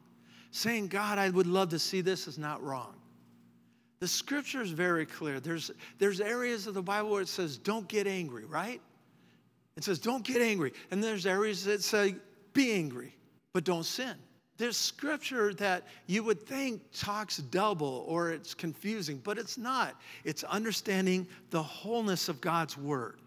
Saying, 0.53 0.88
God, 0.88 1.18
I 1.18 1.30
would 1.30 1.47
love 1.47 1.70
to 1.70 1.78
see 1.78 2.01
this 2.01 2.26
is 2.26 2.38
not 2.38 2.62
wrong. 2.62 2.95
The 4.03 4.09
scripture 4.09 4.61
is 4.61 4.73
very 4.73 5.07
clear. 5.07 5.39
There's, 5.39 5.71
there's 6.01 6.21
areas 6.21 6.67
of 6.67 6.75
the 6.75 6.83
Bible 6.83 7.11
where 7.11 7.23
it 7.23 7.29
says, 7.29 7.57
don't 7.57 7.87
get 7.87 8.09
angry, 8.09 8.45
right? 8.45 8.81
It 9.77 9.85
says, 9.85 10.01
don't 10.01 10.25
get 10.25 10.43
angry. 10.43 10.73
And 10.91 11.05
there's 11.05 11.25
areas 11.25 11.63
that 11.67 11.85
say, 11.85 12.17
be 12.53 12.73
angry, 12.73 13.15
but 13.53 13.63
don't 13.63 13.85
sin. 13.85 14.17
There's 14.59 14.77
scripture 14.77 15.55
that 15.55 15.85
you 16.09 16.25
would 16.25 16.45
think 16.45 16.83
talks 16.93 17.37
double 17.37 18.05
or 18.09 18.33
it's 18.33 18.55
confusing, 18.55 19.21
but 19.23 19.39
it's 19.39 19.57
not. 19.57 19.95
It's 20.25 20.43
understanding 20.43 21.25
the 21.51 21.63
wholeness 21.63 22.29
of 22.29 22.41
God's 22.41 22.77
word. 22.77 23.21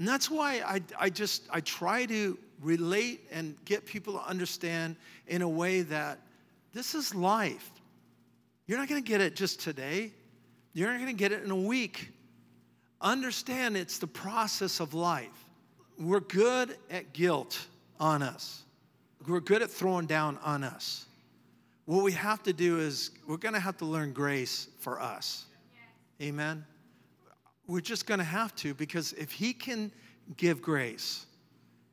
And 0.00 0.08
that's 0.08 0.28
why 0.28 0.62
I, 0.66 0.82
I 0.98 1.10
just 1.10 1.44
I 1.52 1.60
try 1.60 2.06
to 2.06 2.36
relate 2.60 3.28
and 3.30 3.54
get 3.64 3.86
people 3.86 4.14
to 4.14 4.28
understand 4.28 4.96
in 5.28 5.42
a 5.42 5.48
way 5.48 5.82
that 5.82 6.18
this 6.72 6.96
is 6.96 7.14
life. 7.14 7.70
You're 8.68 8.78
not 8.78 8.88
going 8.88 9.02
to 9.02 9.08
get 9.08 9.20
it 9.20 9.34
just 9.34 9.60
today. 9.60 10.12
You're 10.72 10.92
not 10.92 11.00
going 11.00 11.16
to 11.16 11.18
get 11.18 11.32
it 11.32 11.42
in 11.42 11.50
a 11.50 11.56
week. 11.56 12.10
Understand 13.00 13.76
it's 13.76 13.98
the 13.98 14.06
process 14.06 14.78
of 14.78 14.94
life. 14.94 15.46
We're 15.98 16.20
good 16.20 16.76
at 16.90 17.12
guilt 17.12 17.66
on 17.98 18.22
us 18.22 18.62
we're 19.28 19.40
good 19.40 19.62
at 19.62 19.70
throwing 19.70 20.06
down 20.06 20.38
on 20.42 20.64
us. 20.64 21.06
What 21.84 22.04
we 22.04 22.12
have 22.12 22.42
to 22.44 22.52
do 22.52 22.78
is 22.78 23.10
we're 23.26 23.36
going 23.36 23.54
to 23.54 23.60
have 23.60 23.76
to 23.78 23.84
learn 23.84 24.12
grace 24.12 24.68
for 24.78 25.00
us. 25.00 25.46
Amen. 26.20 26.64
We're 27.66 27.80
just 27.80 28.06
going 28.06 28.18
to 28.18 28.24
have 28.24 28.54
to 28.56 28.74
because 28.74 29.12
if 29.14 29.30
he 29.30 29.52
can 29.52 29.90
give 30.36 30.62
grace 30.62 31.26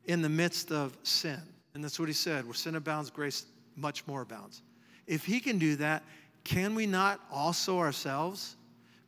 in 0.04 0.22
the 0.22 0.28
midst 0.28 0.70
of 0.70 0.96
sin, 1.02 1.40
and 1.74 1.82
that's 1.82 1.98
what 1.98 2.08
he 2.08 2.14
said, 2.14 2.44
where 2.44 2.54
sin 2.54 2.76
abounds, 2.76 3.10
grace 3.10 3.46
much 3.74 4.06
more 4.06 4.22
abounds. 4.22 4.62
If 5.06 5.24
he 5.24 5.40
can 5.40 5.58
do 5.58 5.76
that, 5.76 6.02
can 6.46 6.76
we 6.76 6.86
not 6.86 7.20
also 7.32 7.80
ourselves? 7.80 8.54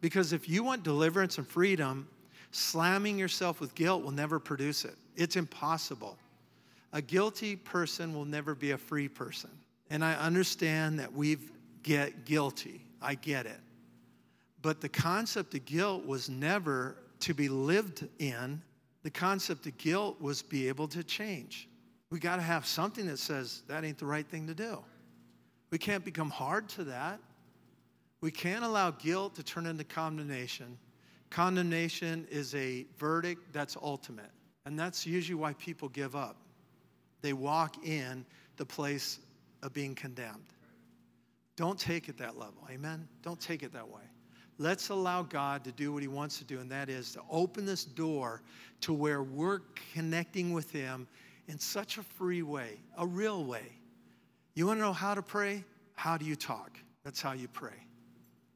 Because 0.01 0.33
if 0.33 0.49
you 0.49 0.65
want 0.65 0.83
deliverance 0.83 1.39
and 1.39 1.47
freedom, 1.47 2.09
slamming 2.51 3.17
yourself 3.17 3.61
with 3.61 3.77
guilt 3.77 4.03
will 4.03 4.11
never 4.11 4.41
produce 4.41 4.85
it. 4.85 4.97
It's 5.15 5.37
impossible. 5.37 6.19
A 6.93 7.01
guilty 7.01 7.55
person 7.55 8.13
will 8.13 8.25
never 8.25 8.57
be 8.57 8.73
a 8.73 8.79
free 8.79 9.07
person. 9.07 9.51
And 9.89 10.05
I 10.05 10.15
understand 10.15 10.99
that 10.99 11.13
we 11.13 11.39
get 11.85 12.25
guilty. 12.25 12.85
I 13.01 13.15
get 13.15 13.47
it. 13.47 13.61
But 14.61 14.81
the 14.81 14.89
concept 14.89 15.55
of 15.55 15.65
guilt 15.65 16.05
was 16.05 16.29
never 16.29 16.97
to 17.21 17.35
be 17.35 17.49
lived 17.49 18.09
in. 18.19 18.61
The 19.05 19.11
concept 19.11 19.67
of 19.67 19.79
guilt 19.79 20.21
was 20.21 20.43
be 20.43 20.67
able 20.67 20.89
to 20.89 21.05
change. 21.05 21.69
We 22.11 22.19
got 22.19 22.37
to 22.37 22.43
have 22.43 22.67
something 22.67 23.07
that 23.07 23.21
says 23.21 23.63
that 23.69 23.85
ain't 23.85 23.99
the 23.99 24.07
right 24.07 24.27
thing 24.27 24.49
to 24.49 24.55
do. 24.55 24.79
We 25.71 25.79
can't 25.79 26.05
become 26.05 26.31
hard 26.31 26.69
to 26.71 26.85
that. 26.85 27.21
We 28.21 28.31
can't 28.31 28.65
allow 28.65 28.91
guilt 28.91 29.35
to 29.37 29.43
turn 29.43 29.67
into 29.67 29.85
condemnation. 29.85 30.79
Condemnation 31.31 32.27
is 32.31 32.55
a 32.55 32.87
verdict 32.99 33.53
that's 33.53 33.77
ultimate. 33.81 34.31
And 34.65 34.79
that's 34.79 35.07
usually 35.07 35.37
why 35.37 35.53
people 35.55 35.89
give 35.89 36.17
up. 36.17 36.37
They 37.23 37.33
walk 37.33 37.87
in 37.87 38.25
the 38.57 38.67
place 38.67 39.21
of 39.63 39.73
being 39.73 39.95
condemned. 39.95 40.53
Don't 41.57 41.79
take 41.79 42.09
it 42.09 42.17
that 42.19 42.39
level. 42.39 42.67
Amen? 42.71 43.09
Don't 43.23 43.41
take 43.41 43.63
it 43.63 43.73
that 43.73 43.89
way. 43.89 44.03
Let's 44.59 44.89
allow 44.89 45.23
God 45.23 45.63
to 45.65 45.73
do 45.73 45.93
what 45.93 46.03
He 46.03 46.09
wants 46.09 46.39
to 46.39 46.45
do, 46.45 46.59
and 46.59 46.71
that 46.71 46.89
is 46.89 47.13
to 47.13 47.21
open 47.31 47.65
this 47.65 47.85
door 47.85 48.43
to 48.81 48.93
where 48.93 49.23
we're 49.23 49.61
connecting 49.93 50.53
with 50.53 50.71
Him 50.71 51.07
in 51.47 51.59
such 51.59 51.99
a 51.99 52.03
free 52.03 52.43
way, 52.43 52.79
a 52.97 53.07
real 53.07 53.45
way. 53.45 53.73
You 54.55 54.67
want 54.67 54.79
to 54.79 54.83
know 54.83 54.93
how 54.93 55.15
to 55.15 55.23
pray? 55.23 55.65
How 55.95 56.17
do 56.17 56.25
you 56.25 56.37
talk? 56.37 56.77
That's 57.05 57.23
how 57.23 57.33
you 57.33 57.49
pray. 57.49 57.88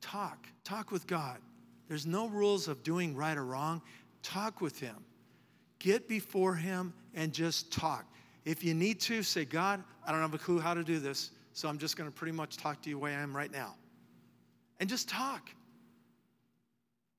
Talk. 0.02 0.46
Talk 0.64 0.90
with 0.90 1.06
God. 1.06 1.38
There's 1.88 2.06
no 2.06 2.28
rules 2.28 2.68
of 2.68 2.82
doing 2.82 3.16
right 3.16 3.36
or 3.36 3.44
wrong. 3.44 3.80
Talk 4.22 4.60
with 4.60 4.78
Him. 4.78 4.96
Get 5.78 6.08
before 6.08 6.54
Him 6.54 6.92
and 7.14 7.32
just 7.32 7.72
talk. 7.72 8.04
If 8.44 8.64
you 8.64 8.74
need 8.74 9.00
to, 9.02 9.22
say, 9.22 9.44
God, 9.44 9.82
I 10.06 10.12
don't 10.12 10.20
have 10.20 10.34
a 10.34 10.38
clue 10.38 10.58
how 10.58 10.74
to 10.74 10.82
do 10.82 10.98
this, 10.98 11.30
so 11.52 11.68
I'm 11.68 11.78
just 11.78 11.96
going 11.96 12.10
to 12.10 12.14
pretty 12.14 12.32
much 12.32 12.56
talk 12.56 12.82
to 12.82 12.88
you 12.90 12.96
the 12.96 13.00
way 13.00 13.14
I 13.14 13.20
am 13.20 13.34
right 13.34 13.52
now. 13.52 13.74
And 14.80 14.88
just 14.88 15.08
talk. 15.08 15.48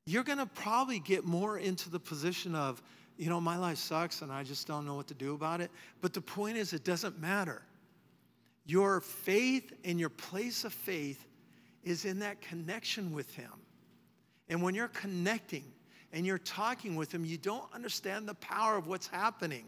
You're 0.05 0.23
going 0.23 0.39
to 0.39 0.45
probably 0.45 0.99
get 0.99 1.23
more 1.23 1.59
into 1.59 1.89
the 1.89 1.99
position 1.99 2.55
of, 2.55 2.83
you 3.17 3.29
know, 3.29 3.39
my 3.39 3.57
life 3.57 3.77
sucks 3.77 4.21
and 4.21 4.31
I 4.31 4.43
just 4.43 4.67
don't 4.67 4.85
know 4.85 4.95
what 4.95 5.07
to 5.07 5.13
do 5.13 5.33
about 5.33 5.61
it. 5.61 5.71
But 6.01 6.13
the 6.13 6.21
point 6.21 6.57
is, 6.57 6.73
it 6.73 6.83
doesn't 6.83 7.21
matter. 7.21 7.61
Your 8.65 8.99
faith 8.99 9.71
and 9.85 9.99
your 9.99 10.09
place 10.09 10.65
of 10.65 10.73
faith 10.73 11.25
is 11.83 12.05
in 12.05 12.19
that 12.19 12.41
connection 12.41 13.13
with 13.13 13.33
Him. 13.35 13.51
And 14.49 14.61
when 14.61 14.75
you're 14.75 14.87
connecting 14.89 15.65
and 16.11 16.25
you're 16.25 16.37
talking 16.37 16.95
with 16.95 17.13
Him, 17.13 17.25
you 17.25 17.37
don't 17.37 17.65
understand 17.73 18.27
the 18.27 18.35
power 18.35 18.77
of 18.77 18.87
what's 18.87 19.07
happening. 19.07 19.65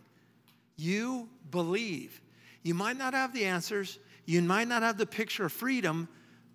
You 0.78 1.30
believe. 1.52 2.22
You 2.64 2.74
might 2.74 2.98
not 2.98 3.14
have 3.14 3.34
the 3.34 3.46
answers, 3.46 4.00
you 4.26 4.42
might 4.42 4.68
not 4.68 4.82
have 4.82 4.98
the 4.98 5.06
picture 5.06 5.46
of 5.46 5.54
freedom, 5.54 6.08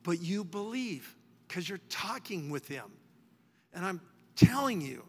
but 0.03 0.21
you 0.21 0.45
believe 0.45 1.15
because 1.47 1.69
you're 1.69 1.79
talking 1.89 2.51
with 2.51 2.67
Him. 2.67 2.91
And 3.73 3.85
I'm 3.85 4.01
telling 4.35 4.81
you, 4.81 5.05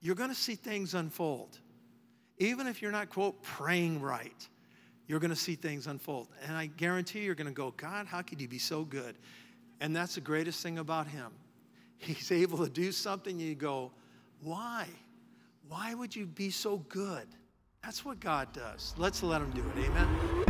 you're 0.00 0.14
going 0.14 0.30
to 0.30 0.36
see 0.36 0.54
things 0.54 0.94
unfold. 0.94 1.58
Even 2.38 2.66
if 2.66 2.80
you're 2.80 2.92
not, 2.92 3.10
quote, 3.10 3.42
praying 3.42 4.00
right, 4.00 4.48
you're 5.06 5.20
going 5.20 5.30
to 5.30 5.36
see 5.36 5.56
things 5.56 5.86
unfold. 5.86 6.28
And 6.46 6.56
I 6.56 6.66
guarantee 6.66 7.20
you're 7.20 7.34
going 7.34 7.48
to 7.48 7.52
go, 7.52 7.74
God, 7.76 8.06
how 8.06 8.22
could 8.22 8.40
you 8.40 8.48
be 8.48 8.58
so 8.58 8.84
good? 8.84 9.16
And 9.80 9.96
that's 9.96 10.14
the 10.14 10.20
greatest 10.20 10.62
thing 10.62 10.78
about 10.78 11.06
Him. 11.06 11.32
He's 11.98 12.30
able 12.32 12.58
to 12.58 12.70
do 12.70 12.92
something, 12.92 13.38
you 13.38 13.54
go, 13.54 13.92
why? 14.42 14.86
Why 15.68 15.94
would 15.94 16.14
you 16.14 16.26
be 16.26 16.50
so 16.50 16.78
good? 16.88 17.26
That's 17.82 18.04
what 18.04 18.20
God 18.20 18.52
does. 18.52 18.94
Let's 18.96 19.22
let 19.22 19.40
Him 19.40 19.50
do 19.50 19.64
it. 19.76 19.86
Amen. 19.86 20.49